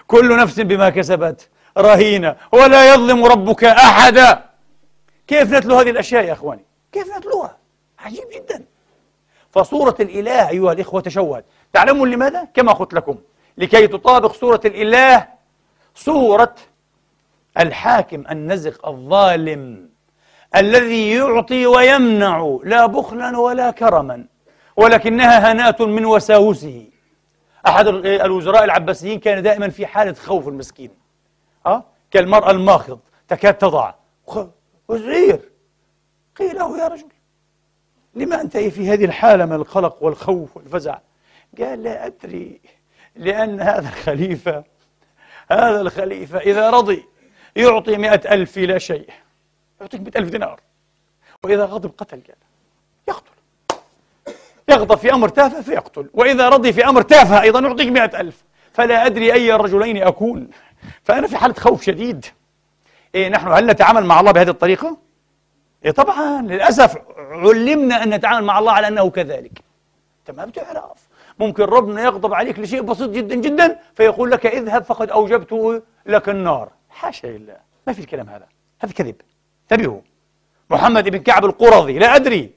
كل 0.06 0.36
نفس 0.36 0.60
بما 0.60 0.90
كسبت 0.90 1.48
رهينة 1.78 2.36
ولا 2.52 2.94
يظلم 2.94 3.24
ربك 3.24 3.64
أحدا. 3.64 4.44
كيف 5.26 5.52
نتلو 5.52 5.76
هذه 5.76 5.90
الأشياء 5.90 6.24
يا 6.24 6.32
أخواني؟ 6.32 6.64
كيف 6.92 7.16
نتلوها؟ 7.16 7.56
عجيب 7.98 8.24
جدا. 8.34 8.64
فصورة 9.50 9.96
الإله 10.00 10.48
أيها 10.48 10.72
الإخوة 10.72 11.00
تشوهت. 11.00 11.44
تعلمون 11.72 12.10
لماذا؟ 12.10 12.48
كما 12.54 12.72
قلت 12.72 12.94
لكم. 12.94 13.16
لكي 13.58 13.86
تطابق 13.86 14.32
صورة 14.32 14.60
الإله 14.64 15.28
صورة 15.94 16.54
الحاكم 17.58 18.24
النزق 18.30 18.88
الظالم. 18.88 19.89
الذي 20.56 21.10
يعطي 21.10 21.66
ويمنع 21.66 22.58
لا 22.64 22.86
بخلا 22.86 23.38
ولا 23.38 23.70
كرما 23.70 24.24
ولكنها 24.76 25.52
هناة 25.52 25.76
من 25.80 26.04
وساوسه. 26.04 26.86
أحد 27.66 27.86
الوزراء 28.04 28.64
العباسيين 28.64 29.20
كان 29.20 29.42
دائما 29.42 29.68
في 29.68 29.86
حالة 29.86 30.12
خوف 30.12 30.48
المسكين. 30.48 30.90
أه؟ 31.66 31.84
كالمرأة 32.10 32.50
الماخض 32.50 32.98
تكاد 33.28 33.54
تضع. 33.54 33.94
وزير. 34.88 35.40
قيل 36.36 36.58
له 36.58 36.78
يا 36.78 36.88
رجل 36.88 37.08
لما 38.14 38.40
أنت 38.40 38.56
في 38.56 38.88
هذه 38.88 39.04
الحالة 39.04 39.46
من 39.46 39.52
القلق 39.52 40.02
والخوف 40.02 40.56
والفزع؟ 40.56 40.98
قال 41.58 41.82
لا 41.82 42.06
أدري 42.06 42.60
لأن 43.16 43.60
هذا 43.60 43.88
الخليفة 43.88 44.64
هذا 45.50 45.80
الخليفة 45.80 46.38
إذا 46.38 46.70
رضي 46.70 47.04
يعطي 47.56 47.96
مئة 47.96 48.34
ألف 48.34 48.58
لا 48.58 48.78
شيء. 48.78 49.10
يعطيك 49.80 50.00
مئة 50.00 50.18
ألف 50.18 50.30
دينار. 50.30 50.60
وإذا 51.44 51.64
غضب 51.64 51.90
قتل 51.98 52.22
قال 52.22 52.36
يقتل. 53.08 53.32
يغضب 54.68 54.98
في 54.98 55.12
أمر 55.12 55.28
تافه 55.28 55.62
فيقتل. 55.62 56.10
وإذا 56.14 56.48
رضي 56.48 56.72
في 56.72 56.84
أمر 56.84 57.02
تافه 57.02 57.42
أيضا 57.42 57.60
يعطيك 57.60 57.88
مئة 57.88 58.20
ألف. 58.20 58.44
فلا 58.72 59.06
أدري 59.06 59.32
أي 59.32 59.54
الرجلين 59.54 60.02
أكون. 60.02 60.50
فأنا 61.04 61.26
في 61.26 61.36
حالة 61.36 61.54
خوف 61.54 61.82
شديد. 61.82 62.26
إيه 63.14 63.28
نحن 63.28 63.48
هل 63.52 63.66
نتعامل 63.66 64.04
مع 64.04 64.20
الله 64.20 64.32
بهذه 64.32 64.50
الطريقة؟ 64.50 64.96
إيه 65.84 65.90
طبعا. 65.90 66.42
للأسف 66.42 66.96
علمنا 67.18 68.02
أن 68.02 68.14
نتعامل 68.14 68.46
مع 68.46 68.58
الله 68.58 68.72
على 68.72 68.88
أنه 68.88 69.10
كذلك. 69.10 69.62
أنت 70.20 70.36
ما 70.36 70.44
بتعرف 70.44 71.08
ممكن 71.38 71.62
ربنا 71.62 72.02
يغضب 72.02 72.34
عليك 72.34 72.58
لشيء 72.58 72.82
بسيط 72.82 73.10
جدا 73.10 73.34
جدا 73.34 73.78
فيقول 73.94 74.30
لك 74.30 74.46
اذهب 74.46 74.84
فقد 74.84 75.10
أوجبت 75.10 75.82
لك 76.06 76.28
النار. 76.28 76.68
حاشا 76.90 77.26
لله. 77.26 77.56
ما 77.86 77.92
في 77.92 77.98
الكلام 77.98 78.28
هذا. 78.28 78.46
هذا 78.80 78.92
كذب. 78.92 79.16
انتبهوا. 79.72 80.00
محمد 80.70 81.08
بن 81.08 81.18
كعب 81.18 81.44
القرظي 81.44 81.98
لا 81.98 82.16
أدري 82.16 82.50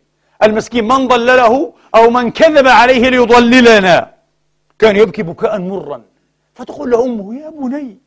المسكين 0.44 0.88
من 0.88 1.08
ضلله 1.08 1.74
أو 1.96 2.10
من 2.10 2.32
كذب 2.32 2.68
عليه 2.68 3.10
ليضللنا. 3.10 4.14
كان 4.80 4.96
يبكي 4.96 5.24
بكاء 5.24 5.60
مرا. 5.60 6.02
فتقول 6.54 6.92
له 6.92 7.06
أمه 7.06 7.36
يا 7.36 7.50
بني 7.50 7.98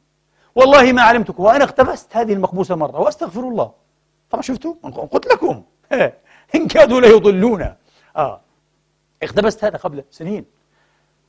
والله 0.55 0.93
ما 0.93 1.03
علمتك 1.03 1.39
وأنا 1.41 1.65
اقتبست 1.65 2.17
هذه 2.17 2.33
المقبوسة 2.33 2.75
مرة 2.75 3.01
وأستغفر 3.01 3.41
الله. 3.41 3.73
طبعا 4.31 4.43
شفتوا؟ 4.43 4.75
قلت 5.13 5.27
لكم. 5.27 5.63
إن 6.55 6.69
كادوا 6.69 7.01
ليضلونا. 7.01 7.77
آه. 8.17 8.41
اقتبست 9.23 9.65
هذا 9.65 9.77
قبل 9.77 10.05
سنين. 10.11 10.45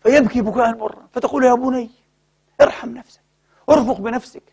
فيبكي 0.04 0.42
بكاء 0.42 0.78
مرا. 0.78 1.08
فتقول 1.14 1.46
يا 1.46 1.54
بني 1.54 1.90
ارحم 2.62 2.90
نفسك 2.90 3.22
ارفق 3.70 3.98
بنفسك. 4.02 4.44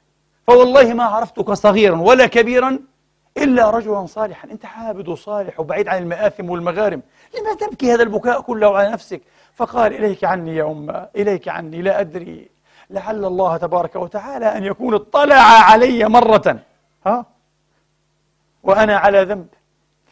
فوالله 0.47 0.95
ما 0.95 1.05
عرفتك 1.05 1.53
صغيرا 1.53 1.97
ولا 1.97 2.27
كبيرا 2.27 2.79
إلا 3.37 3.71
رجلا 3.71 4.07
صالحا. 4.07 4.51
أنت 4.51 4.67
عابد 4.67 5.09
وصالح 5.09 5.61
وبعيد 5.61 5.89
عن 5.89 6.03
المآثم 6.03 6.51
والمغارم. 6.51 7.03
لما 7.39 7.55
تبكي 7.55 7.93
هذا 7.95 8.03
البكاء 8.03 8.41
كله 8.41 8.79
على 8.79 8.91
نفسك؟ 8.91 9.23
فقال 9.55 9.95
إليك 9.95 10.25
عني 10.25 10.57
يا 10.57 10.65
أمة 10.65 11.09
إليك 11.17 11.49
عني 11.49 11.83
لا 11.83 12.01
أدري. 12.01 12.51
لعل 12.91 13.25
الله 13.25 13.57
تبارك 13.57 13.97
وتعالى 13.97 14.47
أن 14.47 14.65
يكون 14.65 14.95
اطلع 14.95 15.43
علي 15.43 16.09
مرة. 16.09 16.59
ها؟ 17.07 17.27
وأنا 18.63 18.97
على 18.97 19.23
ذنب. 19.23 19.47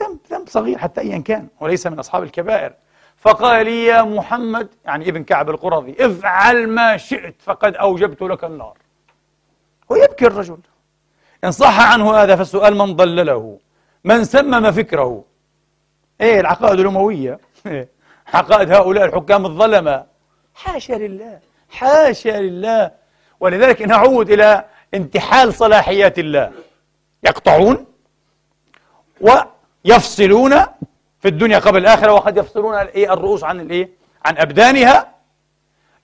ذنب 0.02 0.18
ذنب 0.30 0.48
صغير 0.48 0.78
حتى 0.78 1.00
أيا 1.00 1.18
كان 1.18 1.48
وليس 1.61 1.87
من 1.87 1.98
أصحاب 1.98 2.22
الكبائر. 2.22 2.72
فقال 3.16 3.66
لي 3.66 3.85
يا 3.85 4.02
محمد 4.02 4.68
يعني 4.85 5.08
ابن 5.08 5.24
كعب 5.24 5.50
القرظي 5.50 5.96
افعل 6.00 6.68
ما 6.68 6.96
شئت 6.96 7.35
فقد 7.42 7.76
أوجبت 7.76 8.22
لك 8.22 8.44
النار. 8.44 8.78
ويبكي 9.88 10.26
الرجل. 10.26 10.58
إن 11.44 11.50
صح 11.50 11.92
عنه 11.92 12.14
هذا 12.16 12.37
فالسؤال 12.37 12.76
من 12.76 12.96
ضلله 12.96 13.59
من 14.05 14.24
سمم 14.24 14.72
فكره؟ 14.72 15.24
إيه 16.20 16.40
العقائد 16.40 16.81
الأموية. 16.81 17.38
عقائد 18.35 18.72
هؤلاء 18.72 19.05
الحكام 19.05 19.46
الظلمة. 19.46 20.07
حاشا 20.55 20.92
لله 20.92 21.38
حاشا 21.70 22.40
لله. 22.40 22.90
ولذلك 23.40 23.83
نعود 23.83 24.31
إلى 24.31 24.64
انتحال 24.94 25.55
صلاحيات 25.55 26.18
الله. 26.18 26.52
يقطعون 27.24 27.87
ويفصلون 29.20 30.50
في 31.20 31.28
الدنيا 31.28 31.59
قبل 31.59 31.78
الآخرة 31.78 32.12
وقد 32.12 32.37
يفصلون 32.37 32.74
الرؤوس 32.96 33.44
عن 33.44 33.61
الإيه؟ 33.61 33.90
عن 34.24 34.38
أبدانها. 34.38 35.14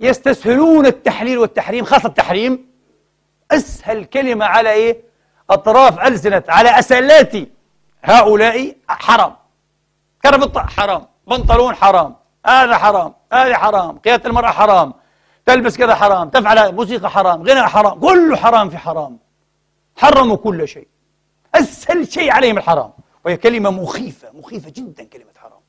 يستسهلون 0.00 0.86
التحليل 0.86 1.38
والتحريم 1.38 1.84
خاصة 1.84 2.08
التحريم. 2.08 2.68
أسهل 3.50 4.04
كلمة 4.04 4.44
على 4.44 4.72
إيه؟ 4.72 5.07
أطراف 5.50 6.00
ألسنة 6.06 6.42
على 6.48 6.78
أسلات 6.78 7.32
هؤلاء 8.04 8.76
حرام. 8.88 9.36
كرب 10.22 10.58
حرام. 10.58 11.06
بنطلون 11.26 11.74
حرام. 11.74 12.16
هذا 12.46 12.78
حرام. 12.78 13.14
هذا 13.32 13.56
حرام. 13.56 13.98
قيادة 13.98 14.30
المرأة 14.30 14.50
حرام. 14.50 14.94
تلبس 15.46 15.76
كذا 15.76 15.94
حرام. 15.94 16.28
تفعل 16.28 16.74
موسيقى 16.74 17.10
حرام. 17.10 17.42
غنى 17.42 17.62
حرام. 17.62 18.00
كله 18.00 18.36
حرام 18.36 18.70
في 18.70 18.78
حرام. 18.78 19.18
حرموا 19.96 20.36
كل 20.36 20.68
شيء. 20.68 20.88
أسهل 21.54 22.12
شيء 22.12 22.30
عليهم 22.30 22.58
الحرام. 22.58 22.92
وهي 23.24 23.36
كلمة 23.36 23.70
مخيفة. 23.70 24.28
مخيفة 24.34 24.70
جدا 24.70 25.04
كلمة 25.04 25.32
حرام. 25.36 25.60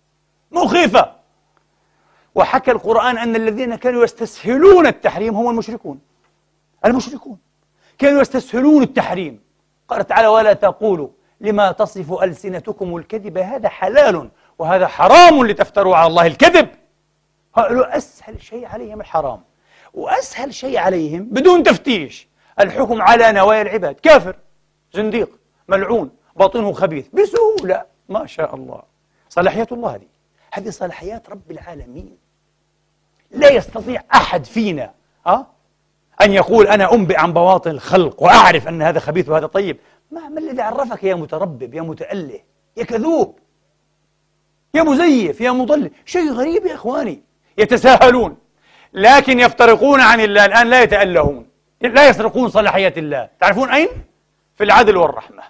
مخيفة. 0.51 1.11
وحكى 2.35 2.71
القرآن 2.71 3.17
أن 3.17 3.35
الذين 3.35 3.75
كانوا 3.75 4.03
يستسهلون 4.03 4.87
التحريم 4.87 5.35
هم 5.35 5.49
المشركون. 5.49 5.99
المشركون. 6.85 7.37
كانوا 7.97 8.21
يستسهلون 8.21 8.83
التحريم. 8.83 9.48
قال 9.89 10.07
تعالى 10.07 10.27
ولا 10.27 10.53
تقولوا 10.53 11.09
لما 11.41 11.71
تصف 11.71 12.13
ألسنتكم 12.23 12.95
الكذب 12.95 13.37
هذا 13.37 13.69
حلال 13.69 14.29
وهذا 14.59 14.87
حرام 14.87 15.47
لتفتروا 15.47 15.95
على 15.95 16.07
الله 16.07 16.25
الكذب. 16.25 16.69
قالوا 17.53 17.97
أسهل 17.97 18.41
شيء 18.41 18.65
عليهم 18.65 19.01
الحرام 19.01 19.43
وأسهل 19.93 20.53
شيء 20.53 20.77
عليهم 20.77 21.23
بدون 21.23 21.63
تفتيش. 21.63 22.27
الحكم 22.59 23.01
على 23.01 23.31
نوايا 23.31 23.61
العباد. 23.61 23.95
كافر 23.95 24.35
زنديق 24.93 25.29
ملعون 25.67 26.11
باطنه 26.35 26.73
خبيث 26.73 27.07
بسهولة. 27.07 27.85
ما 28.09 28.25
شاء 28.25 28.55
الله. 28.55 28.81
صلاحيات 29.29 29.71
الله 29.71 29.95
هذه. 29.95 30.07
هذه 30.53 30.69
صلاحيات 30.69 31.29
رب 31.29 31.51
العالمين. 31.51 32.17
لا 33.31 33.51
يستطيع 33.51 34.01
أحد 34.13 34.45
فينا 34.45 34.93
أه؟ 35.27 35.47
أن 36.21 36.33
يقول 36.33 36.67
أنا 36.67 36.93
أنبئ 36.93 37.17
عن 37.17 37.33
بواطن 37.33 37.71
الخلق 37.71 38.23
وأعرف 38.23 38.67
أن 38.67 38.81
هذا 38.81 38.99
خبيث 38.99 39.29
وهذا 39.29 39.47
طيب. 39.47 39.77
ما, 40.11 40.29
ما 40.29 40.39
الذي 40.39 40.61
عرفك 40.61 41.03
يا 41.03 41.15
متربب 41.15 41.73
يا 41.73 41.81
متأله 41.81 42.39
يا 42.77 42.83
كذوب 42.83 43.39
يا 44.73 44.83
مزيف 44.83 45.41
يا 45.41 45.51
مضل؟ 45.51 45.91
شيء 46.05 46.31
غريب 46.31 46.65
يا 46.65 46.75
إخواني. 46.75 47.21
يتساهلون 47.57 48.37
لكن 48.93 49.39
يفترقون 49.39 50.01
عن 50.01 50.19
الله 50.19 50.45
الآن 50.45 50.67
لا 50.67 50.83
يتألهون 50.83 51.45
لا 51.81 52.09
يسرقون 52.09 52.49
صلاحيات 52.49 52.97
الله. 52.97 53.29
تعرفون 53.39 53.69
أين؟ 53.69 53.89
في 54.55 54.63
العدل 54.63 54.97
والرحمة. 54.97 55.43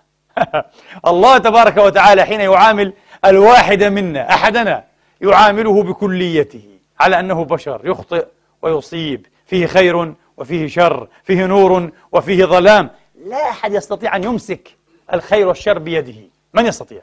الله 1.07 1.37
تبارك 1.37 1.77
وتعالى 1.77 2.25
حين 2.25 2.41
يعامل 2.41 2.93
الواحد 3.25 3.83
منا 3.83 4.33
أحدنا 4.33 4.83
يعامله 5.21 5.83
بكليته 5.83 6.79
على 6.99 7.19
أنه 7.19 7.45
بشر 7.45 7.81
يخطئ 7.83 8.25
ويصيب 8.61 9.25
فيه 9.45 9.65
خير 9.65 10.13
وفيه 10.39 10.67
شر 10.67 11.07
فيه 11.23 11.45
نور 11.45 11.91
وفيه 12.11 12.45
ظلام. 12.45 12.89
لا 13.25 13.49
أحد 13.49 13.73
يستطيع 13.73 14.15
أن 14.15 14.23
يمسك 14.23 14.77
الخير 15.13 15.47
والشر 15.47 15.79
بيده. 15.79 16.21
من 16.53 16.65
يستطيع؟ 16.65 17.01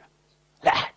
لا 0.63 0.71
أحد. 0.71 0.93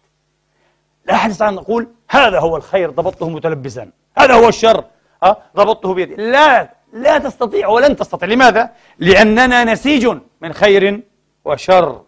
لا 1.06 1.14
أحد 1.14 1.30
يستطيع 1.30 1.48
أن 1.48 1.54
يقول 1.54 1.88
هذا 2.10 2.38
هو 2.38 2.56
الخير 2.56 2.90
ضبطته 2.90 3.28
متلبسا. 3.28 3.90
هذا 4.18 4.34
هو 4.34 4.48
الشر. 4.48 4.84
أه؟ 5.22 5.36
ضبطته 5.56 5.94
بيدي. 5.94 6.14
لا 6.14 6.74
لا 6.92 7.18
تستطيع 7.18 7.68
ولن 7.68 7.96
تستطيع. 7.96 8.28
لماذا؟ 8.28 8.70
لأننا 8.98 9.64
نسيج 9.64 10.16
من 10.40 10.52
خير 10.52 11.00
وشر. 11.44 12.02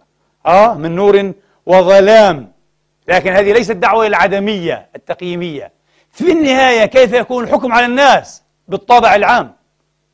آه 0.47 0.75
من 0.75 0.97
نور 0.97 1.33
وظلام. 1.67 2.53
لكن 3.09 3.33
هذه 3.33 3.53
ليست 3.53 3.73
دعوة 3.73 4.07
العدمية 4.07 4.89
التقييمية. 4.97 5.73
في 6.11 6.33
النهاية 6.33 6.87
كيف 6.87 7.13
يكون 7.13 7.45
الحكم 7.45 7.73
على 7.73 7.87
الناس 7.87 8.43
بالطابع 8.69 9.15
العام؟ 9.15 9.62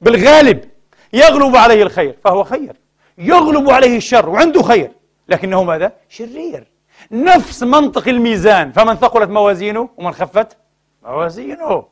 بالغالب 0.00 0.64
يغلب 1.12 1.56
عليه 1.56 1.82
الخير 1.82 2.16
فهو 2.24 2.44
خير. 2.44 2.76
يغلب 3.18 3.70
عليه 3.70 3.96
الشر 3.96 4.28
وعنده 4.28 4.62
خير 4.62 4.90
لكنه 5.28 5.64
ماذا؟ 5.64 5.92
شرير. 6.08 6.66
نفس 7.10 7.62
منطق 7.62 8.08
الميزان. 8.08 8.72
فمن 8.72 8.94
ثقلت 8.94 9.30
موازينه 9.30 9.88
ومن 9.96 10.12
خفت 10.12 10.56
موازينه. 11.02 11.84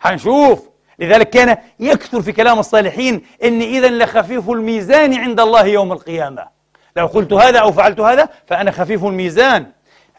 حنشوف. 0.00 0.68
لذلك 0.98 1.30
كان 1.30 1.56
يكثر 1.80 2.22
في 2.22 2.32
كلام 2.32 2.58
الصالحين 2.58 3.22
إني 3.44 3.78
إذا 3.78 3.88
لخفيف 3.88 4.50
الميزان 4.50 5.14
عند 5.14 5.40
الله 5.40 5.66
يوم 5.66 5.92
القيامة. 5.92 6.48
لو 6.96 7.06
قلت 7.06 7.32
هذا 7.32 7.58
أو 7.58 7.72
فعلت 7.72 8.00
هذا 8.00 8.28
فأنا 8.46 8.70
خفيف 8.70 9.04
الميزان. 9.04 9.66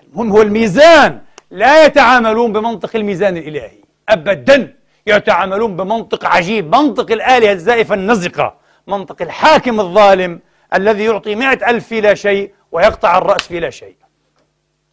المهم 0.04 0.32
هو 0.32 0.42
الميزان 0.42 1.22
لا 1.52 1.86
يتعاملون 1.86 2.54
بمنطق 2.54 2.96
الميزان 2.96 3.38
الإلهي. 3.38 3.84
أبدا. 4.10 4.74
يتعاملون 5.08 5.76
بمنطق 5.76 6.26
عجيب 6.26 6.76
منطق 6.76 7.12
الآلهة 7.12 7.52
الزائفة 7.52 7.96
النزقة 7.96 8.56
منطق 8.88 9.22
الحاكم 9.22 9.80
الظالم 9.80 10.40
الذي 10.74 11.04
يعطي 11.04 11.36
مئة 11.36 11.70
ألف 11.70 11.88
في 11.88 12.02
لا 12.02 12.14
شيء 12.14 12.54
ويقطع 12.72 13.18
الرأس 13.18 13.42
في 13.48 13.60
لا 13.60 13.70
شيء. 13.70 13.96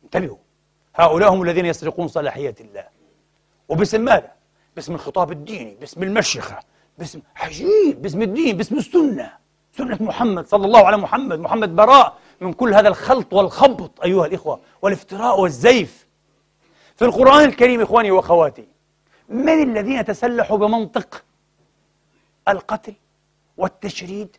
انتبهوا 0.05 0.37
هؤلاء 0.97 1.33
هم 1.33 1.43
الذين 1.43 1.67
يسرقون 1.67 2.09
صلاحية 2.09 2.55
الله. 2.61 2.85
وباسم 3.69 4.01
ماذا؟ 4.01 4.33
باسم 4.77 4.95
الخطاب 4.95 5.33
الديني 5.33 5.77
باسم 5.81 6.03
المشيخة 6.03 6.59
باسم 6.99 7.21
عجيب 7.37 8.03
باسم 8.03 8.23
الدين 8.23 8.57
باسم 8.57 8.79
السنة. 8.79 9.33
سنة 9.77 9.99
محمد 10.01 10.47
صلى 10.47 10.67
الله 10.67 10.87
على 10.87 10.97
محمد 10.97 11.39
محمد 11.39 11.77
براء 11.77 12.17
من 12.41 12.53
كل 12.53 12.75
هذا 12.75 12.89
الخلط 12.89 13.33
والخبط 13.33 14.05
أيها 14.05 14.27
الإخوة 14.27 14.61
والافتراء 14.83 15.41
والزيف. 15.41 16.07
في 16.97 17.05
القرآن 17.05 17.45
الكريم 17.45 17.81
إخواني 17.81 18.11
وأخواتي 18.11 18.72
من 19.29 19.63
الذين 19.63 20.05
تسلحوا 20.05 20.59
بمنطق 20.59 21.25
القتل 22.49 22.95
والتشريد 23.57 24.37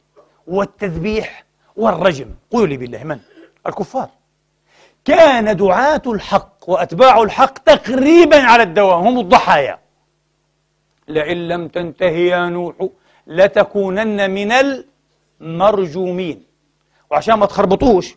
والتذبيح 0.47 1.45
والرجم؟ 1.75 2.29
قولوا 2.51 2.67
لي 2.67 2.77
بالله 2.77 3.03
من؟ 3.03 3.19
الكفار. 3.67 4.09
كان 5.05 5.55
دعاة 5.57 6.01
الحق 6.07 6.69
وأتباع 6.69 7.21
الحق 7.21 7.57
تقريبا 7.57 8.41
على 8.41 8.63
الدوام 8.63 9.07
هم 9.07 9.19
الضحايا. 9.19 9.79
لئن 11.07 11.47
لم 11.47 11.67
تنتهي 11.67 12.27
يا 12.27 12.49
نوح 12.49 12.75
لتكونن 13.27 14.31
من 14.31 14.51
المرجومين. 15.41 16.45
وعشان 17.11 17.35
ما 17.35 17.45
تخربطوش 17.45 18.15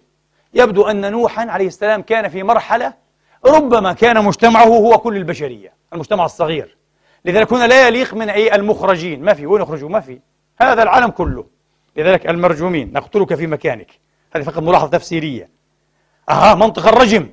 يبدو 0.55 0.87
أن 0.87 1.13
نوحا 1.13 1.51
عليه 1.51 1.67
السلام 1.67 2.03
كان 2.03 2.29
في 2.29 2.43
مرحلة 2.43 3.06
ربما 3.47 3.93
كان 3.93 4.25
مجتمعه 4.25 4.65
هو 4.65 4.99
كل 4.99 5.17
البشرية 5.17 5.73
المجتمع 5.93 6.25
الصغير. 6.25 6.77
لذلك 7.25 7.53
هنا 7.53 7.67
لا 7.67 7.89
يليق 7.89 8.15
من 8.15 8.29
أي 8.29 8.55
المخرجين. 8.55 9.23
ما 9.23 9.35
في 9.35 9.47
وين 9.47 9.63
يخرجوا 9.63 9.89
ما 9.89 10.01
في. 10.01 10.19
هذا 10.61 10.83
العالم 10.83 11.11
كله. 11.11 11.45
لذلك 11.97 12.27
المرجومين 12.27 12.93
نقتلك 12.93 13.35
في 13.35 13.47
مكانك. 13.47 13.91
هذه 14.35 14.43
فقط 14.43 14.59
ملاحظة 14.59 14.89
تفسيرية. 14.89 15.49
أها 16.29 16.55
منطق 16.55 16.87
الرجم. 16.89 17.29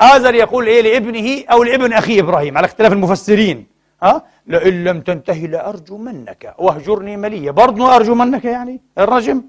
آزر 0.00 0.34
يقول 0.34 0.66
إيه 0.66 0.82
لابنه 0.82 1.44
أو 1.52 1.62
لابن 1.62 1.92
أخيه 1.92 2.20
إبراهيم 2.20 2.58
على 2.58 2.64
اختلاف 2.64 2.92
المفسرين. 2.92 3.66
ها؟ 4.02 4.22
لئن 4.46 4.84
لم 4.84 5.00
تنتهي 5.00 5.46
لأرجمنك. 5.46 6.54
واهجرني 6.58 7.16
مليا 7.16 7.50
برضه 7.50 7.96
أرجمنك 7.96 8.44
يعني؟ 8.44 8.80
الرجم؟ 8.98 9.42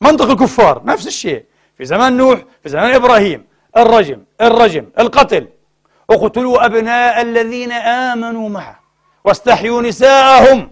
منطق 0.00 0.30
الكفار 0.30 0.82
نفس 0.84 1.06
الشيء. 1.06 1.44
في 1.78 1.84
زمان 1.84 2.16
نوح 2.16 2.38
في 2.62 2.68
زمان 2.68 2.94
إبراهيم. 2.94 3.47
الرجم 3.76 4.24
الرجم 4.40 4.86
القتل. 4.98 5.48
اقتلوا 6.10 6.66
أبناء 6.66 7.22
الذين 7.22 7.72
آمنوا 7.72 8.48
معه 8.48 8.80
واستحيوا 9.24 9.82
نساءهم. 9.82 10.70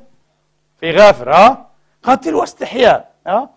في 0.81 0.91
غافر 0.91 1.33
ها؟ 1.33 1.67
قتل 2.03 2.35
واستحياء 2.35 3.13
ها؟ 3.27 3.51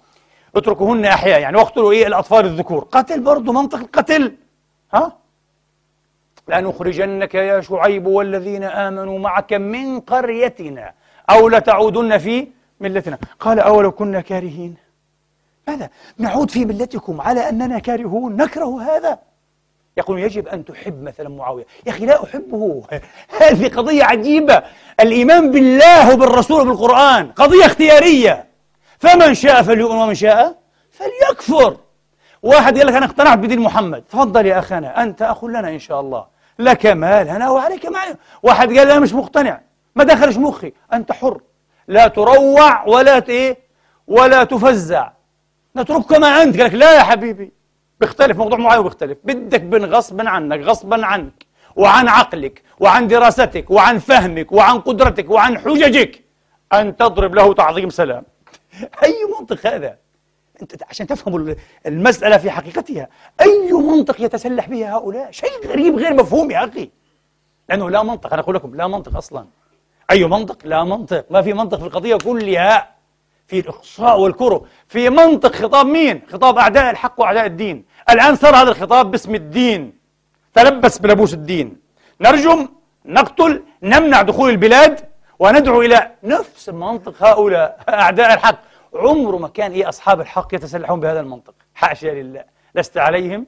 اتركوهن 0.56 1.06
أحياء 1.06 1.40
يعني 1.40 1.58
واقتلوا 1.58 1.92
إيه؟ 1.92 2.08
الأطفال 2.08 2.46
الذكور. 2.46 2.88
قتل 2.92 3.20
برضه 3.20 3.54
منطق 3.54 3.80
القتل 3.80 4.36
ها؟ 4.94 5.18
لنخرجنك 6.48 7.36
يا 7.36 7.62
شعيب 7.62 8.06
والذين 8.08 8.64
آمنوا 8.64 9.20
معك 9.20 9.54
من 9.54 10.00
قريتنا 10.00 10.94
أو 11.30 11.50
لتعودن 11.50 12.18
في 12.18 12.48
ملتنا. 12.80 13.18
قال 13.40 13.60
أولو 13.60 13.92
كنا 13.92 14.22
كارهين؟ 14.22 14.76
ماذا؟ 15.68 15.90
نعود 16.18 16.52
في 16.52 16.66
ملتكم 16.66 17.22
على 17.22 17.50
أننا 17.50 17.80
كارهون 17.80 18.36
نكره 18.36 18.82
هذا؟ 18.82 19.20
يقول 19.98 20.20
يجب 20.20 20.48
أن 20.48 20.66
تحب 20.66 21.04
مثلا 21.04 21.30
معاوية. 21.30 21.66
يا 21.86 21.92
أخي 21.92 22.06
لا 22.06 22.24
أحبه. 22.24 22.84
هذه 23.42 23.68
قضية 23.68 24.04
عجيبة. 24.04 24.64
الإيمان 25.00 25.52
بالله 25.52 26.14
وبالرسول 26.14 26.62
وبالقرآن. 26.62 27.32
قضية 27.32 27.66
اختيارية. 27.66 28.46
فمن 29.00 29.34
شاء 29.34 29.64
فليؤمن 29.64 29.98
ومن 29.98 30.16
شاء 30.16 30.56
فليكفر. 30.92 31.78
واحد 32.44 32.78
يقول 32.78 32.88
لك 32.88 32.96
أنا 32.96 33.06
اقتنعت 33.06 33.38
بدين 33.38 33.60
محمد. 33.60 34.02
تفضل 34.02 34.46
يا 34.46 34.60
أخانا 34.60 35.04
أنت 35.04 35.22
أخ 35.22 35.46
لنا 35.46 35.70
إن 35.70 35.80
شاء 35.80 36.00
الله. 36.00 36.26
لك 36.60 36.86
مال 36.86 37.30
أنا 37.30 37.50
وعليك 37.50 37.86
مال 37.86 38.18
واحد 38.44 38.78
قال 38.78 38.88
لا 38.88 39.00
مش 39.00 39.14
مقتنع. 39.14 39.62
ما 39.96 40.04
دخلش 40.04 40.38
مخي. 40.38 40.74
أنت 40.94 41.12
حر. 41.12 41.42
لا 41.88 42.08
تروع 42.08 42.88
ولا 42.88 43.30
إيه؟ 43.30 43.58
ولا 44.08 44.44
تفزع. 44.44 45.10
نترك 45.76 46.06
كما 46.06 46.42
أنت. 46.44 46.58
قال 46.58 46.66
لك 46.66 46.74
لا 46.74 46.96
يا 46.96 47.04
حبيبي. 47.04 47.59
بيختلف 48.00 48.38
موضوع 48.38 48.58
معين 48.58 48.82
بيختلف. 48.82 49.18
بدك 49.24 49.62
بن 49.62 49.86
غصبا 49.86 50.30
عنك 50.30 50.60
غصبا 50.60 51.06
عنك 51.06 51.46
وعن 51.76 52.08
عقلك 52.08 52.64
وعن 52.80 53.08
دراستك 53.08 53.72
وعن 53.72 54.00
فهمك 54.00 54.52
وعن 54.52 54.80
قدرتك 54.80 55.30
وعن 55.30 55.58
حججك 55.60 56.24
أن 56.74 56.96
تضرب 56.96 57.36
له 57.36 57.54
تعظيم 57.54 57.90
سلام. 57.90 58.24
أي 59.04 59.16
منطق 59.40 59.68
هذا؟ 59.68 59.98
أنت 60.62 60.84
عشان 60.90 61.08
تفهموا 61.08 61.56
المسألة 61.86 62.38
في 62.38 62.52
حقيقتها 62.52 63.08
أي 63.42 63.72
منطق 63.72 64.22
يتسلح 64.22 64.70
به 64.70 64.96
هؤلاء؟ 64.96 65.32
شيء 65.32 65.68
غريب 65.68 65.96
غير 65.96 66.14
مفهوم 66.14 66.52
يا 66.52 66.66
أخي. 66.66 66.90
لأنه 67.70 67.90
لا 67.90 68.04
منطق 68.04 68.34
أنا 68.34 68.42
أقول 68.42 68.56
لكم 68.56 68.76
لا 68.76 68.88
منطق 68.88 69.18
أصلا. 69.18 69.48
أي 70.12 70.26
منطق؟ 70.26 70.58
لا 70.66 70.84
منطق. 70.84 71.26
ما 71.30 71.42
في 71.42 71.54
منطق 71.54 71.78
في 71.80 71.86
القضية 71.86 72.16
كلها. 72.16 72.99
في 73.50 73.60
الإقصاء 73.60 74.20
والكره. 74.20 74.66
في 74.88 75.10
منطق 75.10 75.56
خطاب 75.56 75.86
مين؟ 75.86 76.22
خطاب 76.32 76.58
أعداء 76.58 76.90
الحق 76.90 77.20
وأعداء 77.22 77.46
الدين. 77.46 77.86
الآن 78.10 78.36
صار 78.36 78.56
هذا 78.56 78.70
الخطاب 78.70 79.12
باسم 79.12 79.36
الدين. 79.36 80.00
تلبس 80.54 80.98
بلبوس 80.98 81.34
الدين. 81.34 81.78
نرجم 82.22 82.68
نقتل 83.06 83.64
نمنع 83.84 84.22
دخول 84.22 84.50
البلاد 84.50 85.00
وندعو 85.40 85.82
إلى 85.82 86.12
نفس 86.24 86.70
منطق 86.70 87.24
هؤلاء 87.24 87.80
أعداء 87.90 88.34
الحق. 88.34 88.60
عمره 88.94 89.38
ما 89.38 89.48
كان 89.48 89.72
إيه 89.72 89.90
أصحاب 89.90 90.22
الحق 90.22 90.54
يتسلحون 90.56 91.00
بهذا 91.00 91.20
المنطق. 91.20 91.54
حاشا 91.74 92.08
لله. 92.08 92.44
لست 92.76 92.98
عليهم 92.98 93.48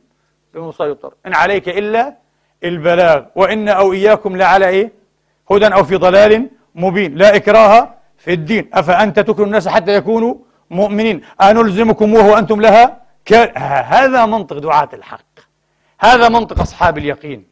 بمسيطر. 0.54 1.14
إن 1.26 1.34
عليك 1.34 1.70
إلا 1.70 2.18
البلاغ. 2.64 3.24
وإن 3.36 3.70
أو 3.70 3.93
إياكم 3.93 4.38
لعلى 4.38 4.68
إيه؟ 4.68 4.91
هدى 5.52 5.68
أو 5.68 5.84
في 5.84 5.95
ضلال 5.95 6.49
مبين. 6.76 7.16
لا 7.16 7.36
إكراه 7.36 8.01
في 8.24 8.34
الدين. 8.34 8.70
أفأنت 8.74 9.20
تكره 9.20 9.44
الناس 9.44 9.68
حتى 9.68 9.96
يكونوا 9.96 10.36
مؤمنين؟ 10.70 11.22
أنلزمكم 11.42 12.14
وهو 12.14 12.38
أنتم 12.38 12.62
لها 12.62 13.02
هذا 13.96 14.26
منطق 14.26 14.58
دعاة 14.58 14.90
الحق. 14.94 15.34
هذا 16.00 16.30
منطق 16.30 16.60
أصحاب 16.60 16.98
اليقين. 16.98 17.48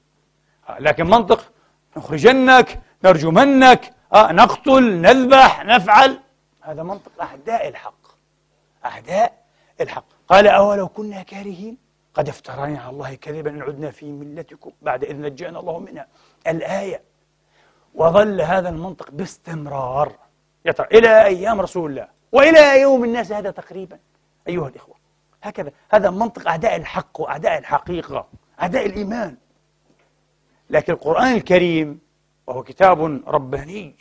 لكن 0.79 1.05
منطق 1.05 1.51
نخرجنك 1.97 2.79
نرجمنك 3.03 3.93
آه 4.13 4.31
نقتل 4.31 5.01
نذبح 5.01 5.65
نفعل. 5.65 6.19
هذا 6.61 6.83
منطق 6.83 7.11
أعداء 7.21 7.67
الحق. 7.67 8.03
أعداء 8.85 9.33
الحق. 9.81 10.05
قال 10.27 10.47
أولو 10.47 10.87
كنا 10.87 11.21
كارهين؟ 11.21 11.77
قد 12.13 12.29
افترينا 12.29 12.79
على 12.79 12.89
الله 12.89 13.15
كذبا 13.15 13.49
إن 13.49 13.61
عدنا 13.61 13.91
في 13.91 14.11
ملتكم 14.11 14.71
بعد 14.81 15.03
إذ 15.03 15.21
نجانا 15.21 15.59
الله 15.59 15.79
منها. 15.79 16.07
الآية. 16.47 17.01
وظل 17.95 18.41
هذا 18.41 18.69
المنطق 18.69 19.11
باستمرار. 19.11 20.11
يترى 20.69 20.87
إلى 20.91 21.25
أيام 21.25 21.61
رسول 21.61 21.91
الله. 21.91 22.07
وإلى 22.31 22.81
يوم 22.81 23.03
الناس 23.03 23.31
هذا 23.31 23.51
تقريبا. 23.51 23.99
أيها 24.47 24.67
الإخوة 24.67 24.95
هكذا. 25.43 25.71
هذا 25.91 26.09
منطق 26.09 26.47
أعداء 26.47 26.75
الحق 26.75 27.21
وأعداء 27.21 27.57
الحقيقة 27.57 28.27
أعداء 28.61 28.85
الإيمان. 28.85 29.37
لكن 30.69 30.93
القرآن 30.93 31.33
الكريم 31.33 31.99
وهو 32.47 32.63
كتاب 32.63 33.01
رباني 33.27 33.95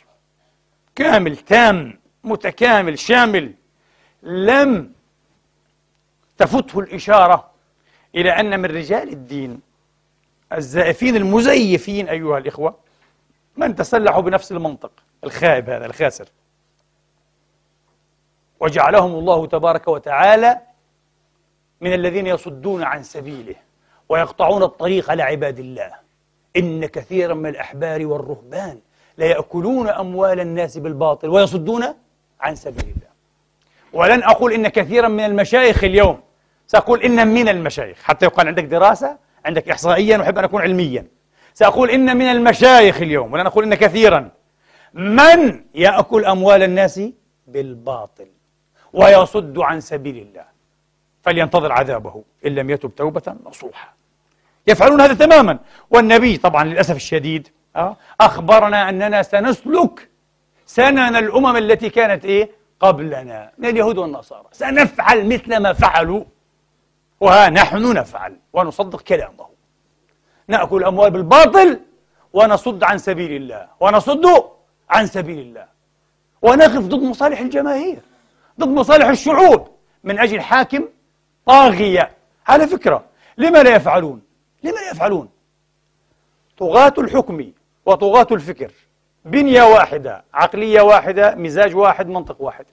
كامل 0.95 1.37
تام 1.37 1.99
متكامل 2.23 2.99
شامل 2.99 3.53
لم 4.23 4.93
تفته 6.37 6.79
الإشارة 6.79 7.51
إلى 8.15 8.31
أن 8.31 8.59
من 8.59 8.65
رجال 8.65 9.09
الدين 9.09 9.61
الزائفين 10.53 11.15
المزيفين 11.15 12.09
أيها 12.09 12.37
الإخوة 12.37 12.75
من 13.57 13.75
تسلحوا 13.75 14.21
بنفس 14.21 14.51
المنطق 14.51 14.91
الخائب 15.23 15.69
هذا 15.69 15.85
الخاسر. 15.85 16.27
وجعلهم 18.59 19.11
الله 19.11 19.45
تبارك 19.47 19.87
وتعالى 19.87 20.59
من 21.81 21.93
الذين 21.93 22.27
يصدون 22.27 22.83
عن 22.83 23.03
سبيله 23.03 23.55
ويقطعون 24.09 24.63
الطريق 24.63 25.11
على 25.11 25.23
عباد 25.23 25.59
الله. 25.59 25.91
إن 26.57 26.85
كثيرا 26.85 27.33
من 27.33 27.49
الأحبار 27.49 28.05
والرهبان 28.05 28.79
ليأكلون 29.17 29.89
أموال 29.89 30.39
الناس 30.39 30.77
بالباطل 30.77 31.29
ويصدون 31.29 31.85
عن 32.41 32.55
سبيل 32.55 32.83
الله. 32.83 33.09
ولن 33.93 34.23
أقول 34.23 34.53
إن 34.53 34.67
كثيرا 34.67 35.07
من 35.07 35.25
المشايخ 35.25 35.83
اليوم 35.83 36.19
سأقول 36.67 37.01
إن 37.03 37.27
من 37.27 37.49
المشايخ. 37.49 38.03
حتى 38.03 38.25
يقال 38.25 38.47
عندك 38.47 38.63
دراسة 38.63 39.17
عندك 39.45 39.69
إحصائيا 39.69 40.17
وأحب 40.17 40.37
أن 40.37 40.43
أكون 40.43 40.61
علميا. 40.61 41.07
سأقول 41.53 41.89
إن 41.89 42.17
من 42.17 42.25
المشايخ 42.25 43.01
اليوم 43.01 43.33
ولن 43.33 43.45
أقول 43.45 43.63
إن 43.63 43.73
كثيرا 43.73 44.31
من 44.93 45.63
يأكل 45.75 46.25
أموال 46.25 46.63
الناس 46.63 47.01
بالباطل؟ 47.47 48.27
ويصد 48.93 49.59
عن 49.59 49.81
سبيل 49.81 50.17
الله. 50.17 50.45
فلينتظر 51.23 51.71
عذابه 51.71 52.23
إن 52.45 52.55
لم 52.55 52.69
يتب 52.69 52.95
توبة 52.95 53.35
نصوحا. 53.45 53.89
يفعلون 54.67 55.01
هذا 55.01 55.13
تماما. 55.13 55.59
والنبي 55.89 56.37
طبعا 56.37 56.63
للأسف 56.63 56.95
الشديد 56.95 57.47
آه، 57.75 57.97
أخبرنا 58.21 58.89
أننا 58.89 59.21
سنسلك 59.23 60.09
سنن 60.65 61.15
الأمم 61.15 61.57
التي 61.57 61.89
كانت 61.89 62.25
إيه؟ 62.25 62.49
قبلنا 62.79 63.51
من 63.57 63.69
اليهود 63.69 63.97
والنصارى. 63.97 64.45
سنفعل 64.51 65.27
مثل 65.27 65.57
ما 65.57 65.73
فعلوا 65.73 66.23
وها 67.19 67.49
نحن 67.49 67.93
نفعل 67.93 68.37
ونصدق 68.53 69.01
كلامه. 69.01 69.45
نأكل 70.47 70.77
الأموال 70.77 71.11
بالباطل 71.11 71.79
ونصد 72.33 72.83
عن 72.83 72.97
سبيل 72.97 73.31
الله 73.31 73.67
ونصد 73.79 74.25
عن 74.89 75.07
سبيل 75.07 75.39
الله 75.39 75.65
ونقف 76.41 76.79
ضد 76.79 77.03
مصالح 77.03 77.39
الجماهير. 77.39 77.99
ضد 78.59 78.67
مصالح 78.67 79.07
الشعوب 79.07 79.67
من 80.03 80.19
أجل 80.19 80.41
حاكم 80.41 80.87
طاغية. 81.45 82.11
على 82.47 82.67
فكرة 82.67 83.03
لما 83.37 83.63
لا 83.63 83.75
يفعلون؟ 83.75 84.21
لما 84.63 84.75
لا 84.75 84.91
يفعلون؟ 84.91 85.29
طغاة 86.57 86.93
الحكم 86.97 87.51
وطغاة 87.85 88.27
الفكر. 88.31 88.71
بنية 89.25 89.63
واحدة 89.63 90.23
عقلية 90.33 90.81
واحدة 90.81 91.35
مزاج 91.35 91.75
واحد 91.75 92.07
منطق 92.07 92.41
واحد. 92.41 92.65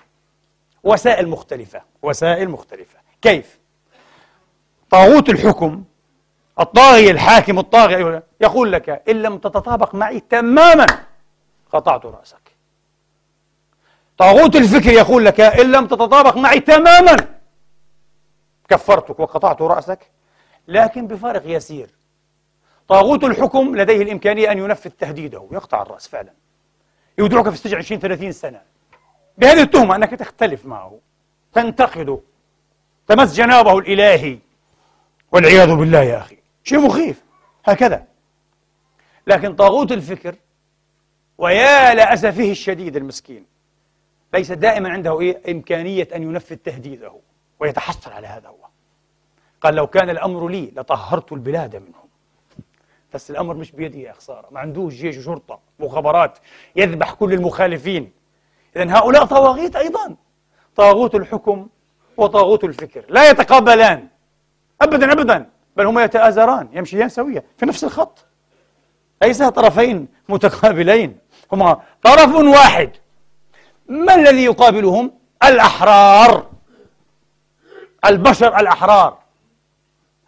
وسائل 0.84 1.28
مختلفة 1.28 1.82
وسائل 2.02 2.50
مختلفة. 2.50 2.98
كيف؟ 3.22 3.58
طاغوت 4.90 5.28
الحكم 5.28 5.84
الطاغية 6.60 7.10
الحاكم 7.10 7.58
الطاغي 7.58 8.22
يقول 8.40 8.72
لك 8.72 9.02
إن 9.08 9.22
لم 9.22 9.38
تتطابق 9.38 9.94
معي 9.94 10.20
تماما 10.20 10.86
قطعت 11.72 12.06
رأسك. 12.06 12.45
طاغوت 14.18 14.56
الفكر 14.56 14.92
يقول 14.92 15.24
لك 15.24 15.40
إن 15.40 15.72
لم 15.72 15.86
تتطابق 15.86 16.36
معي 16.36 16.60
تماما. 16.60 17.16
كفرتك 18.68 19.20
وقطعت 19.20 19.62
رأسك. 19.62 20.10
لكن 20.68 21.06
بفارق 21.06 21.42
يسير. 21.46 21.90
طاغوت 22.88 23.24
الحكم 23.24 23.76
لديه 23.76 24.02
الإمكانية 24.02 24.52
أن 24.52 24.58
ينفذ 24.58 24.90
تهديده 24.90 25.48
يقطع 25.52 25.82
الرأس 25.82 26.08
فعلا. 26.08 26.32
يودعك 27.18 27.48
في 27.48 27.54
السجن 27.54 27.76
20 27.76 28.00
30 28.00 28.32
سنة. 28.32 28.60
بهذه 29.38 29.62
التهمة 29.62 29.96
أنك 29.96 30.10
تختلف 30.10 30.66
معه. 30.66 30.98
تنتقده. 31.52 32.20
تمس 33.08 33.34
جنابه 33.34 33.78
الإلهي. 33.78 34.38
والعياذ 35.32 35.74
بالله 35.74 36.02
يا 36.02 36.18
أخي. 36.18 36.38
شيء 36.64 36.78
مخيف. 36.78 37.22
هكذا. 37.64 38.04
لكن 39.26 39.56
طاغوت 39.56 39.92
الفكر 39.92 40.34
ويا 41.38 41.94
لأسفه 41.94 42.50
الشديد 42.50 42.96
المسكين 42.96 43.55
ليس 44.36 44.52
دائما 44.52 44.88
عنده 44.88 45.20
إيه؟ 45.20 45.52
إمكانية 45.52 46.08
أن 46.14 46.22
ينفذ 46.22 46.56
تهديده 46.56 47.12
ويتحصل 47.60 48.12
على 48.12 48.26
هذا 48.26 48.48
هو. 48.48 48.66
قال 49.60 49.74
لو 49.74 49.86
كان 49.86 50.10
الأمر 50.10 50.48
لي 50.48 50.72
لطهرت 50.76 51.32
البلاد 51.32 51.76
منهم. 51.76 52.08
بس 53.14 53.30
الأمر 53.30 53.54
مش 53.54 53.72
بيدي 53.72 54.02
يا 54.02 54.12
خسارة. 54.12 54.48
ما 54.50 54.60
عندوش 54.60 54.94
جيش 54.94 55.16
وشرطة 55.16 55.60
مخابرات 55.78 56.38
يذبح 56.76 57.12
كل 57.12 57.32
المخالفين. 57.32 58.12
إذا 58.76 58.98
هؤلاء 58.98 59.24
طواغيت 59.24 59.76
أيضا. 59.76 60.16
طاغوت 60.76 61.14
الحكم 61.14 61.68
وطاغوت 62.16 62.64
الفكر. 62.64 63.04
لا 63.08 63.30
يتقابلان. 63.30 64.08
أبدا 64.82 65.12
أبدا. 65.12 65.50
بل 65.76 65.86
هما 65.86 66.04
يتآزران 66.04 66.68
يمشيان 66.72 67.08
سويا 67.08 67.42
في 67.56 67.66
نفس 67.66 67.84
الخط. 67.84 68.24
ليس 69.22 69.42
طرفين 69.42 70.08
متقابلين. 70.28 71.18
هما 71.52 71.82
طرف 72.02 72.34
واحد. 72.34 72.90
ما 73.88 74.14
الذي 74.14 74.44
يقابلهم؟ 74.44 75.12
الأحرار. 75.44 76.50
البشر 78.04 78.60
الأحرار. 78.60 79.18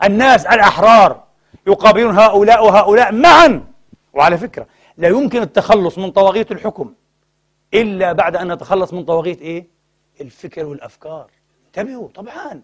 الناس 0.05 0.47
الأحرار. 0.47 1.23
يقابلون 1.67 2.19
هؤلاء 2.19 2.67
وهؤلاء 2.67 3.13
معا. 3.13 3.65
وعلى 4.13 4.39
فكرة 4.39 4.67
لا 4.97 5.09
يمكن 5.09 5.43
التخلص 5.43 5.99
من 5.99 6.11
طواغيت 6.11 6.53
الحكم. 6.53 6.95
إلا 7.75 8.13
بعد 8.13 8.37
أن 8.37 8.53
نتخلص 8.53 8.93
من 8.93 9.05
طواغيت 9.05 9.43
إيه؟ 9.43 9.67
الفكر 10.21 10.67
والأفكار. 10.67 11.31
انتبهوا 11.67 12.09
طبعا. 12.15 12.63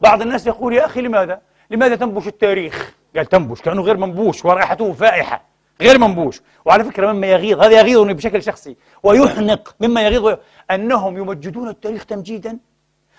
بعض 0.00 0.22
الناس 0.22 0.46
يقول 0.46 0.74
يا 0.74 0.86
أخي 0.86 1.00
لماذا؟ 1.00 1.40
لماذا 1.70 1.96
تنبش 1.96 2.26
التاريخ؟ 2.26 2.94
قال 3.16 3.26
تنبش 3.26 3.62
كأنه 3.62 3.82
غير 3.82 3.96
منبوش 3.96 4.44
ورائحته 4.44 4.92
فائحة. 4.92 5.42
غير 5.80 5.98
منبوش. 5.98 6.42
وعلى 6.64 6.84
فكرة 6.84 7.12
مما 7.12 7.26
يغيظ 7.26 7.60
هذا 7.60 7.80
يغيظني 7.80 8.14
بشكل 8.14 8.42
شخصي 8.42 8.76
ويحنق 9.02 9.74
مما 9.80 10.02
يغيظ 10.02 10.36
أنهم 10.70 11.18
يمجدون 11.18 11.68
التاريخ 11.68 12.04
تمجيدا. 12.06 12.58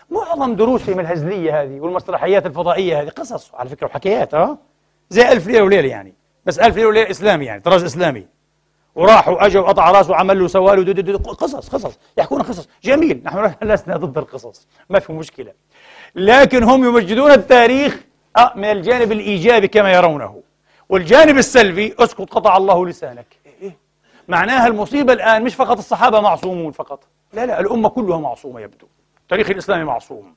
معظم 0.10 0.56
دروسهم 0.56 1.00
الهزلية 1.00 1.62
هذه 1.62 1.80
والمسرحيات 1.80 2.46
الفضائية 2.46 3.02
هذه 3.02 3.10
قصص 3.10 3.56
على 3.56 3.70
فكرة 3.70 3.88
وحكايات 3.88 4.34
آه؟ 4.34 4.58
زي 5.10 5.32
ألف 5.32 5.48
ليلة 5.48 5.64
وليلة 5.64 5.88
يعني. 5.88 6.14
بس 6.46 6.60
ألف 6.60 6.76
ليلة 6.76 6.88
وليلة 6.88 7.12
إسلامي 7.12 7.46
يعني 7.46 7.62
طراز 7.62 7.84
إسلامي. 7.84 8.28
وراحوا 8.96 9.46
أجوا 9.46 9.62
وقطع 9.62 9.92
راسه 9.92 10.12
وعمل 10.12 10.40
له 10.40 10.76
له 10.86 11.18
قصص 11.18 11.70
قصص 11.70 12.00
يحكون 12.18 12.42
قصص. 12.42 12.68
جميل 12.84 13.22
نحن 13.26 13.54
لسنا 13.72 13.98
ضد 13.98 14.18
القصص 14.18 14.68
ما 14.90 15.00
في 15.00 15.14
مشكلة. 15.14 15.54
لكن 16.16 16.64
هم 16.64 16.86
يمجدون 16.86 17.32
التاريخ 17.32 18.04
آه، 18.38 18.54
من 18.56 18.66
الجانب 18.66 19.12
الإيجابي 19.12 19.68
كما 19.68 19.94
يرونه. 19.94 20.47
والجانب 20.90 21.38
السلبي 21.38 21.96
اسكت 22.00 22.30
قطع 22.30 22.58
الله 22.58 22.88
لسانك. 22.88 23.26
إيه،, 23.46 23.54
إيه؟ 23.62 23.78
معناها 24.28 24.68
المصيبة 24.68 25.14
الآن 25.14 25.44
مش 25.44 25.56
فقط 25.56 25.78
الصحابة 25.78 26.20
معصومون 26.20 26.72
فقط. 26.72 27.04
لا 27.34 27.46
لا. 27.46 27.60
الأمة 27.60 27.90
كلها 27.90 28.18
معصومة 28.18 28.62
يبدو. 28.62 28.88
التاريخ 29.22 29.50
الاسلامي 29.50 29.84
معصوم. 29.84 30.36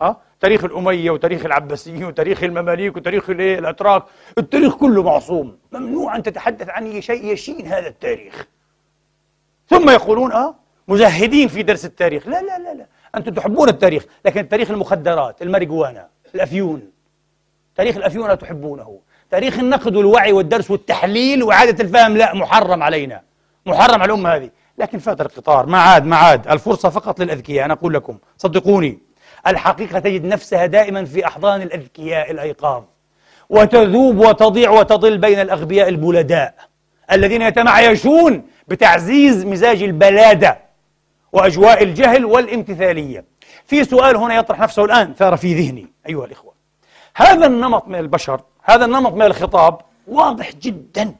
ها؟ 0.00 0.20
تاريخ 0.40 0.64
الأمية 0.64 1.10
وتاريخ 1.10 1.44
العباسيين 1.44 2.04
وتاريخ 2.04 2.42
المماليك 2.42 2.96
وتاريخ 2.96 3.30
الأتراك. 3.30 4.02
التاريخ 4.38 4.76
كله 4.76 5.02
معصوم. 5.02 5.58
ممنوع 5.72 6.16
أن 6.16 6.22
تتحدث 6.22 6.68
عن 6.68 7.00
شيء 7.00 7.24
يشين 7.24 7.66
هذا 7.66 7.88
التاريخ. 7.88 8.46
ثم 9.68 9.90
يقولون 9.90 10.32
آه 10.32 10.54
مزهدين 10.88 11.48
في 11.48 11.62
درس 11.62 11.84
التاريخ. 11.84 12.28
لا 12.28 12.42
لا 12.42 12.58
لا 12.58 12.74
لا. 12.74 12.86
أنتم 13.16 13.34
تحبون 13.34 13.68
التاريخ 13.68 14.04
لكن 14.24 14.48
تاريخ 14.48 14.70
المخدرات 14.70 15.42
الماريجوانا 15.42 16.08
الأفيون. 16.34 16.90
تاريخ 17.74 17.96
الأفيون 17.96 18.28
لا 18.28 18.34
تحبونه 18.34 19.00
تاريخ 19.30 19.58
النقد 19.58 19.96
والوعي 19.96 20.32
والدرس 20.32 20.70
والتحليل 20.70 21.42
وإعادة 21.42 21.84
الفهم 21.84 22.16
لا 22.16 22.34
محرم 22.34 22.82
علينا. 22.82 23.22
محرم 23.66 24.02
على 24.02 24.04
الأمة 24.04 24.34
هذه. 24.34 24.50
لكن 24.78 24.98
فات 24.98 25.20
القطار 25.20 25.66
ما 25.66 25.78
عاد 25.78 26.06
ما 26.06 26.16
عاد. 26.16 26.48
الفرصة 26.48 26.88
فقط 26.88 27.20
للأذكياء. 27.20 27.64
أنا 27.64 27.74
أقول 27.74 27.94
لكم 27.94 28.18
صدقوني 28.36 28.98
الحقيقة 29.46 29.98
تجد 29.98 30.24
نفسها 30.24 30.66
دائما 30.66 31.04
في 31.04 31.26
أحضان 31.26 31.62
الأذكياء 31.62 32.30
الأيقاظ. 32.30 32.82
وتذوب 33.50 34.18
وتضيع 34.18 34.70
وتضل 34.70 35.18
بين 35.18 35.40
الأغبياء 35.40 35.88
البلداء 35.88 36.54
الذين 37.12 37.42
يتمعيشون 37.42 38.42
بتعزيز 38.68 39.44
مزاج 39.44 39.82
البلادة 39.82 40.58
وأجواء 41.32 41.82
الجهل 41.82 42.24
والامتثالية. 42.24 43.24
في 43.64 43.84
سؤال 43.84 44.16
هنا 44.16 44.34
يطرح 44.34 44.60
نفسه 44.60 44.84
الآن 44.84 45.14
ثار 45.14 45.36
في 45.36 45.54
ذهني 45.54 45.86
أيها 46.08 46.24
الإخوة. 46.24 46.52
هذا 47.16 47.46
النمط 47.46 47.88
من 47.88 47.98
البشر 47.98 48.40
هذا 48.68 48.84
النمط 48.84 49.12
من 49.12 49.22
الخطاب 49.22 49.78
واضح 50.06 50.52
جدا 50.54 51.14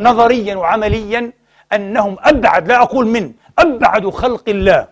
نظريا 0.00 0.56
وعمليا 0.56 1.32
أنهم 1.72 2.16
أبعد 2.20 2.68
لا 2.68 2.82
أقول 2.82 3.06
من 3.06 3.32
أبعد 3.58 4.08
خلق 4.08 4.48
الله 4.48 4.88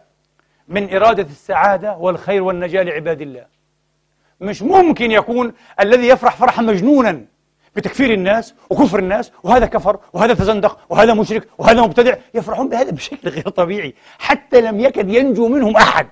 من 0.69 0.95
إرادة 0.95 1.23
السعادة 1.23 1.97
والخير 1.97 2.43
والنجاة 2.43 2.83
لعباد 2.83 3.21
الله. 3.21 3.45
مش 4.41 4.63
ممكن 4.63 5.11
يكون 5.11 5.53
الذي 5.81 6.09
يفرح 6.09 6.37
فرحا 6.37 6.63
مجنونا 6.63 7.25
بتكفير 7.77 8.13
الناس 8.13 8.55
وكفر 8.71 8.99
الناس 8.99 9.33
وهذا 9.43 9.67
كفر 9.67 9.99
وهذا 10.13 10.35
تزندق 10.35 10.79
وهذا 10.89 11.15
مشرك 11.15 11.49
وهذا 11.59 11.83
مبتدع 11.83 12.15
يفرحون 12.35 12.69
بهذا 12.69 12.91
بشكل 12.91 13.29
غير 13.29 13.49
طبيعي. 13.49 13.95
حتى 14.19 14.61
لم 14.61 14.81
يكد 14.81 15.11
ينجو 15.11 15.49
منهم 15.49 15.77
أحد. 15.77 16.09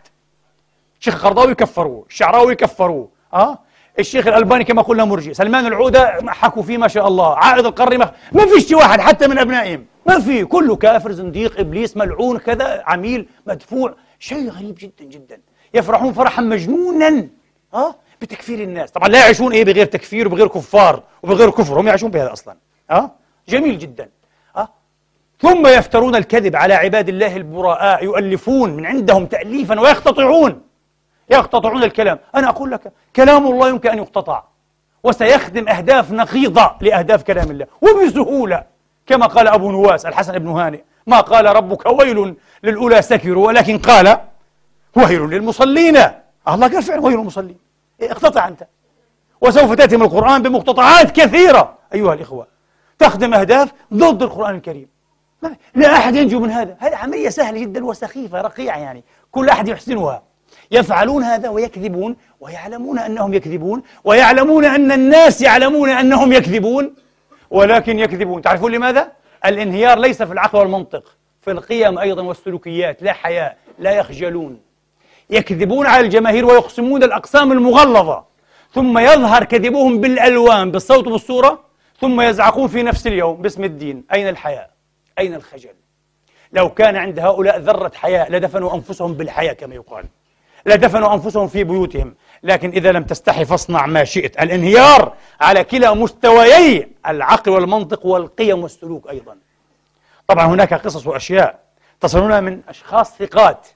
الشيخ 1.01 1.15
القرضاوي 1.15 1.55
كفروه 1.55 2.05
الشعراوي 2.09 2.55
كفروه 2.55 3.09
أه؟ 3.35 3.59
الشيخ 3.99 4.27
الألباني 4.27 4.65
كما 4.65 4.83
قلنا 4.83 5.05
مرجي 5.05 5.35
سلمان 5.35 5.67
العودة 5.67 6.19
حكوا 6.27 6.63
فيه 6.63 6.79
ما 6.79 6.89
شاء 6.89 7.09
الله. 7.09 7.37
عائد 7.37 7.67
القرني 7.67 7.99
ما, 8.33 8.47
فيش 8.55 8.73
واحد 8.73 9.01
حتى 9.01 9.29
من 9.29 9.39
أبنائهم. 9.39 9.85
ما 10.07 10.21
في. 10.21 10.45
كله 10.45 10.77
كافر 10.77 11.13
زنديق 11.13 11.61
إبليس 11.61 11.97
ملعون 11.97 12.39
كذا 12.39 12.83
عميل 12.87 13.29
مدفوع. 13.47 13.95
شيء 14.19 14.51
غريب 14.51 14.75
جدا 14.75 15.05
جدا. 15.05 15.41
يفرحون 15.75 16.13
فرحا 16.13 16.43
مجنونا. 16.43 17.29
ها؟ 17.75 17.95
بتكفير 18.21 18.63
الناس. 18.63 18.91
طبعا 18.91 19.09
لا 19.09 19.19
يعيشون 19.19 19.53
إيه 19.53 19.65
بغير 19.65 19.87
تكفير 19.87 20.27
وبغير 20.27 20.49
كفار 20.49 21.03
وبغير 21.23 21.51
كفر. 21.51 21.81
هم 21.81 21.89
يعيشون 21.89 22.11
بهذا 22.11 22.33
أصلا. 22.33 22.57
ها؟ 22.91 23.13
جميل 23.49 23.79
جدا. 23.79 24.09
ها؟ 24.57 24.69
ثم 25.41 25.67
يفترون 25.67 26.17
الكذب 26.17 26.57
على 26.57 26.75
عباد 26.75 27.09
الله 27.09 27.37
البراء 27.37 28.05
يؤلفون 28.05 28.71
من 28.71 28.87
عندهم 28.87 29.27
تأليفا 29.27 29.81
ويقتطعون. 29.81 30.68
يقتطعون 31.31 31.83
الكلام. 31.83 32.19
أنا 32.35 32.49
أقول 32.49 32.71
لك 32.71 32.93
كلام 33.17 33.47
الله 33.47 33.69
يمكن 33.69 33.91
أن 33.91 33.99
يقتطع. 33.99 34.43
وسيخدم 35.03 35.69
أهداف 35.69 36.13
نقيضة 36.13 36.71
لأهداف 36.81 37.23
كلام 37.23 37.51
الله. 37.51 37.67
وبسهولة. 37.83 38.65
كما 39.07 39.27
قال 39.27 39.49
أبو 39.49 39.71
نواس 39.71 40.07
الحسن 40.07 40.39
بن 40.39 40.49
هانئ. 40.49 40.81
ما 41.07 41.21
قال 41.21 41.57
ربك 41.57 41.87
ويل 41.87 42.35
للأولى 42.63 43.03
سكروا 43.03 43.47
ولكن 43.47 43.79
قال 43.79 44.19
ويل 44.97 45.21
للمصلين. 45.21 45.97
الله 46.49 46.69
قال 46.69 46.83
فعلا 46.83 47.01
ويل 47.01 47.17
للمصلين. 47.17 47.59
إيه، 48.01 48.13
اقتطع 48.13 48.49
أنت. 48.49 48.67
وسوف 49.41 49.73
تأتي 49.73 49.97
من 49.97 50.03
القرآن 50.03 50.43
بمقتطعات 50.43 51.11
كثيرة. 51.11 51.79
أيها 51.95 52.15
الإخوة. 52.15 52.47
تخدم 52.99 53.35
أهداف 53.35 53.73
ضد 53.95 54.23
القرآن 54.23 54.55
الكريم. 54.55 54.89
لا 55.75 55.97
أحد 55.97 56.17
ينجو 56.17 56.41
من 56.41 56.51
هذا. 56.51 56.77
هذه 56.79 56.97
عملية 56.97 57.29
سهلة 57.29 57.61
جدا 57.61 57.85
وسخيفة 57.85 58.41
رقيعة 58.41 58.79
يعني. 58.79 59.05
كل 59.33 59.49
أحد 59.49 59.69
يحسنها. 59.69 60.23
يفعلون 60.71 61.23
هذا 61.23 61.49
ويكذبون 61.49 62.17
ويعلمون 62.41 62.99
أنهم 62.99 63.35
يكذبون 63.35 63.83
ويعلمون 64.05 64.65
أن 64.65 64.93
الناس 64.93 65.43
يعلمون 65.43 65.89
أنهم 65.89 66.33
يكذبون 66.33 66.95
ولكن 67.51 67.99
يكذبون 67.99 68.43
تعرفون 68.43 68.73
لماذا؟ 68.73 69.13
الانهيار 69.45 69.99
ليس 69.99 70.23
في 70.23 70.33
العقل 70.33 70.59
والمنطق 70.59 71.17
في 71.41 71.51
القيم 71.51 71.99
أيضا 71.99 72.23
والسلوكيات 72.23 73.03
لا 73.03 73.13
حياء 73.13 73.57
لا 73.79 73.91
يخجلون 73.91 74.61
يكذبون 75.31 75.87
على 75.87 76.07
الجماهير 76.07 76.47
ويقسمون 76.47 77.03
الأقسام 77.03 77.53
المغلظة 77.53 78.25
ثم 78.73 78.99
يظهر 78.99 79.45
كذبهم 79.45 80.01
بالألوان 80.01 80.71
بالصوت 80.71 81.07
والصورة 81.07 81.61
ثم 82.01 82.21
يزعقون 82.21 82.69
في 82.69 82.83
نفس 82.83 83.07
اليوم 83.07 83.43
باسم 83.43 83.65
الدين 83.65 84.05
أين 84.13 84.29
الحياء؟ 84.29 84.71
أين 85.19 85.35
الخجل؟ 85.35 85.75
لو 86.53 86.75
كان 86.75 86.97
عند 86.97 87.19
هؤلاء 87.19 87.59
ذرة 87.59 87.93
حياء 87.95 88.33
لدفنوا 88.33 88.75
أنفسهم 88.75 89.15
بالحياة 89.15 89.53
كما 89.53 89.75
يقال 89.75 90.05
لدفنوا 90.67 91.15
أنفسهم 91.15 91.49
في 91.49 91.65
بيوتهم. 91.65 92.15
لكن 92.43 92.71
إذا 92.71 92.93
لم 92.93 93.05
تستحي 93.05 93.45
فاصنع 93.45 93.87
ما 93.87 94.05
شئت. 94.05 94.43
الانهيار 94.43 95.13
على 95.41 95.65
كلا 95.65 95.95
مستويي 95.95 96.89
العقل 97.07 97.51
والمنطق 97.51 98.07
والقيم 98.07 98.63
والسلوك 98.63 99.11
أيضا. 99.11 99.37
طبعا 100.27 100.47
هناك 100.47 100.75
قصص 100.75 101.07
وأشياء 101.07 101.59
تصلون 102.01 102.45
من 102.45 102.61
أشخاص 102.69 103.17
ثقات. 103.17 103.67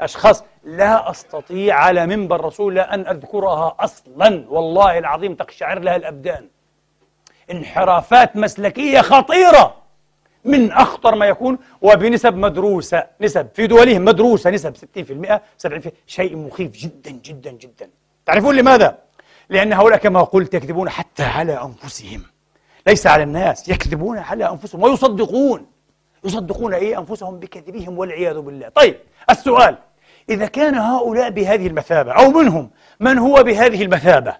أشخاص 0.00 0.44
لا 0.64 1.10
أستطيع 1.10 1.74
على 1.74 2.06
منبر 2.06 2.44
رسول 2.44 2.72
الله 2.72 2.82
أن 2.82 3.06
أذكرها 3.06 3.76
أصلا. 3.80 4.44
والله 4.48 4.98
العظيم 4.98 5.34
تقشعر 5.34 5.78
لها 5.78 5.96
الأبدان. 5.96 6.48
انحرافات 7.50 8.36
مسلكية 8.36 9.00
خطيرة. 9.00 9.74
من 10.46 10.72
أخطر 10.72 11.14
ما 11.14 11.26
يكون 11.26 11.58
وبنسب 11.82 12.36
مدروسة 12.36 13.06
نسب 13.20 13.48
في 13.54 13.66
دولهم 13.66 14.04
مدروسة 14.04 14.50
نسب 14.50 14.74
60% 14.76 15.40
70% 15.66 15.88
شيء 16.06 16.36
مخيف 16.36 16.70
جدا 16.70 17.10
جدا 17.10 17.50
جدا. 17.50 17.90
تعرفون 18.26 18.56
لماذا؟ 18.56 18.98
لأن 19.48 19.72
هؤلاء 19.72 19.98
كما 19.98 20.22
قلت 20.22 20.54
يكذبون 20.54 20.88
حتى 20.88 21.22
على 21.22 21.62
أنفسهم. 21.62 22.22
ليس 22.86 23.06
على 23.06 23.22
الناس 23.22 23.68
يكذبون 23.68 24.18
على 24.18 24.50
أنفسهم 24.50 24.82
ويصدقون. 24.82 25.66
يصدقون 26.24 26.74
إيه؟ 26.74 26.98
أنفسهم 26.98 27.38
بكذبهم 27.38 27.98
والعياذ 27.98 28.40
بالله. 28.40 28.68
طيب 28.68 28.96
السؤال 29.30 29.78
إذا 30.30 30.46
كان 30.46 30.74
هؤلاء 30.74 31.30
بهذه 31.30 31.66
المثابة 31.66 32.12
أو 32.12 32.30
منهم 32.30 32.70
من 33.00 33.18
هو 33.18 33.42
بهذه 33.42 33.82
المثابة 33.82 34.36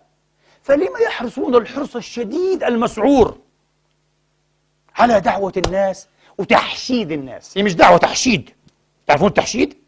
فلما 0.62 0.98
يحرصون 1.06 1.54
الحرص 1.54 1.96
الشديد 1.96 2.64
المسعور 2.64 3.38
على 4.96 5.20
دعوة 5.20 5.52
الناس 5.66 6.08
وتحشيد 6.38 7.12
الناس. 7.12 7.58
هي 7.58 7.62
مش 7.62 7.74
دعوة 7.74 7.96
تحشيد. 7.96 8.50
تعرفون 9.06 9.28
التحشيد؟ 9.28 9.78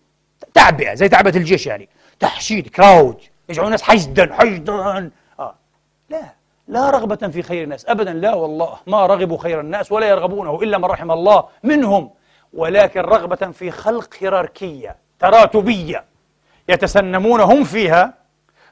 تعبئة 0.54 0.94
زي 0.94 1.08
تعبئة 1.08 1.36
الجيش 1.36 1.66
يعني. 1.66 1.88
تحشيد 2.20 2.68
كراود 2.68 3.20
يجعلون 3.48 3.66
الناس 3.66 3.82
حشدا 3.82 4.34
حشدا. 4.34 4.72
آه. 5.38 5.54
لا 6.10 6.22
لا 6.68 6.90
رغبة 6.90 7.28
في 7.28 7.42
خير 7.42 7.64
الناس 7.64 7.86
أبدا. 7.86 8.12
لا 8.12 8.34
والله 8.34 8.78
ما 8.86 9.06
رغبوا 9.06 9.38
خير 9.38 9.60
الناس 9.60 9.92
ولا 9.92 10.08
يرغبونه 10.08 10.62
إلا 10.62 10.78
من 10.78 10.84
رحم 10.84 11.10
الله 11.10 11.44
منهم. 11.62 12.10
ولكن 12.52 13.00
رغبة 13.00 13.50
في 13.50 13.70
خلق 13.70 14.14
هيراركية 14.18 14.96
تراتبية 15.18 16.04
يتسنمون 16.68 17.40
هم 17.40 17.64
فيها 17.64 18.14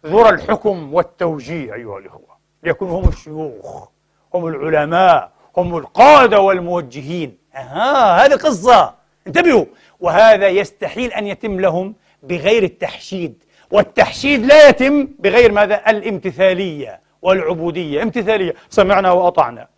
ذرى 0.07 0.28
الحكم 0.28 0.95
والتوجيه 0.95 1.74
أيها 1.74 1.99
الإخوة. 1.99 2.37
ليكونوا 2.62 3.01
هم 3.01 3.09
الشيوخ 3.09 3.89
هم 4.34 4.47
العلماء. 4.47 5.36
هم 5.57 5.76
القادة 5.76 6.40
والموجهين. 6.40 7.38
أها 7.54 8.26
هذه 8.26 8.34
قصة. 8.34 8.94
انتبهوا. 9.26 9.64
وهذا 10.00 10.48
يستحيل 10.48 11.12
أن 11.12 11.26
يتم 11.26 11.61
لهم 11.61 11.94
بغير 12.22 12.62
التحشيد. 12.62 13.42
والتحشيد 13.70 14.46
لا 14.46 14.68
يتم 14.68 15.09
بغير 15.18 15.52
ماذا؟ 15.52 15.82
الامتثالية 15.90 17.00
والعبودية. 17.22 18.02
امتثالية. 18.02 18.54
سمعنا 18.70 19.11
وأطعنا. 19.11 19.68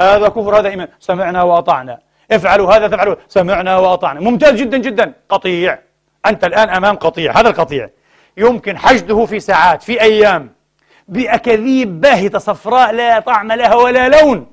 هذا 0.00 0.28
كفر 0.28 0.58
هذا 0.58 0.68
إيمان. 0.68 0.88
سمعنا 1.00 1.42
وأطعنا. 1.42 1.98
افعلوا 2.32 2.76
هذا 2.76 2.88
تفعلوا. 2.88 3.14
سمعنا 3.28 3.78
وأطعنا. 3.78 4.20
ممتاز 4.20 4.52
جدا 4.52 4.78
جدا. 4.78 5.12
قطيع. 5.28 5.78
أنت 6.26 6.44
الآن 6.44 6.68
أمام 6.68 6.96
قطيع. 6.96 7.40
هذا 7.40 7.48
القطيع. 7.48 7.90
يمكن 8.36 8.78
حشده 8.78 9.24
في 9.24 9.40
ساعات 9.40 9.82
في 9.82 10.00
أيام. 10.00 10.52
بأكاذيب 11.08 12.00
باهتة 12.00 12.38
صفراء 12.38 12.92
لا 12.92 13.20
طعم 13.20 13.52
لها 13.52 13.74
ولا 13.74 14.08
لون. 14.08 14.46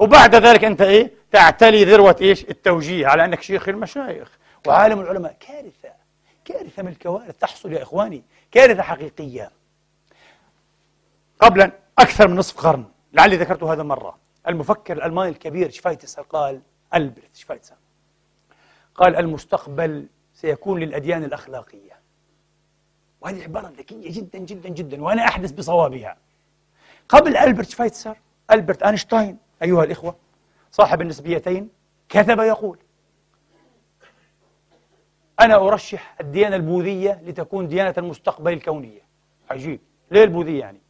وبعد 0.00 0.34
ذلك 0.34 0.64
أنت 0.64 0.80
إيه؟ 0.80 1.10
تعتلي 1.32 1.84
ذروة 1.84 2.16
إيش؟ 2.20 2.44
التوجيه 2.44 3.06
على 3.06 3.24
أنك 3.24 3.42
شيخ 3.42 3.68
المشايخ. 3.68 4.38
وعالم 4.66 5.00
العلماء 5.00 5.36
كارثة 5.40 5.92
كارثة 6.44 6.82
من 6.82 6.88
الكوارث 6.88 7.38
تحصل 7.38 7.72
يا 7.72 7.82
إخواني 7.82 8.22
كارثة 8.50 8.82
حقيقية. 8.82 9.50
قبل 11.40 11.72
أكثر 11.98 12.28
من 12.28 12.36
نصف 12.36 12.56
قرن 12.56 12.84
لعلي 13.12 13.36
ذكرت 13.36 13.62
هذا 13.62 13.82
مرة 13.82 14.18
المفكر 14.48 14.96
الألماني 14.96 15.30
الكبير 15.30 15.70
شفايتسر 15.70 16.22
قال 16.22 16.60
ألبرت 16.94 17.36
شفايتسر 17.36 17.74
قال 18.94 19.16
المستقبل 19.16 20.06
سيكون 20.34 20.80
للأديان 20.80 21.24
الأخلاقية. 21.24 22.00
وهذه 23.20 23.42
عبارة 23.42 23.72
ذكية 23.78 24.12
جدا 24.12 24.38
جدا 24.38 24.68
جدا 24.68 25.02
وأنا 25.02 25.24
أحدث 25.24 25.52
بصوابها. 25.52 26.16
قبل 27.08 27.36
ألبرت 27.36 27.68
شفايتسر 27.68 28.16
ألبرت 28.50 28.82
أينشتاين 28.82 29.38
أيها 29.62 29.84
الإخوة 29.84 30.16
صاحب 30.70 31.00
النسبيتين 31.00 31.68
كتب 32.08 32.38
يقول 32.40 32.78
أنا 35.40 35.56
أرشح 35.56 36.16
الديانة 36.20 36.56
البوذية 36.56 37.20
لتكون 37.24 37.68
ديانة 37.68 37.94
المستقبل 37.98 38.52
الكونية. 38.52 39.00
عجيب. 39.50 39.80
ليه 40.10 40.24
البوذية 40.24 40.60
يعني؟ 40.60 40.80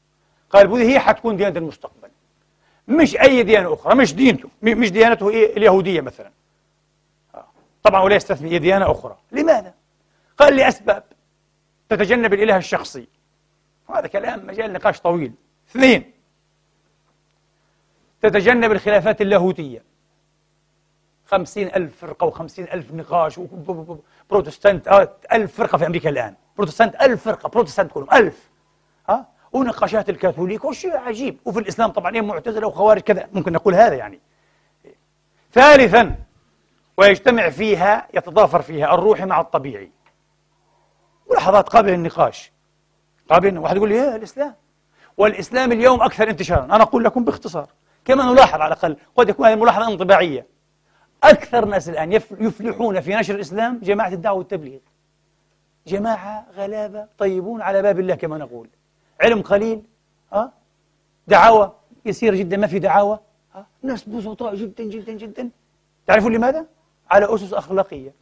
قال 0.50 0.62
البوذية 0.62 0.84
هي 0.84 1.00
حتكون 1.00 1.36
ديانة 1.36 1.58
المستقبل. 1.58 2.10
مش 2.88 3.16
أي 3.16 3.42
ديانة 3.42 3.74
أخرى 3.74 3.94
مش 3.94 4.14
دينته 4.14 4.48
مش 4.62 4.90
ديانته 4.90 5.30
إيه 5.30 5.56
اليهودية 5.56 6.00
مثلا. 6.00 6.30
آه. 7.34 7.46
طبعا 7.82 8.02
ولا 8.02 8.16
يستثني 8.16 8.58
ديانة 8.58 8.90
أخرى. 8.90 9.16
لماذا؟ 9.32 9.74
قال 10.38 10.56
لأسباب 10.56 11.04
تتجنب 11.88 12.34
الإله 12.34 12.56
الشخصي. 12.56 13.08
هذا 13.94 14.06
كلام 14.06 14.46
مجال 14.46 14.72
نقاش 14.72 15.00
طويل. 15.00 15.32
اثنين 15.70 16.12
تتجنب 18.22 18.72
الخلافات 18.72 19.20
اللاهوتية. 19.20 19.82
خمسين 21.26 21.66
ألف 21.66 21.96
فرقة 22.00 22.26
وخمسين 22.26 22.64
ألف 22.64 22.92
نقاش 22.92 23.40
بروتستانت 24.30 24.88
آه 24.88 25.16
ألف 25.32 25.54
فرقة 25.54 25.78
في 25.78 25.86
أمريكا 25.86 26.08
الآن. 26.08 26.34
بروتستانت 26.56 26.94
ألف 27.02 27.24
فرقة 27.24 27.48
بروتستانت 27.48 27.92
كلهم 27.92 28.08
ألف. 28.12 28.50
ها 29.08 29.28
ونقاشات 29.52 30.10
الكاثوليك 30.10 30.64
وشيء 30.64 30.96
عجيب. 30.96 31.38
وفي 31.44 31.58
الإسلام 31.58 31.90
طبعا 31.90 32.14
إيه 32.14 32.20
معتزلة 32.20 32.66
وخوارج 32.66 33.00
كذا. 33.00 33.28
ممكن 33.32 33.52
نقول 33.52 33.74
هذا 33.74 33.94
يعني. 33.94 34.20
ثالثا 35.52 36.16
ويجتمع 36.96 37.48
فيها 37.48 38.08
يتضافر 38.14 38.62
فيها 38.62 38.94
الروحي 38.94 39.24
مع 39.24 39.40
الطبيعي. 39.40 39.90
ولحظات 41.26 41.68
قابلة 41.68 41.92
للنقاش. 41.92 42.52
قابل 43.30 43.58
واحد 43.58 43.76
يقول 43.76 43.88
لي 43.88 43.94
إيه 43.94 44.16
الإسلام. 44.16 44.54
والإسلام 45.16 45.72
اليوم 45.72 46.02
أكثر 46.02 46.30
انتشارا. 46.30 46.64
أنا 46.64 46.82
أقول 46.82 47.04
لكم 47.04 47.24
باختصار. 47.24 47.68
كما 48.04 48.32
نلاحظ 48.32 48.60
على 48.60 48.66
الأقل 48.66 48.96
قد 49.16 49.28
يكون 49.28 49.46
هذه 49.46 49.54
الملاحظة 49.54 49.88
انطباعية. 49.88 50.46
أكثر 51.22 51.64
ناس 51.64 51.88
الآن 51.88 52.12
يفلحون 52.12 53.00
في 53.00 53.14
نشر 53.14 53.34
الإسلام 53.34 53.80
جماعة 53.82 54.08
الدعوة 54.08 54.38
والتبليغ. 54.38 54.78
جماعة 55.86 56.46
غلابة 56.56 57.06
طيبون 57.18 57.62
على 57.62 57.82
باب 57.82 58.00
الله 58.00 58.14
كما 58.14 58.38
نقول. 58.38 58.68
علم 59.20 59.42
قليل 59.42 59.82
ها 60.32 60.52
دعاوى 61.28 61.72
يسيرة 62.04 62.36
جدا 62.36 62.56
ما 62.56 62.66
في 62.66 62.78
دعاوى 62.78 63.18
ها 63.54 63.66
ناس 63.82 64.08
بسطاء 64.08 64.54
جدا 64.54 64.84
جدا 64.84 65.12
جدا. 65.12 65.50
تعرفون 66.06 66.34
لماذا؟ 66.34 66.66
على 67.10 67.34
أسس 67.34 67.52
أخلاقية. 67.52 68.14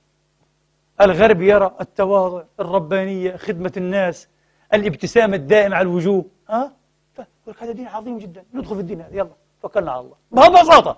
الغرب 1.00 1.42
يرى 1.42 1.76
التواضع 1.80 2.42
الربانية 2.60 3.36
خدمة 3.36 3.72
الناس 3.76 4.28
الابتسامة 4.74 5.36
الدائمة 5.36 5.76
على 5.76 5.88
الوجوه 5.88 6.24
ها 6.48 6.72
هذا 7.58 7.72
دين 7.72 7.86
عظيم 7.88 8.18
جدا. 8.18 8.44
ندخل 8.54 8.74
في 8.74 8.80
الدين 8.80 9.00
هذا 9.00 9.16
يلا. 9.16 9.30
توكلنا 9.62 9.92
على 9.92 10.00
الله. 10.00 10.16
ببساطة 10.30 10.96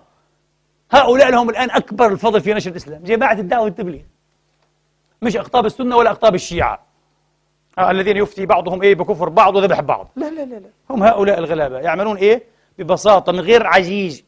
هؤلاء 0.93 1.31
لهم 1.31 1.51
الآن 1.51 1.71
أكبر 1.71 2.07
الفضل 2.13 2.41
في 2.41 2.55
نشر 2.55 2.71
الإسلام. 2.71 3.03
جماعة 3.03 3.33
الدعوة 3.33 3.65
والتبليغ. 3.65 4.03
مش 5.23 5.37
أقطاب 5.37 5.67
السنة 5.67 5.97
ولا 5.97 6.11
أقطاب 6.11 6.35
الشيعة. 6.35 6.87
آه 7.79 7.91
الذين 7.91 8.17
يفتي 8.17 8.47
بعضهم 8.47 8.83
إيه؟ 8.83 8.95
بكفر 8.95 9.29
بعض 9.29 9.57
وذبح 9.57 9.81
بعض. 9.81 10.09
لا 10.17 10.31
لا 10.31 10.45
لا 10.45 10.55
لا. 10.55 10.71
هم 10.91 11.03
هؤلاء 11.03 11.39
الغلابة. 11.39 11.79
يعملون 11.79 12.17
إيه؟ 12.17 12.43
ببساطة 12.79 13.33
من 13.33 13.41
غير 13.41 13.67
عجيج 13.67 14.23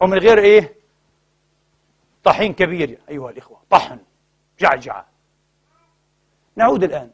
ومن 0.00 0.18
غير 0.18 0.38
إيه؟ 0.38 0.74
طحين 2.24 2.52
كبير. 2.52 2.98
أيها 3.08 3.30
الإخوة 3.30 3.58
طحن 3.70 3.98
جعجعة. 4.60 5.06
نعود 6.56 6.84
الآن 6.84 7.10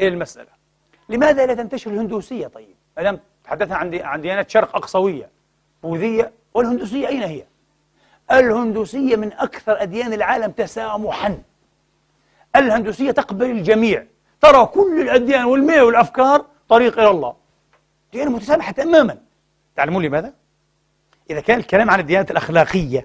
إلى 0.00 0.08
المسألة. 0.08 0.50
لماذا 1.08 1.46
لا 1.46 1.54
تنتشر 1.54 1.90
الهندوسية 1.90 2.46
طيب؟ 2.46 2.76
ما 2.96 3.02
دام 3.02 3.20
تحدثنا 3.44 3.76
عن 3.76 3.94
عن 3.94 4.20
ديانات 4.20 4.50
شرق 4.50 4.76
أقصوية. 4.76 5.30
بوذية 5.82 6.32
والهندوسية 6.54 7.08
أين 7.08 7.22
هي؟ 7.22 7.44
الهندوسية 8.30 9.16
من 9.16 9.32
أكثر 9.32 9.82
أديان 9.82 10.12
العالم 10.12 10.50
تسامحا. 10.50 11.42
الهندوسية 12.56 13.10
تقبل 13.10 13.50
الجميع. 13.50 14.06
ترى 14.40 14.66
كل 14.66 15.00
الأديان 15.00 15.44
والمية 15.44 15.82
والأفكار 15.82 16.46
طريق 16.68 16.98
إلى 16.98 17.10
الله. 17.10 17.36
ديانة 18.12 18.30
متسامحة 18.30 18.72
تماما. 18.72 19.18
تعلمون 19.76 20.04
لماذا؟ 20.04 20.34
إذا 21.30 21.40
كان 21.40 21.58
الكلام 21.58 21.90
عن 21.90 22.00
الديانات 22.00 22.30
الأخلاقية 22.30 23.04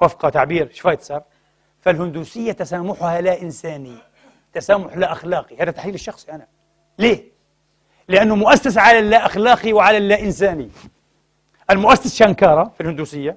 وفق 0.00 0.28
تعبير 0.30 0.70
شفايتسر 0.72 1.22
فالهندوسية 1.80 2.52
تسامحها 2.52 3.20
لا 3.20 3.42
إنساني 3.42 3.96
تسامح 4.52 4.96
لا 4.96 5.12
أخلاقي. 5.12 5.56
هذا 5.56 5.70
تحليل 5.70 5.94
الشخصي 5.94 6.32
أنا. 6.32 6.46
ليه؟ 6.98 7.35
لأنه 8.08 8.34
مؤسس 8.34 8.78
على 8.78 8.98
اللا 8.98 9.26
أخلاقي 9.26 9.72
وعلى 9.72 9.96
اللا 9.96 10.20
إنساني 10.20 10.70
المؤسس 11.70 12.14
شانكارا 12.14 12.64
في 12.64 12.80
الهندوسية 12.80 13.36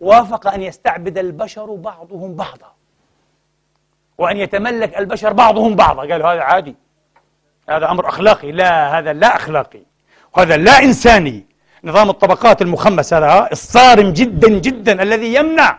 وافق 0.00 0.46
أن 0.46 0.62
يستعبد 0.62 1.18
البشر 1.18 1.74
بعضهم 1.74 2.34
بعضا. 2.34 2.72
وأن 4.18 4.36
يتملك 4.36 4.98
البشر 4.98 5.32
بعضهم 5.32 5.76
بعضا. 5.76 6.00
قالوا 6.00 6.32
هذا 6.32 6.42
عادي. 6.42 6.74
هذا 7.68 7.90
أمر 7.90 8.08
أخلاقي. 8.08 8.52
لا 8.52 8.98
هذا 8.98 9.12
لا 9.12 9.36
أخلاقي. 9.36 9.80
وهذا 10.36 10.56
لا 10.56 10.82
إنساني. 10.82 11.46
نظام 11.84 12.10
الطبقات 12.10 12.62
المخمس 12.62 13.14
هذا 13.14 13.48
الصارم 13.52 14.12
جدا 14.12 14.48
جدا 14.48 15.02
الذي 15.02 15.34
يمنع 15.34 15.78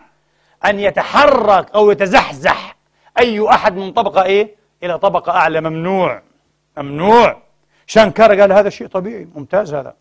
أن 0.64 0.80
يتحرك 0.80 1.70
أو 1.70 1.90
يتزحزح 1.90 2.76
أي 3.18 3.48
أحد 3.48 3.76
من 3.76 3.92
طبقة 3.92 4.22
إيه؟ 4.22 4.56
إلى 4.82 4.98
طبقة 4.98 5.32
أعلى. 5.32 5.60
ممنوع. 5.60 6.22
ممنوع. 6.76 7.42
شانكارا 7.88 8.40
قال 8.40 8.52
هذا 8.52 8.68
شيء 8.68 8.86
طبيعي 8.86 9.28
ممتاز 9.34 9.74
هذا. 9.74 9.94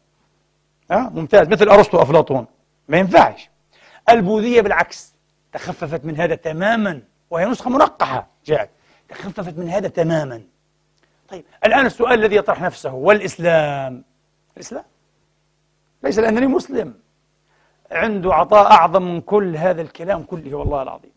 أه؟ 0.91 1.09
ممتاز 1.09 1.47
مثل 1.47 1.69
أرسطو 1.69 1.97
وأفلاطون. 1.97 2.47
ما 2.87 2.97
ينفعش. 2.97 3.49
البوذية 4.09 4.61
بالعكس 4.61 5.15
تخففت 5.53 6.05
من 6.05 6.17
هذا 6.17 6.35
تماما 6.35 7.01
وهي 7.29 7.45
نسخة 7.45 7.69
منقحة. 7.69 8.27
جاءت. 8.45 8.69
تخففت 9.09 9.57
من 9.57 9.69
هذا 9.69 9.87
تماما. 9.87 10.41
طيب 11.29 11.45
الآن 11.65 11.85
السؤال 11.85 12.13
الذي 12.13 12.35
يطرح 12.35 12.61
نفسه 12.61 12.93
والإسلام؟ 12.93 14.03
الإسلام. 14.57 14.83
ليس 16.03 16.19
لأنني 16.19 16.47
مسلم. 16.47 16.93
عنده 17.91 18.33
عطاء 18.33 18.71
أعظم 18.71 19.01
من 19.01 19.21
كل 19.21 19.55
هذا 19.55 19.81
الكلام 19.81 20.23
كله 20.23 20.55
والله 20.55 20.81
العظيم. 20.81 21.11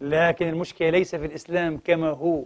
لكن 0.00 0.48
المشكلة 0.48 0.90
ليس 0.90 1.14
في 1.14 1.26
الإسلام 1.26 1.78
كما 1.78 2.08
هو. 2.08 2.44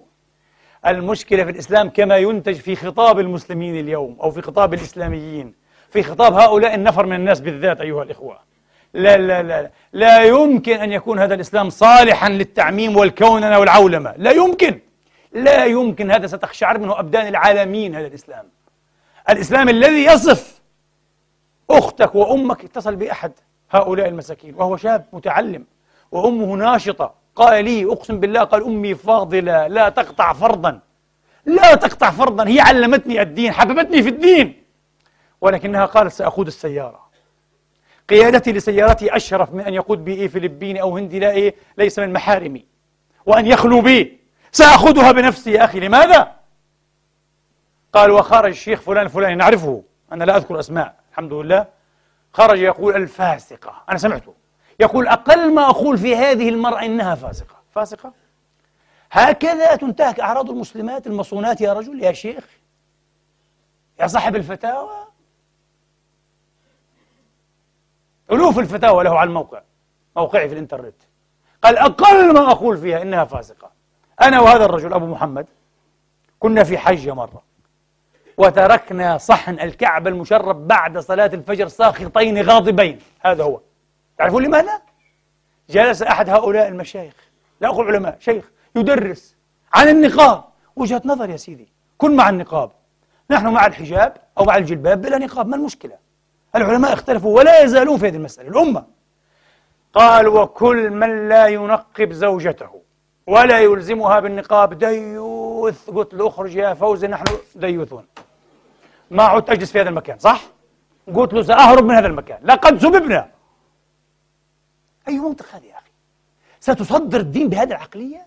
المشكلة 0.86 1.44
في 1.44 1.50
الإسلام 1.50 1.88
كما 1.88 2.16
ينتج 2.16 2.54
في 2.54 2.76
خطاب 2.76 3.20
المسلمين 3.20 3.80
اليوم 3.80 4.16
أو 4.22 4.30
في 4.30 4.42
خطاب 4.42 4.74
الإسلاميين 4.74 5.54
في 5.90 6.02
خطاب 6.02 6.34
هؤلاء 6.34 6.74
النفر 6.74 7.06
من 7.06 7.16
الناس 7.16 7.40
بالذات 7.40 7.80
أيها 7.80 8.02
الإخوة. 8.02 8.38
لا 8.94 9.16
لا 9.16 9.42
لا 9.42 9.70
لا 9.92 10.22
يمكن 10.22 10.80
أن 10.80 10.92
يكون 10.92 11.18
هذا 11.18 11.34
الإسلام 11.34 11.70
صالحا 11.70 12.28
للتعميم 12.28 12.96
والكوننة 12.96 13.58
والعولمة. 13.58 14.14
لا 14.16 14.30
يمكن. 14.30 14.80
لا 15.32 15.64
يمكن. 15.64 16.10
هذا 16.10 16.26
ستخشعر 16.26 16.78
منه 16.78 16.98
أبدان 16.98 17.26
العالمين 17.26 17.94
هذا 17.94 18.06
الإسلام. 18.06 18.44
الإسلام 19.30 19.68
الذي 19.68 20.04
يصف 20.04 20.62
أختك 21.70 22.14
وأمك 22.14 22.64
اتصل 22.64 22.96
بأحد 22.96 23.32
هؤلاء 23.70 24.08
المساكين 24.08 24.54
وهو 24.54 24.76
شاب 24.76 25.04
متعلم 25.12 25.64
وأمه 26.12 26.54
ناشطة. 26.56 27.23
قال 27.36 27.64
لي 27.64 27.84
أقسم 27.84 28.20
بالله 28.20 28.44
قال 28.44 28.64
أمي 28.64 28.94
فاضلة 28.94 29.66
لا 29.66 29.88
تقطع 29.88 30.32
فرضا. 30.32 30.80
لا 31.46 31.74
تقطع 31.74 32.10
فرضا 32.10 32.48
هي 32.48 32.60
علمتني 32.60 33.22
الدين 33.22 33.52
حببتني 33.52 34.02
في 34.02 34.08
الدين. 34.08 34.64
ولكنها 35.40 35.86
قالت 35.86 36.12
سأخذ 36.12 36.46
السيارة. 36.46 37.04
قيادتي 38.08 38.52
لسيارتي 38.52 39.16
أشرف 39.16 39.52
من 39.52 39.60
أن 39.60 39.74
يقود 39.74 40.04
بي 40.04 40.14
إيه 40.14 40.28
فلبيني 40.28 40.82
أو 40.82 40.96
هندي 40.96 41.18
لا 41.18 41.30
إيه 41.30 41.54
ليس 41.78 41.98
من 41.98 42.12
محارمي. 42.12 42.64
وأن 43.26 43.46
يخلو 43.46 43.80
بي. 43.80 44.20
سأخذها 44.52 45.12
بنفسي 45.12 45.52
يا 45.52 45.64
أخي 45.64 45.80
لماذا؟ 45.80 46.32
قال 47.92 48.10
وخرج 48.10 48.50
الشيخ 48.50 48.80
فلان 48.80 49.08
فلان 49.08 49.36
نعرفه. 49.38 49.82
أنا 50.12 50.24
لا 50.24 50.36
أذكر 50.36 50.60
أسماء 50.60 50.94
الحمد 51.10 51.32
لله. 51.32 51.66
خرج 52.32 52.58
يقول 52.58 52.96
الفاسقة. 52.96 53.82
أنا 53.88 53.98
سمعته. 53.98 54.34
يقول 54.80 55.06
أقل 55.08 55.54
ما 55.54 55.70
أقول 55.70 55.98
في 55.98 56.16
هذه 56.16 56.48
المرأة 56.48 56.84
إنها 56.84 57.14
فاسقة. 57.14 57.54
فاسقة؟ 57.70 58.12
هكذا 59.10 59.76
تنتهك 59.76 60.20
أعراض 60.20 60.50
المسلمات 60.50 61.06
المصونات 61.06 61.60
يا 61.60 61.72
رجل 61.72 62.02
يا 62.02 62.12
شيخ 62.12 62.44
يا 64.00 64.06
صاحب 64.06 64.36
الفتاوى. 64.36 65.04
ألوف 68.32 68.58
الفتاوى 68.58 69.04
له 69.04 69.18
على 69.18 69.28
الموقع 69.28 69.62
موقعي 70.16 70.48
في 70.48 70.54
الإنترنت. 70.54 70.94
قال 71.62 71.78
أقل 71.78 72.34
ما 72.34 72.50
أقول 72.50 72.76
فيها 72.76 73.02
إنها 73.02 73.24
فاسقة. 73.24 73.70
أنا 74.22 74.40
وهذا 74.40 74.64
الرجل 74.64 74.92
أبو 74.92 75.06
محمد 75.06 75.46
كنا 76.38 76.64
في 76.64 76.78
حجة 76.78 77.14
مرة 77.14 77.42
وتركنا 78.36 79.18
صحن 79.18 79.60
الكعبة 79.60 80.10
المشرب 80.10 80.68
بعد 80.68 80.98
صلاة 80.98 81.26
الفجر 81.26 81.68
ساخطين 81.68 82.42
غاضبين 82.42 82.98
هذا 83.20 83.44
هو. 83.44 83.60
تعرفون 84.18 84.42
لماذا؟ 84.42 84.82
جلس 85.70 86.02
أحد 86.02 86.28
هؤلاء 86.28 86.68
المشايخ 86.68 87.14
لا 87.60 87.68
أقول 87.68 87.86
علماء 87.86 88.16
شيخ 88.20 88.50
يدرس 88.76 89.36
عن 89.74 89.88
النقاب. 89.88 90.44
وجهة 90.76 91.02
نظر 91.04 91.30
يا 91.30 91.36
سيدي 91.36 91.68
كن 91.98 92.16
مع 92.16 92.28
النقاب. 92.28 92.70
نحن 93.30 93.46
مع 93.46 93.66
الحجاب 93.66 94.16
أو 94.38 94.44
مع 94.44 94.56
الجلباب 94.56 95.02
بلا 95.02 95.18
نقاب 95.18 95.48
ما 95.48 95.56
المشكلة؟ 95.56 95.96
العلماء 96.56 96.92
اختلفوا 96.92 97.36
ولا 97.36 97.60
يزالون 97.60 97.98
في 97.98 98.08
هذه 98.08 98.16
المسألة 98.16 98.48
الأمة. 98.48 98.84
قال 99.92 100.28
وكل 100.28 100.90
من 100.90 101.28
لا 101.28 101.46
ينقب 101.46 102.12
زوجته 102.12 102.80
ولا 103.26 103.60
يلزمها 103.60 104.20
بالنقاب 104.20 104.78
ديوث. 104.78 105.90
قلت 105.90 106.14
له 106.14 106.28
اخرج 106.28 106.54
يا 106.54 106.74
فوزي 106.74 107.06
نحن 107.06 107.24
ديوثون. 107.54 108.06
ما 109.10 109.22
عدت 109.22 109.50
أجلس 109.50 109.72
في 109.72 109.80
هذا 109.80 109.88
المكان 109.88 110.18
صح؟ 110.18 110.40
قلت 111.14 111.32
له 111.32 111.42
سأهرب 111.42 111.84
من 111.84 111.94
هذا 111.94 112.06
المكان. 112.06 112.38
لقد 112.42 112.78
سببنا 112.78 113.28
أي 115.08 115.18
منطق 115.18 115.46
هذا 115.54 115.66
يا 115.66 115.78
أخي؟ 115.78 115.90
ستصدر 116.60 117.20
الدين 117.20 117.48
بهذه 117.48 117.68
العقلية؟ 117.68 118.26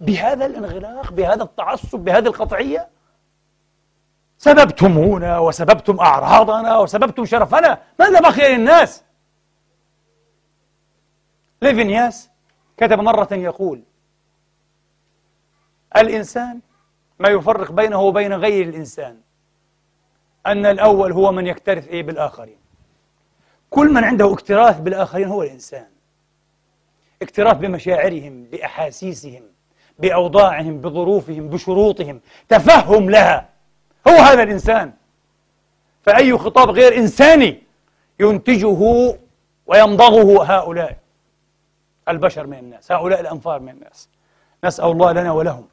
بهذا 0.00 0.46
الانغلاق؟ 0.46 1.12
بهذا 1.12 1.42
التعصب؟ 1.42 1.98
بهذه 1.98 2.26
القطعية؟ 2.26 2.88
سببتمونا 4.38 5.38
وسببتم 5.38 6.00
أعراضنا 6.00 6.78
وسببتم 6.78 7.24
شرفنا؟ 7.24 7.82
ماذا 7.98 8.20
بقي 8.20 8.56
للناس؟ 8.56 9.04
ليفينياس 11.62 12.30
كتب 12.76 13.00
مرة 13.00 13.28
يقول 13.32 13.82
الإنسان 15.96 16.60
ما 17.18 17.28
يفرق 17.28 17.72
بينه 17.72 18.00
وبين 18.00 18.32
غير 18.32 18.68
الإنسان 18.68 19.20
أن 20.46 20.66
الأول 20.66 21.12
هو 21.12 21.32
من 21.32 21.46
يكترث 21.46 21.88
إيه 21.88 22.02
بالآخرين. 22.02 22.58
كل 23.70 23.92
من 23.92 24.04
عنده 24.04 24.32
اكتراث 24.32 24.80
بالآخرين 24.80 25.28
هو 25.28 25.42
الإنسان. 25.42 25.86
اكتراث 27.22 27.56
بمشاعرهم 27.56 28.44
بأحاسيسهم 28.44 29.42
بأوضاعهم 29.98 30.80
بظروفهم 30.80 31.48
بشروطهم. 31.48 32.20
تفهم 32.48 33.10
لها. 33.10 33.48
هو 34.08 34.12
هذا 34.12 34.42
الإنسان. 34.42 34.92
فأي 36.02 36.38
خطاب 36.38 36.70
غير 36.70 36.96
إنساني 36.96 37.62
ينتجه 38.20 39.14
ويمضغه 39.66 40.44
هؤلاء 40.44 40.96
البشر 42.08 42.46
من 42.46 42.58
الناس 42.58 42.92
هؤلاء 42.92 43.20
الأنفار 43.20 43.60
من 43.60 43.68
الناس. 43.68 44.08
نسأل 44.64 44.84
الله 44.84 45.12
لنا 45.12 45.32
ولهم 45.32 45.68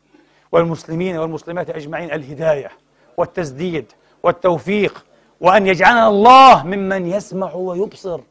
والمسلمين 0.51 1.17
والمسلمات 1.17 1.69
أجمعين 1.69 2.11
الهداية 2.11 2.71
والتسديد 3.17 3.91
والتوفيق 4.23 5.05
وأن 5.45 5.67
يجعلنا 5.67 6.07
الله 6.07 6.63
ممن 6.63 7.07
يسمع 7.07 7.53
ويبصر 7.53 8.21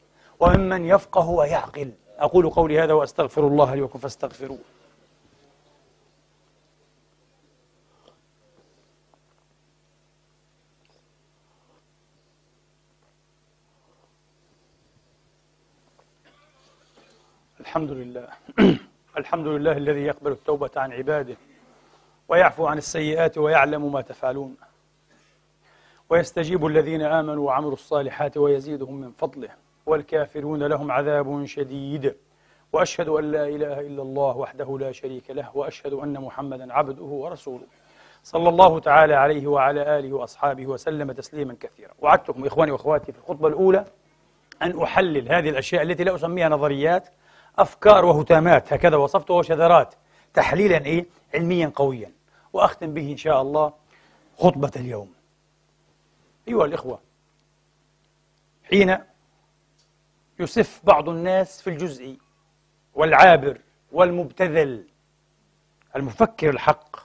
وممن 0.41 0.85
يفقه 0.85 1.29
ويعقل. 1.29 1.91
أقول 2.19 2.51
قولي 2.51 2.81
هذا 2.81 2.93
وأستغفر 2.93 3.47
الله 3.47 3.75
لي 3.75 3.83
ولكم 3.83 3.99
فاستغفروه. 3.99 4.59
الحمد 17.61 17.91
لله 17.91 18.29
الحمد 19.19 19.47
لله 19.47 19.73
الذي 19.73 20.01
يقبل 20.01 20.33
التوبة 20.33 20.71
عن 20.77 20.93
عباده 20.93 21.37
ويعفو 22.29 22.67
عن 22.67 22.79
السيئات 22.79 23.39
ويعلم 23.39 23.93
ما 23.93 24.01
تفعلون. 24.01 24.57
ويستجيب 26.11 26.67
الذين 26.67 27.03
آمنوا 27.03 27.47
وعملوا 27.47 27.73
الصالحات 27.73 28.37
ويزيدهم 28.37 29.01
من 29.01 29.13
فضله 29.13 29.49
والكافرون 29.87 30.63
لهم 30.63 30.93
عذاب 30.93 31.45
شديد. 31.45 32.15
وأشهد 32.73 33.09
أن 33.09 33.31
لا 33.33 33.49
إله 33.49 33.81
إلا 33.81 34.03
الله 34.03 34.37
وحده 34.37 34.79
لا 34.79 34.93
شريك 34.93 35.31
له 35.31 35.51
وأشهد 35.55 35.93
أن 35.93 36.21
محمدا 36.21 36.73
عبده 36.73 37.05
ورسوله. 37.05 37.67
صلى 38.23 38.49
الله 38.49 38.81
تعالى 38.81 39.15
عليه 39.15 39.47
وعلى 39.47 39.99
آله 39.99 40.13
وأصحابه 40.13 40.67
وسلم 40.67 41.13
تسليما 41.13 41.57
كثيرا. 41.61 41.93
وعدتكم 42.01 42.47
إخواني 42.47 42.71
وأخواتي 42.71 43.13
في 43.13 43.19
الخطبة 43.19 43.49
الأولى 43.49 43.85
أن 44.63 44.83
أحلل 44.83 45.33
هذه 45.33 45.49
الأشياء 45.49 45.83
التي 45.83 46.05
لا 46.05 46.15
أسميها 46.15 46.49
نظريات 46.49 47.09
أفكار 47.59 48.05
وهتامات. 48.05 48.73
هكذا 48.73 48.97
وصفتها 48.97 49.35
وشذرات. 49.35 49.95
تحليلا 50.35 50.85
إيه؟ 50.85 51.07
علميا 51.35 51.73
قويا. 51.75 52.13
وأختم 52.53 52.95
به 52.95 53.13
إن 53.13 53.17
شاء 53.17 53.43
الله 53.43 53.73
خطبة 54.39 54.71
اليوم. 54.77 55.14
أيها 56.49 56.65
الإخوة 56.65 57.01
حين 58.65 58.99
يسف 60.39 60.81
بعض 60.85 61.09
الناس 61.09 61.63
في 61.63 61.71
الجزء 61.71 62.19
والعابر 62.95 63.61
والمبتذل 63.93 64.89
المفكر 65.97 66.51
الحق 66.51 66.97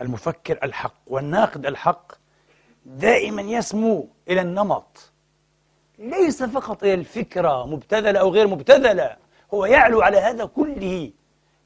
المفكر 0.00 0.58
الحق 0.62 0.94
والناقد 1.06 1.66
الحق 1.66 2.12
دائما 2.86 3.42
يسمو 3.42 4.08
إلى 4.28 4.40
النمط. 4.40 5.12
ليس 5.98 6.42
فقط 6.42 6.82
إلى 6.82 6.94
الفكرة 6.94 7.66
مبتذلة 7.66 8.20
أو 8.20 8.28
غير 8.28 8.46
مبتذلة 8.46 9.16
هو 9.54 9.66
يعلو 9.66 10.02
على 10.02 10.18
هذا 10.18 10.44
كله. 10.44 11.12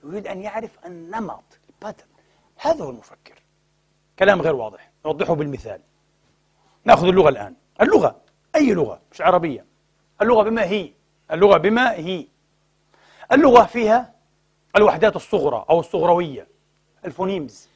يريد 0.04 0.26
أن 0.26 0.42
يعرف 0.42 0.78
النمط 0.86 1.44
هذا 2.56 2.84
هو 2.84 2.90
المفكر. 2.90 3.42
كلام 4.18 4.42
غير 4.42 4.54
واضح. 4.54 4.90
نوضحه 5.06 5.34
بالمثال. 5.34 5.80
ناخذ 6.88 7.08
اللغة 7.08 7.28
الآن. 7.28 7.54
اللغة 7.80 8.16
أي 8.54 8.72
لغة؟ 8.72 9.00
مش 9.12 9.20
عربية. 9.20 9.64
اللغة 10.22 10.42
بما 10.42 10.64
هي. 10.64 10.92
اللغة 11.32 11.56
بما 11.56 11.92
هي. 11.92 12.26
اللغة 13.32 13.64
فيها 13.64 14.14
الوحدات 14.76 15.16
الصغرى 15.16 15.64
أو 15.70 15.80
الصغروية 15.80 16.46
ال 17.04 17.11
phonemes. 17.11 17.68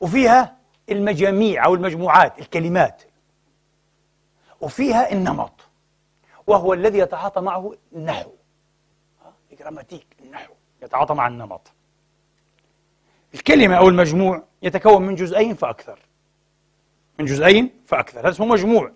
وفيها 0.00 0.56
المجاميع 0.90 1.64
أو 1.64 1.74
المجموعات 1.74 2.38
الكلمات. 2.38 3.02
وفيها 4.60 5.12
النمط. 5.12 5.60
وهو 6.46 6.74
الذي 6.74 6.98
يتعاطى 6.98 7.40
معه 7.40 7.74
النحو. 7.92 8.30
ال 9.52 9.57
grammatic 9.57 10.06
النحو. 10.20 10.52
يتعاطى 10.82 11.14
مع 11.14 11.26
النمط. 11.26 11.72
الكلمة 13.34 13.76
أو 13.76 13.88
المجموع 13.88 14.42
يتكون 14.62 15.02
من 15.02 15.14
جزئين 15.14 15.54
فأكثر. 15.54 16.07
من 17.18 17.24
جزئين 17.24 17.70
فأكثر. 17.86 18.20
هذا 18.20 18.30
اسمه 18.30 18.46
مجموع. 18.46 18.92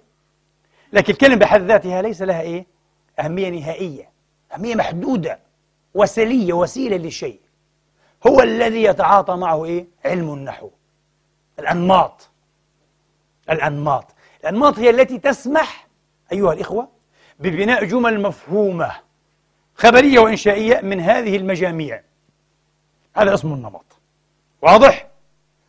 لكن 0.93 1.13
الكلمة 1.13 1.37
بحد 1.37 1.63
ذاتها 1.63 2.03
ليس 2.03 2.23
لها 2.23 2.41
إيه؟ 2.41 2.67
أهمية 3.21 3.49
نهائية. 3.49 4.11
أهمية 4.55 4.75
محدودة. 4.75 5.39
وسلية 5.95 6.53
وسيلة 6.53 6.97
للشيء. 6.97 7.41
هو 8.27 8.41
الذي 8.41 8.83
يتعاطى 8.83 9.37
معه 9.37 9.65
إيه؟ 9.65 9.87
علم 10.05 10.35
النحو. 10.35 10.71
الأنماط. 11.59 12.31
الأنماط. 13.51 14.15
الأنماط 14.41 14.79
هي 14.79 14.91
التي 14.91 15.19
تسمح 15.19 15.87
أيها 16.33 16.53
الإخوة 16.53 16.89
ببناء 17.39 17.85
جمل 17.85 18.21
مفهومة 18.21 18.93
خبرية 19.75 20.19
وإنشائية 20.19 20.81
من 20.81 21.01
هذه 21.01 21.37
المجاميع. 21.37 22.03
هذا 23.17 23.35
اسمه 23.35 23.55
النمط. 23.55 23.85
واضح؟ 24.63 25.09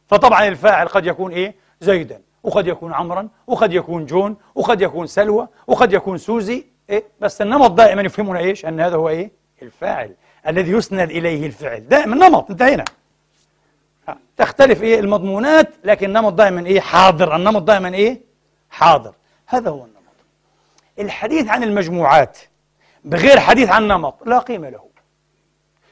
فطبعا 0.07 0.47
الفاعل 0.47 0.87
قد 0.87 1.05
يكون 1.05 1.31
إيه؟ 1.31 1.55
زيدا 1.81 2.21
وقد 2.43 2.67
يكون 2.67 2.93
عمرا 2.93 3.27
وقد 3.47 3.73
يكون 3.73 4.05
جون 4.05 4.35
وقد 4.55 4.81
يكون 4.81 5.07
سلوى 5.07 5.47
وقد 5.67 5.93
يكون 5.93 6.17
سوزي. 6.17 6.65
إيه؟ 6.89 7.03
بس 7.19 7.41
النمط 7.41 7.71
دائما 7.71 8.01
يفهمنا 8.01 8.39
إيش؟ 8.39 8.65
أن 8.65 8.79
هذا 8.79 8.95
هو 8.95 9.09
إيه؟ 9.09 9.31
الفاعل. 9.61 10.15
الذي 10.47 10.71
يسند 10.71 11.09
إليه 11.11 11.45
الفعل. 11.45 11.87
دائما 11.87 12.15
نمط. 12.15 12.51
انتهينا. 12.51 12.85
تختلف 14.37 14.83
إيه 14.83 14.99
المضمونات 14.99 15.69
لكن 15.83 16.07
النمط 16.07 16.33
دائما 16.33 16.65
إيه؟ 16.65 16.79
حاضر. 16.79 17.35
النمط 17.35 17.61
دائما 17.61 17.93
إيه؟ 17.93 18.21
حاضر. 18.69 19.13
هذا 19.47 19.69
هو 19.69 19.85
النمط. 19.85 19.93
الحديث 20.99 21.47
عن 21.47 21.63
المجموعات 21.63 22.37
بغير 23.05 23.39
حديث 23.39 23.69
عن 23.69 23.87
نمط 23.87 24.27
لا 24.27 24.39
قيمة 24.39 24.69
له. 24.69 24.83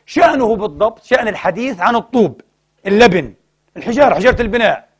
شأنه 0.05 0.55
بالضبط 0.55 1.03
شأن 1.03 1.27
الحديث 1.27 1.79
عن 1.79 1.95
الطوب 1.95 2.41
اللبن 2.87 3.33
الحجارة 3.77 4.15
حجارة 4.15 4.41
البناء. 4.41 4.90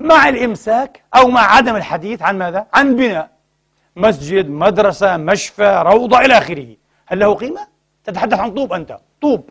مع 0.00 0.28
الإمساك 0.28 1.02
أو 1.16 1.28
مع 1.28 1.40
عدم 1.40 1.76
الحديث 1.76 2.22
عن 2.22 2.38
ماذا؟ 2.38 2.66
عن 2.74 2.96
بناء 2.96 3.30
مسجد 3.96 4.48
مدرسة 4.48 5.16
مشفى 5.16 5.82
روضة 5.86 6.18
إلى 6.18 6.38
آخره 6.38 6.76
هل 7.06 7.18
له 7.18 7.34
قيمة؟ 7.34 7.68
تتحدث 8.04 8.38
عن 8.38 8.54
طوب 8.54 8.72
أنت 8.72 8.98
طوب 9.22 9.50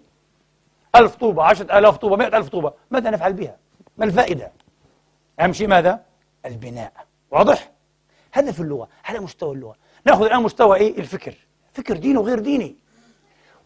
ألف 0.96 1.16
طوبة 1.16 1.44
عشرة 1.44 1.78
آلاف 1.78 1.98
طوبة 1.98 2.16
مئة 2.16 2.38
ألف 2.38 2.50
طوبة 2.50 2.74
ماذا 2.92 3.10
نفعل 3.10 3.34
بها؟ 3.34 3.58
ما 3.98 4.06
الفائدة؟ 4.06 4.52
أهم 5.40 5.54
شيء 5.54 5.68
ماذا؟ 5.68 6.04
البناء 6.46 6.92
واضح؟ 7.32 7.72
هذا 8.32 8.52
في 8.52 8.60
اللغة 8.60 8.90
على 9.06 9.20
مستوى 9.20 9.56
اللغة 9.56 9.76
نأخذ 10.06 10.26
الآن 10.26 10.44
مستوى 10.44 10.78
إيه؟ 10.78 10.98
الفكر 10.98 11.34
فكر 11.74 11.98
ديني 11.98 12.18
وغير 12.18 12.40
ديني 12.40 12.76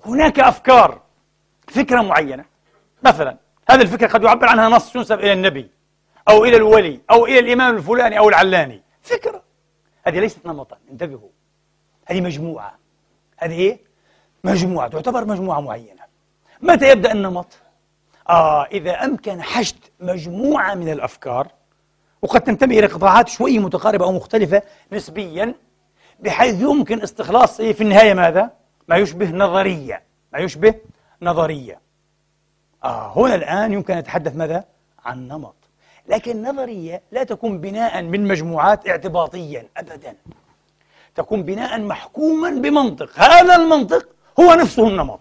هناك 0.05 0.39
أفكار 0.39 1.01
فكرة 1.67 2.01
معينة 2.01 2.45
مثلا 3.03 3.37
هذه 3.69 3.81
الفكرة 3.81 4.07
قد 4.07 4.23
يعبر 4.23 4.47
عنها 4.49 4.69
نص 4.69 4.95
ينسب 4.95 5.19
إلى 5.19 5.33
النبي 5.33 5.71
أو 6.29 6.45
إلى 6.45 6.57
الولي 6.57 6.99
أو 7.11 7.25
إلى 7.25 7.39
الإمام 7.39 7.75
الفلاني 7.75 8.19
أو 8.19 8.29
العلاني. 8.29 8.81
فكرة. 9.01 9.43
هذه 10.03 10.19
ليست 10.19 10.45
نمطا. 10.45 10.77
انتبهوا. 10.91 11.29
هذه 12.05 12.21
مجموعة. 12.21 12.77
هذه 13.37 13.53
إيه؟ 13.53 13.79
مجموعة. 14.43 14.87
تعتبر 14.87 15.25
مجموعة 15.25 15.59
معينة. 15.59 16.03
متى 16.61 16.91
يبدأ 16.91 17.11
النمط؟ 17.11 17.47
آه 18.29 18.65
إذا 18.65 19.03
أمكن 19.05 19.41
حشد 19.41 19.77
مجموعة 19.99 20.73
من 20.73 20.89
الأفكار 20.89 21.47
وقد 22.21 22.41
تنتمي 22.41 22.79
إلى 22.79 22.87
قطاعات 22.87 23.27
شوي 23.27 23.59
متقاربة 23.59 24.05
أو 24.05 24.11
مختلفة 24.11 24.61
نسبيا 24.91 25.55
بحيث 26.19 26.61
يمكن 26.61 27.01
استخلاص 27.01 27.59
إيه 27.59 27.73
في 27.73 27.81
النهاية 27.83 28.13
ماذا؟ 28.13 28.51
ما 28.87 28.95
يشبه 28.95 29.31
نظرية. 29.31 30.03
ما 30.33 30.39
يشبه 30.39 30.75
نظرية. 31.21 31.81
آه 32.83 33.13
هنا 33.15 33.35
الآن 33.35 33.73
يمكن 33.73 33.93
أن 33.93 33.99
نتحدث 33.99 34.35
ماذا؟ 34.35 34.65
عن 35.05 35.27
نمط. 35.27 35.55
لكن 36.07 36.31
النظرية 36.31 37.01
لا 37.11 37.23
تكون 37.23 37.61
بناء 37.61 38.01
من 38.01 38.27
مجموعات 38.27 38.89
اعتباطيا 38.89 39.67
أبدا. 39.77 40.15
تكون 41.15 41.43
بناء 41.43 41.79
محكوما 41.79 42.49
بمنطق. 42.49 43.19
هذا 43.19 43.55
المنطق 43.55 44.07
هو 44.39 44.53
نفسه 44.53 44.87
النمط. 44.87 45.19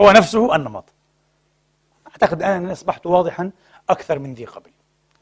هو 0.00 0.10
نفسه 0.10 0.56
النمط. 0.56 0.84
أعتقد 2.10 2.42
أنني 2.42 2.72
أصبحت 2.72 3.06
واضحا 3.06 3.50
أكثر 3.90 4.18
من 4.18 4.34
ذي 4.34 4.44
قبل. 4.44 4.70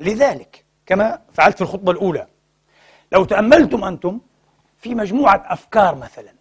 لذلك 0.01 0.65
كما 0.87 1.23
فعلت 1.35 1.57
في 1.57 1.63
الخطبة 1.63 1.93
الأولى 1.93 2.27
لو 3.13 3.25
تأملتم 3.25 3.85
أنتم 3.85 4.21
في 4.79 4.95
مجموعة 4.95 5.45
أفكار 5.47 5.95
مثلا 5.95 6.33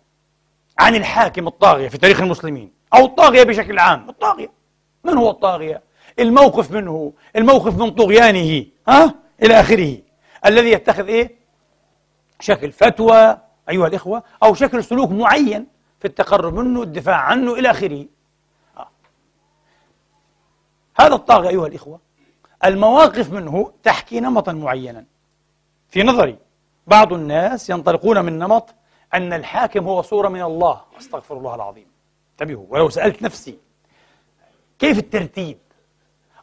عن 0.80 0.96
الحاكم 0.96 1.48
الطاغية 1.48 1.90
في 1.90 1.98
تاريخ 1.98 2.22
المسلمين 2.22 2.72
أو 2.94 3.06
الطاغية 3.06 3.44
بشكل 3.44 3.80
عام 3.80 4.10
الطاغية. 4.10 4.52
من 5.04 5.18
هو 5.18 5.30
الطاغية؟ 5.30 5.82
الموقف 6.20 6.72
منه 6.72 7.14
الموقف 7.36 7.78
من 7.78 7.92
طغيانه 7.92 8.66
ها؟ 8.88 9.16
إلى 9.44 9.60
آخره. 9.60 9.98
الذي 10.46 10.72
يتخذ 10.72 11.08
إيه؟ 11.08 11.36
شكل 12.40 12.72
فتوى 12.72 13.38
أيها 13.70 13.88
الإخوة 13.88 14.24
أو 14.44 14.54
شكل 14.54 14.84
سلوك 14.84 15.12
معين 15.12 15.68
في 16.00 16.06
التقرب 16.06 16.54
منه 16.54 16.82
الدفاع 16.84 17.16
عنه 17.16 17.54
إلى 17.54 17.72
آخره. 17.72 18.06
آه. 18.78 18.88
هذا 21.00 21.16
الطاغي 21.16 21.50
أيها 21.50 21.68
الإخوة 21.68 22.00
المواقف 22.66 23.32
منه 23.32 23.72
تحكي 23.84 24.20
نمطا 24.20 24.54
معينا. 24.54 25.06
في 25.90 26.04
نظري 26.04 26.38
بعض 26.88 27.14
الناس 27.14 27.70
ينطلقون 27.70 28.26
من 28.26 28.40
نمط 28.40 28.76
أن 29.14 29.34
الحاكم 29.34 29.88
هو 29.88 30.02
صورة 30.02 30.30
من 30.30 30.42
الله. 30.42 30.82
أستغفر 31.00 31.38
الله 31.38 31.56
العظيم. 31.56 31.88
انتبهوا 32.32 32.66
ولو 32.70 32.90
سألت 32.90 33.22
نفسي 33.22 33.58
كيف 34.80 35.00
الترتيب؟ 35.00 35.58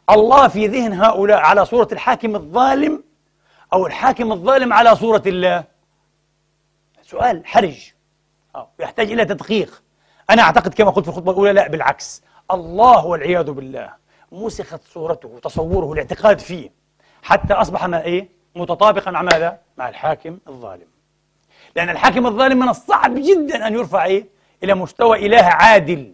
الله 0.09 0.47
في 0.47 0.67
ذهن 0.67 0.93
هؤلاء 0.93 1.39
على 1.39 1.65
صورة 1.65 1.87
الحاكم 1.91 2.35
الظالم 2.35 3.03
أو 3.73 3.87
الحاكم 3.87 4.31
الظالم 4.31 4.73
على 4.73 4.95
صورة 4.95 5.23
الله؟ 5.25 5.63
سؤال 7.01 7.47
حرج. 7.47 7.91
يحتاج 8.79 9.11
إلى 9.11 9.25
تدقيق. 9.25 9.83
أنا 10.29 10.41
أعتقد 10.41 10.73
كما 10.73 10.91
قلت 10.91 11.05
في 11.05 11.09
الخطبة 11.09 11.31
الأولى 11.31 11.53
لا 11.53 11.67
بالعكس. 11.67 12.23
الله 12.51 13.05
والعياذ 13.05 13.51
بالله. 13.51 13.93
مسخت 14.31 14.81
صورته 14.83 15.27
وتصوره 15.27 15.93
الاعتقاد 15.93 16.39
فيه. 16.39 16.69
حتى 17.21 17.53
أصبح 17.53 17.85
ما 17.85 18.03
إيه؟ 18.03 18.29
متطابقا 18.55 19.11
مع 19.11 19.21
ماذا؟ 19.21 19.59
مع 19.77 19.89
الحاكم 19.89 20.39
الظالم. 20.47 20.87
لأن 21.75 21.89
الحاكم 21.89 22.27
الظالم 22.27 22.59
من 22.59 22.69
الصعب 22.69 23.15
جدا 23.15 23.67
أن 23.67 23.73
يرفع 23.73 24.05
إيه؟ 24.05 24.25
إلى 24.63 24.73
مستوى 24.73 25.25
إله 25.25 25.43
عادل. 25.43 26.13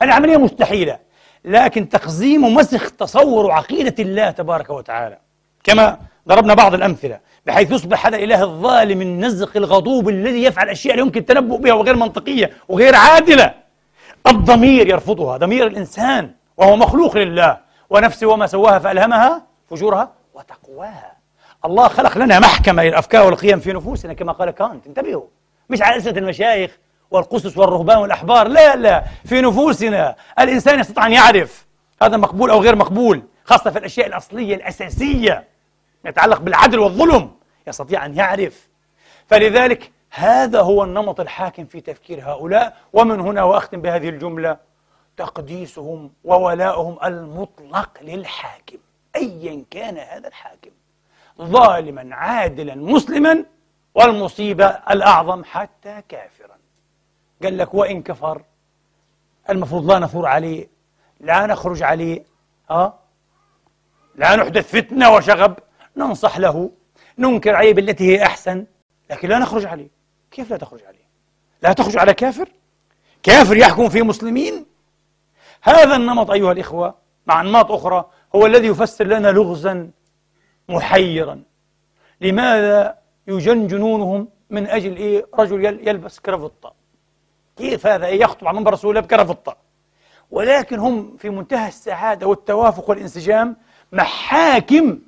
هذه 0.00 0.12
عملية 0.12 0.36
مستحيلة؟ 0.36 0.98
لكن 1.44 1.88
تقزيم 1.88 2.44
ومسخ 2.44 2.90
تصور 2.90 3.50
عقيدة 3.50 3.94
الله 3.98 4.30
تبارك 4.30 4.70
وتعالى. 4.70 5.18
كما 5.64 5.98
ضربنا 6.28 6.54
بعض 6.54 6.74
الأمثلة 6.74 7.20
بحيث 7.46 7.70
يصبح 7.70 8.06
هذا 8.06 8.16
الإله 8.16 8.42
الظالم 8.42 9.02
النزق 9.02 9.56
الغضوب 9.56 10.08
الذي 10.08 10.42
يفعل 10.42 10.68
أشياء 10.68 10.96
لا 10.96 11.00
يمكن 11.00 11.20
التنبؤ 11.20 11.56
بها 11.56 11.72
وغير 11.72 11.96
منطقية 11.96 12.50
وغير 12.68 12.94
عادلة. 12.94 13.54
الضمير 14.26 14.88
يرفضها 14.88 15.36
ضمير 15.36 15.66
الإنسان 15.66 16.30
وهو 16.56 16.76
مخلوق 16.76 17.16
لله 17.16 17.58
ونفسه 17.90 18.26
وما 18.26 18.46
سواها 18.46 18.78
فألهمها 18.78 19.42
فجورها 19.70 20.12
وتقواها. 20.34 21.12
الله 21.64 21.88
خلق 21.88 22.18
لنا 22.18 22.38
محكمة 22.38 22.82
للأفكار 22.82 23.26
والقيم 23.26 23.60
في 23.60 23.72
نفوسنا 23.72 24.12
كما 24.12 24.32
قال 24.32 24.50
كانت. 24.50 24.86
انتبهوا 24.86 25.26
مش 25.70 25.82
على 25.82 25.96
ألسنة 25.96 26.18
المشايخ 26.18 26.78
والقسس 27.10 27.58
والرهبان 27.58 27.98
والأحبار. 27.98 28.48
لا 28.48 28.76
لا 28.76 29.04
في 29.24 29.40
نفوسنا 29.40 30.16
الإنسان 30.38 30.80
يستطيع 30.80 31.06
أن 31.06 31.12
يعرف 31.12 31.66
هذا 32.02 32.16
مقبول 32.16 32.50
أو 32.50 32.62
غير 32.62 32.76
مقبول 32.76 33.22
خاصة 33.44 33.70
في 33.70 33.78
الأشياء 33.78 34.06
الأصلية 34.06 34.54
الأساسية 34.54 35.44
يتعلق 36.04 36.40
بالعدل 36.40 36.78
والظلم 36.78 37.30
يستطيع 37.66 38.06
أن 38.06 38.16
يعرف. 38.16 38.68
فلذلك 39.26 39.92
هذا 40.10 40.60
هو 40.60 40.84
النمط 40.84 41.20
الحاكم 41.20 41.64
في 41.64 41.80
تفكير 41.80 42.20
هؤلاء 42.22 42.76
ومن 42.92 43.20
هنا 43.20 43.42
وأختم 43.42 43.80
بهذه 43.80 44.08
الجملة 44.08 44.56
تقديسهم 45.16 46.10
وولاؤهم 46.24 46.98
المطلق 47.04 47.90
للحاكم 48.02 48.78
أيا 49.16 49.64
كان 49.70 49.98
هذا 49.98 50.28
الحاكم 50.28 50.70
ظالما 51.42 52.14
عادلا 52.14 52.74
مسلما 52.74 53.44
والمصيبة 53.94 54.66
الأعظم 54.66 55.44
حتى 55.44 56.02
كافرا 56.08 56.37
قال 57.42 57.58
لك 57.58 57.74
وإن 57.74 58.02
كفر 58.02 58.42
المفروض 59.50 59.90
لا 59.90 59.98
نثور 59.98 60.26
عليه 60.26 60.68
لا 61.20 61.46
نخرج 61.46 61.82
عليه 61.82 62.24
ها 62.70 62.98
لا 64.14 64.36
نحدث 64.36 64.76
فتنة 64.76 65.10
وشغب 65.14 65.58
ننصح 65.96 66.38
له 66.38 66.70
ننكر 67.18 67.54
عليه 67.56 67.74
بالتي 67.74 68.04
هي 68.16 68.22
أحسن 68.22 68.66
لكن 69.10 69.28
لا 69.28 69.38
نخرج 69.38 69.66
عليه. 69.66 69.88
كيف 70.30 70.50
لا 70.50 70.56
تخرج 70.56 70.84
عليه؟ 70.84 71.08
لا 71.62 71.72
تخرج 71.72 71.96
على 71.96 72.14
كافر؟ 72.14 72.48
كافر 73.22 73.56
يحكم 73.56 73.88
في 73.88 74.02
مسلمين؟ 74.02 74.66
هذا 75.62 75.96
النمط 75.96 76.30
أيها 76.30 76.52
الإخوة 76.52 76.94
مع 77.26 77.40
أنماط 77.40 77.72
أخرى 77.72 78.10
هو 78.34 78.46
الذي 78.46 78.66
يفسر 78.66 79.06
لنا 79.06 79.28
لغزا 79.28 79.90
محيرا. 80.68 81.42
لماذا 82.20 82.98
يجن 83.28 83.66
جنونهم 83.66 84.28
من 84.50 84.66
أجل 84.66 84.96
إيه؟ 84.96 85.26
رجل 85.34 85.88
يلبس 85.88 86.20
كرافطة 86.20 86.77
كيف 87.58 87.86
هذا 87.86 88.08
يخطب 88.08 88.48
على 88.48 88.56
منبر 88.56 88.72
رسول 88.72 88.90
الله 88.90 89.00
بكرافطة 89.00 89.56
ولكن 90.30 90.78
هم 90.78 91.16
في 91.18 91.30
منتهى 91.30 91.68
السعادة 91.68 92.26
والتوافق 92.26 92.90
والانسجام 92.90 93.56
محاكم. 93.92 94.98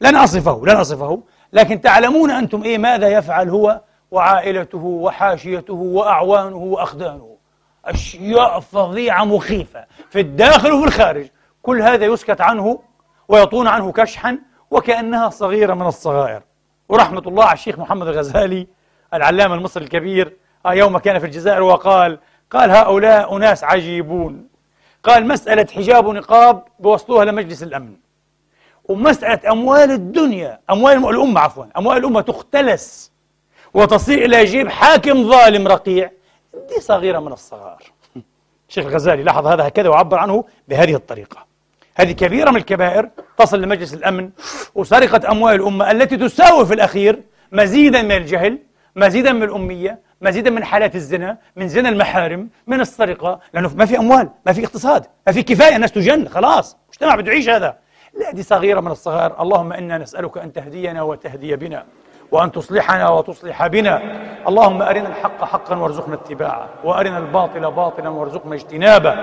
لن 0.00 0.16
أصفه 0.16 0.62
لن 0.66 0.76
أصفه. 0.76 1.22
لكن 1.52 1.80
تعلمون 1.80 2.30
أنتم 2.30 2.62
إيه 2.62 2.78
ماذا 2.78 3.08
يفعل 3.08 3.48
هو 3.48 3.80
وعائلته 4.10 4.78
وحاشيته 4.78 5.74
وأعوانه 5.74 6.56
وأخدانه. 6.56 7.36
أشياء 7.84 8.60
فظيعة 8.60 9.24
مخيفة. 9.24 9.84
في 10.10 10.20
الداخل 10.20 10.72
وفي 10.72 10.86
الخارج. 10.86 11.26
كل 11.62 11.82
هذا 11.82 12.04
يسكت 12.06 12.40
عنه 12.40 12.82
ويطون 13.28 13.66
عنه 13.66 13.92
كشحا 13.92 14.38
وكأنها 14.70 15.30
صغيرة 15.30 15.74
من 15.74 15.86
الصغائر. 15.86 16.42
ورحمة 16.88 17.22
الله 17.26 17.44
على 17.44 17.54
الشيخ 17.54 17.78
محمد 17.78 18.08
الغزالي 18.08 18.66
العلامة 19.14 19.54
المصري 19.54 19.84
الكبير 19.84 20.36
يوم 20.72 20.98
كان 20.98 21.18
في 21.18 21.26
الجزائر 21.26 21.62
وقال 21.62 22.18
قال 22.50 22.70
هؤلاء 22.70 23.36
أناس 23.36 23.64
عجيبون. 23.64 24.48
قال 25.02 25.28
مسألة 25.28 25.66
حجاب 25.74 26.06
ونقاب 26.06 26.64
بوصلوها 26.78 27.24
لمجلس 27.24 27.62
الأمن. 27.62 27.92
ومسألة 28.84 29.52
أموال 29.52 29.90
الدنيا 29.90 30.60
أموال 30.70 30.96
الأمة 30.96 31.40
عفوا 31.40 31.64
أموال 31.76 31.96
الأمة 31.96 32.20
تختلس. 32.20 33.12
وتصير 33.74 34.24
إلى 34.24 34.44
جيب 34.44 34.68
حاكم 34.68 35.28
ظالم 35.28 35.68
رقيع. 35.68 36.10
دي 36.54 36.80
صغيرة 36.80 37.18
من 37.18 37.32
الصغار. 37.32 37.82
الشيخ 38.68 38.86
الغزالي 38.86 39.22
لاحظ 39.22 39.46
هذا 39.46 39.68
هكذا 39.68 39.88
وعبر 39.88 40.18
عنه 40.18 40.44
بهذه 40.68 40.94
الطريقة. 40.94 41.46
هذه 41.94 42.12
كبيرة 42.12 42.50
من 42.50 42.56
الكبائر 42.56 43.10
تصل 43.38 43.60
لمجلس 43.60 43.94
الأمن. 43.94 44.30
وسرقة 44.74 45.30
أموال 45.30 45.54
الأمة 45.54 45.90
التي 45.90 46.16
تساوي 46.16 46.66
في 46.66 46.74
الأخير 46.74 47.22
مزيدا 47.52 48.02
من 48.02 48.12
الجهل. 48.12 48.58
مزيدا 48.96 49.32
من 49.32 49.42
الأمية 49.42 49.98
مزيدا 50.20 50.50
من 50.50 50.64
حالات 50.64 50.94
الزنا 50.94 51.38
من 51.56 51.68
زنا 51.68 51.88
المحارم 51.88 52.48
من 52.66 52.80
السرقة. 52.80 53.40
لأنه 53.54 53.70
ما 53.74 53.84
في 53.84 53.98
أموال 53.98 54.28
ما 54.46 54.52
في 54.52 54.64
اقتصاد 54.64 55.06
ما 55.26 55.32
في 55.32 55.42
كفاية 55.42 55.76
الناس 55.76 55.92
تجن 55.92 56.28
خلاص. 56.28 56.76
مجتمع 56.88 57.14
بده 57.14 57.32
يعيش 57.32 57.48
هذا. 57.48 57.76
لا 58.20 58.30
دي 58.32 58.42
صغيرة 58.42 58.80
من 58.80 58.90
الصغار. 58.90 59.42
اللهم 59.42 59.72
إنا 59.72 59.98
نسألك 59.98 60.38
أن 60.38 60.52
تهدينا 60.52 61.02
وتهدي 61.02 61.56
بنا 61.56 61.84
وأن 62.32 62.52
تصلحنا 62.52 63.08
وتصلح 63.08 63.66
بنا. 63.66 64.02
اللهم 64.48 64.82
أرنا 64.82 65.08
الحق 65.08 65.44
حقا 65.44 65.76
وارزقنا 65.76 66.14
اتباعه 66.14 66.68
وأرنا 66.84 67.18
الباطل 67.18 67.70
باطلا 67.70 68.08
وارزقنا 68.08 68.54
اجتنابه. 68.54 69.14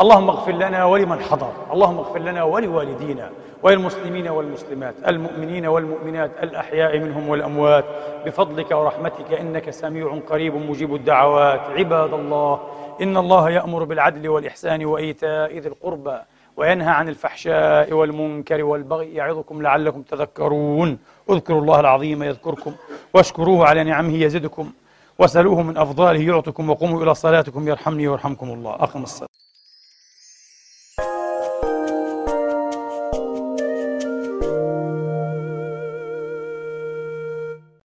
اللهم 0.00 0.28
اغفر 0.28 0.52
لنا 0.52 0.84
ولمن 0.84 1.20
حضر. 1.20 1.52
اللهم 1.72 1.98
اغفر 1.98 2.18
لنا 2.18 2.42
ولوالدينا. 2.42 3.30
وللمسلمين 3.62 4.28
والمسلمات 4.28 4.94
المؤمنين 5.08 5.66
والمؤمنات 5.66 6.30
الأحياء 6.42 6.98
منهم 6.98 7.28
والأموات 7.28 7.84
بفضلك 8.26 8.70
ورحمتك 8.70 9.32
إنك 9.32 9.70
سميع 9.70 10.18
قريب 10.28 10.54
مجيب 10.54 10.94
الدعوات. 10.94 11.60
عباد 11.60 12.12
الله 12.12 12.60
إن 13.02 13.16
الله 13.16 13.50
يأمر 13.50 13.84
بالعدل 13.84 14.28
والإحسان 14.28 14.84
وإيتاء 14.84 15.58
ذي 15.58 15.68
القربى 15.68 16.18
وينهى 16.56 16.90
عن 16.90 17.08
الفحشاء 17.08 17.92
والمنكر 17.92 18.64
والبغي 18.64 19.14
يعظكم 19.14 19.62
لعلكم 19.62 20.02
تذكرون. 20.02 20.98
اذكروا 21.30 21.60
الله 21.60 21.80
العظيم 21.80 22.22
يذكركم 22.22 22.72
واشكروه 23.14 23.66
على 23.66 23.84
نعمه 23.84 24.14
يزدكم 24.14 24.72
وسلوه 25.18 25.62
من 25.62 25.76
أفضاله 25.76 26.20
يعطكم 26.20 26.70
وقوموا 26.70 27.02
إلى 27.02 27.14
صلاتكم 27.14 27.68
يرحمني 27.68 28.08
ويرحمكم 28.08 28.50
الله. 28.50 28.74
أقم 28.74 29.02
الصلاة. 29.02 29.28